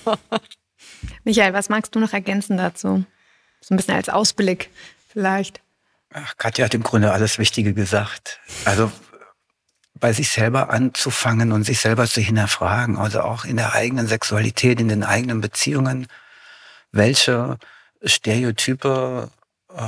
Michael, 1.22 1.52
was 1.52 1.68
magst 1.68 1.94
du 1.94 2.00
noch 2.00 2.12
ergänzen 2.12 2.56
dazu? 2.56 3.04
So 3.60 3.72
ein 3.72 3.76
bisschen 3.76 3.94
als 3.94 4.08
Ausblick 4.08 4.70
vielleicht. 5.08 5.60
Ach, 6.12 6.36
Katja 6.36 6.64
hat 6.64 6.74
im 6.74 6.82
Grunde 6.82 7.12
alles 7.12 7.38
Wichtige 7.38 7.74
gesagt. 7.74 8.40
Also 8.64 8.90
bei 9.94 10.12
sich 10.12 10.30
selber 10.30 10.70
anzufangen 10.70 11.52
und 11.52 11.62
sich 11.62 11.78
selber 11.78 12.08
zu 12.08 12.20
hinterfragen, 12.20 12.96
also 12.96 13.20
auch 13.20 13.44
in 13.44 13.56
der 13.56 13.72
eigenen 13.72 14.08
Sexualität, 14.08 14.80
in 14.80 14.88
den 14.88 15.04
eigenen 15.04 15.40
Beziehungen, 15.40 16.08
welche 16.90 17.56
Stereotype 18.02 19.30
äh, 19.72 19.82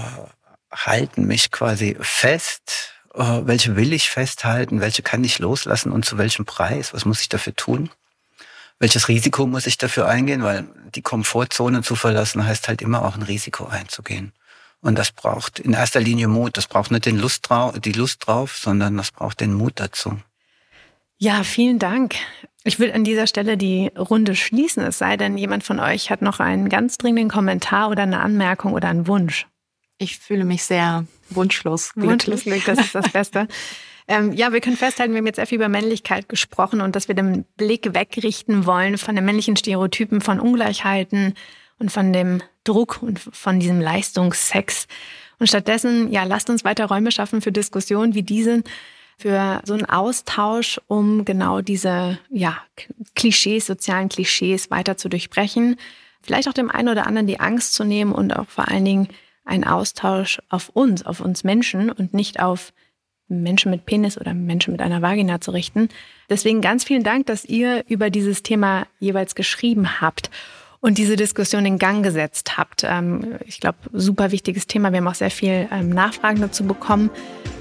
halten 0.71 1.27
mich 1.27 1.51
quasi 1.51 1.97
fest? 2.01 2.93
Äh, 3.15 3.41
welche 3.43 3.77
will 3.77 3.93
ich 3.93 4.11
festhalten? 4.11 4.81
Welche 4.81 5.03
kann 5.03 5.25
ich 5.25 5.39
loslassen 5.39 5.93
und 5.93 6.05
zu 6.05 6.19
welchem 6.19 6.45
Preis? 6.45 6.95
Was 6.95 7.05
muss 7.05 7.21
ich 7.21 7.29
dafür 7.29 7.55
tun? 7.55 7.91
Welches 8.79 9.09
Risiko 9.09 9.47
muss 9.47 9.67
ich 9.67 9.79
dafür 9.79 10.07
eingehen? 10.07 10.43
Weil 10.43 10.69
die 10.95 11.03
Komfortzone 11.03 11.83
zu 11.83 11.97
verlassen 11.97 12.47
heißt 12.47 12.69
halt 12.69 12.83
immer 12.83 13.05
auch 13.05 13.17
ein 13.17 13.23
Risiko 13.23 13.67
einzugehen. 13.67 14.33
Und 14.81 14.97
das 14.97 15.11
braucht 15.11 15.59
in 15.59 15.73
erster 15.73 16.01
Linie 16.01 16.29
Mut. 16.29 16.57
Das 16.57 16.69
braucht 16.69 16.91
nicht 16.91 17.07
den 17.07 17.19
Lust 17.19 17.49
drauf, 17.49 17.79
die 17.81 17.93
Lust 17.93 18.27
drauf, 18.27 18.57
sondern 18.57 18.97
das 18.97 19.11
braucht 19.11 19.41
den 19.41 19.53
Mut 19.53 19.75
dazu. 19.77 20.19
Ja, 21.19 21.43
vielen 21.43 21.81
Dank. 21.81 22.15
Ich 22.63 22.79
will 22.79 22.93
an 22.93 23.03
dieser 23.03 23.27
Stelle 23.27 23.57
die 23.57 23.89
Runde 23.99 24.37
schließen, 24.37 24.85
es 24.85 24.99
sei 24.99 25.17
denn, 25.17 25.37
jemand 25.37 25.65
von 25.65 25.81
euch 25.81 26.11
hat 26.11 26.23
noch 26.23 26.39
einen 26.39 26.69
ganz 26.69 26.97
dringenden 26.97 27.29
Kommentar 27.29 27.91
oder 27.91 28.05
eine 28.05 28.21
Anmerkung 28.21 28.73
oder 28.73 28.89
einen 28.89 29.09
Wunsch. 29.09 29.47
Ich 29.99 30.19
fühle 30.19 30.45
mich 30.45 30.63
sehr 30.63 31.05
wunschlos. 31.29 31.93
Wunschlos 31.97 32.45
das 32.45 32.79
ist 32.79 32.95
das 32.95 33.09
Beste. 33.13 33.49
ähm, 34.07 34.33
ja, 34.33 34.53
wir 34.53 34.61
können 34.61 34.77
festhalten, 34.77 35.13
wir 35.13 35.19
haben 35.19 35.27
jetzt 35.27 35.37
sehr 35.37 35.47
viel 35.47 35.57
über 35.57 35.69
Männlichkeit 35.69 36.29
gesprochen 36.29 36.81
und 36.81 36.95
dass 36.95 37.09
wir 37.09 37.17
den 37.17 37.45
Blick 37.57 37.95
wegrichten 37.95 38.65
wollen 38.65 38.97
von 38.97 39.17
den 39.17 39.25
männlichen 39.25 39.57
Stereotypen, 39.57 40.21
von 40.21 40.39
Ungleichheiten 40.39 41.35
und 41.79 41.91
von 41.91 42.13
dem 42.13 42.43
Druck 42.65 43.03
und 43.03 43.19
von 43.19 43.59
diesem 43.59 43.81
Leistungssex. 43.81 44.87
Und 45.41 45.49
stattdessen, 45.49 46.11
ja, 46.13 46.25
lasst 46.25 46.49
uns 46.49 46.65
weiter 46.65 46.87
Räume 46.87 47.13
schaffen 47.13 47.41
für 47.41 47.53
Diskussionen 47.53 48.15
wie 48.15 48.23
diese, 48.23 48.63
für 49.17 49.61
so 49.65 49.75
einen 49.75 49.87
Austausch, 49.87 50.81
um 50.87 51.25
genau 51.25 51.61
diese, 51.61 52.19
ja, 52.31 52.59
Klischees, 53.17 53.67
sozialen 53.67 54.09
Klischees 54.09 54.71
weiter 54.71 54.97
zu 54.97 55.09
durchbrechen. 55.09 55.77
Vielleicht 56.23 56.49
auch 56.49 56.53
dem 56.53 56.71
einen 56.71 56.89
oder 56.89 57.07
anderen 57.07 57.27
die 57.27 57.41
Angst 57.41 57.75
zu 57.75 57.85
nehmen 57.85 58.13
und 58.13 58.33
auch 58.37 58.49
vor 58.49 58.69
allen 58.69 58.85
Dingen 58.85 59.09
ein 59.49 59.65
Austausch 59.65 60.41
auf 60.49 60.69
uns, 60.69 61.05
auf 61.05 61.21
uns 61.21 61.43
Menschen 61.43 61.91
und 61.91 62.15
nicht 62.15 62.41
auf 62.41 62.73
Menschen 63.29 63.71
mit 63.71 63.87
Penis 63.87 64.19
oder 64.19 64.35
Menschen 64.35 64.73
mit 64.73 64.81
einer 64.81 65.03
Vagina 65.03 65.41
zu 65.41 65.51
richten. 65.51 65.89
Deswegen 66.31 66.61
ganz 66.61 66.85
vielen 66.85 67.03
Dank, 67.03 67.27
dass 67.27 67.45
ihr 67.45 67.85
über 67.89 68.11
dieses 68.11 68.43
Thema 68.43 68.87
jeweils 69.01 69.35
geschrieben 69.35 70.01
habt 70.01 70.31
und 70.81 70.99
diese 70.99 71.17
Diskussion 71.17 71.67
in 71.67 71.79
Gang 71.79 72.03
gesetzt 72.03 72.57
habt. 72.57 72.85
Ähm, 72.85 73.39
ich 73.45 73.61
glaube, 73.61 73.79
super 73.93 74.31
wichtiges 74.31 74.67
Thema. 74.67 74.93
Wir 74.93 74.99
haben 74.99 75.09
auch 75.09 75.15
sehr 75.15 75.31
viel 75.31 75.69
ähm, 75.73 75.91
Nachfragen 75.91 76.41
dazu 76.41 76.65
bekommen. 76.65 77.11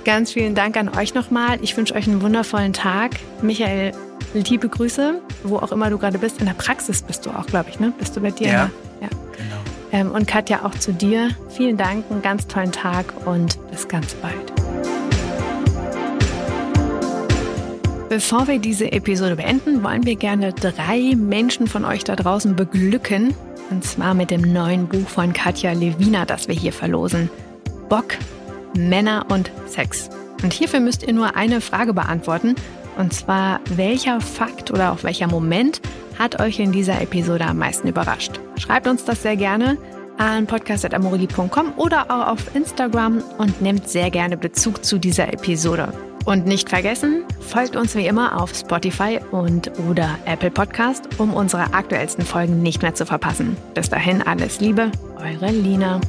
Ganz 0.06 0.32
vielen 0.32 0.56
Dank 0.56 0.78
an 0.78 0.90
euch 0.96 1.14
nochmal. 1.14 1.58
Ich 1.62 1.76
wünsche 1.76 1.96
euch 1.96 2.08
einen 2.08 2.22
wundervollen 2.22 2.74
Tag. 2.74 3.18
Michael, 3.42 3.94
liebe 4.34 4.70
Grüße, 4.70 5.22
wo 5.44 5.58
auch 5.58 5.72
immer 5.72 5.90
du 5.90 5.98
gerade 5.98 6.20
bist. 6.20 6.40
In 6.40 6.46
der 6.46 6.54
Praxis 6.54 7.02
bist 7.02 7.26
du 7.26 7.32
auch, 7.32 7.48
glaube 7.48 7.70
ich, 7.70 7.80
ne? 7.80 7.92
Bist 7.98 8.16
du 8.16 8.22
bei 8.22 8.32
dir? 8.32 8.48
Ja. 8.48 8.72
ja. 9.02 9.10
Genau. 9.36 9.67
Ähm, 9.98 10.12
und 10.12 10.28
Katja, 10.28 10.64
auch 10.64 10.76
zu 10.76 10.94
dir. 10.94 11.30
Vielen 11.50 11.76
Dank, 11.76 12.06
einen 12.12 12.22
ganz 12.22 12.46
tollen 12.46 12.72
Tag 12.72 13.06
und 13.26 13.58
bis 13.72 13.88
ganz 13.88 14.14
bald. 14.16 14.36
Bevor 18.08 18.48
wir 18.48 18.60
diese 18.60 18.92
Episode 18.92 19.36
beenden, 19.36 19.84
wollen 19.84 20.06
wir 20.06 20.16
gerne 20.16 20.54
drei 20.54 21.16
Menschen 21.16 21.68
von 21.68 21.84
euch 21.84 22.04
da 22.04 22.16
draußen 22.16 22.56
beglücken. 22.56 23.34
Und 23.72 23.84
zwar 23.84 24.14
mit 24.14 24.30
dem 24.30 24.54
neuen 24.54 24.88
Buch 24.88 25.08
von 25.08 25.34
Katja 25.34 25.74
Lewina, 25.74 26.26
das 26.26 26.48
wir 26.48 26.56
hier 26.56 26.74
verlosen. 26.74 27.30
Bock, 27.90 28.16
Männer 28.78 29.26
und 29.30 29.52
Sex. 29.66 30.10
Und 30.44 30.54
hierfür 30.54 30.80
müsst 30.80 31.04
ihr 31.04 31.14
nur 31.14 31.36
eine 31.36 31.60
Frage 31.60 31.94
beantworten. 31.94 32.56
Und 32.98 33.14
zwar, 33.14 33.62
welcher 33.72 34.22
Fakt 34.22 34.70
oder 34.70 34.92
auch 34.92 35.04
welcher 35.04 35.28
Moment 35.28 35.82
hat 36.18 36.42
euch 36.42 36.60
in 36.60 36.72
dieser 36.72 37.02
Episode 37.02 37.46
am 37.46 37.58
meisten 37.58 37.88
überrascht? 37.88 38.40
Schreibt 38.58 38.88
uns 38.88 39.06
das 39.06 39.22
sehr 39.22 39.36
gerne 39.36 39.78
an 40.18 40.48
podcast.amorelli.com 40.48 41.74
oder 41.78 42.06
auch 42.10 42.34
auf 42.34 42.56
Instagram 42.56 43.24
und 43.38 43.62
nehmt 43.62 43.88
sehr 43.88 44.10
gerne 44.10 44.38
Bezug 44.38 44.84
zu 44.84 44.98
dieser 44.98 45.32
Episode. 45.32 45.94
Und 46.26 46.46
nicht 46.46 46.70
vergessen, 46.70 47.24
folgt 47.40 47.78
uns 47.78 47.96
wie 47.96 48.06
immer 48.06 48.42
auf 48.42 48.54
Spotify 48.54 49.20
und 49.32 49.72
oder 49.90 50.10
Apple 50.26 50.52
Podcast, 50.52 51.08
um 51.20 51.34
unsere 51.34 51.74
aktuellsten 51.74 52.26
Folgen 52.26 52.62
nicht 52.62 52.82
mehr 52.82 52.96
zu 52.96 53.06
verpassen. 53.06 53.56
Bis 53.74 53.90
dahin 53.90 54.22
alles 54.22 54.60
Liebe, 54.60 54.92
eure 55.18 55.52
Lina. 55.52 56.02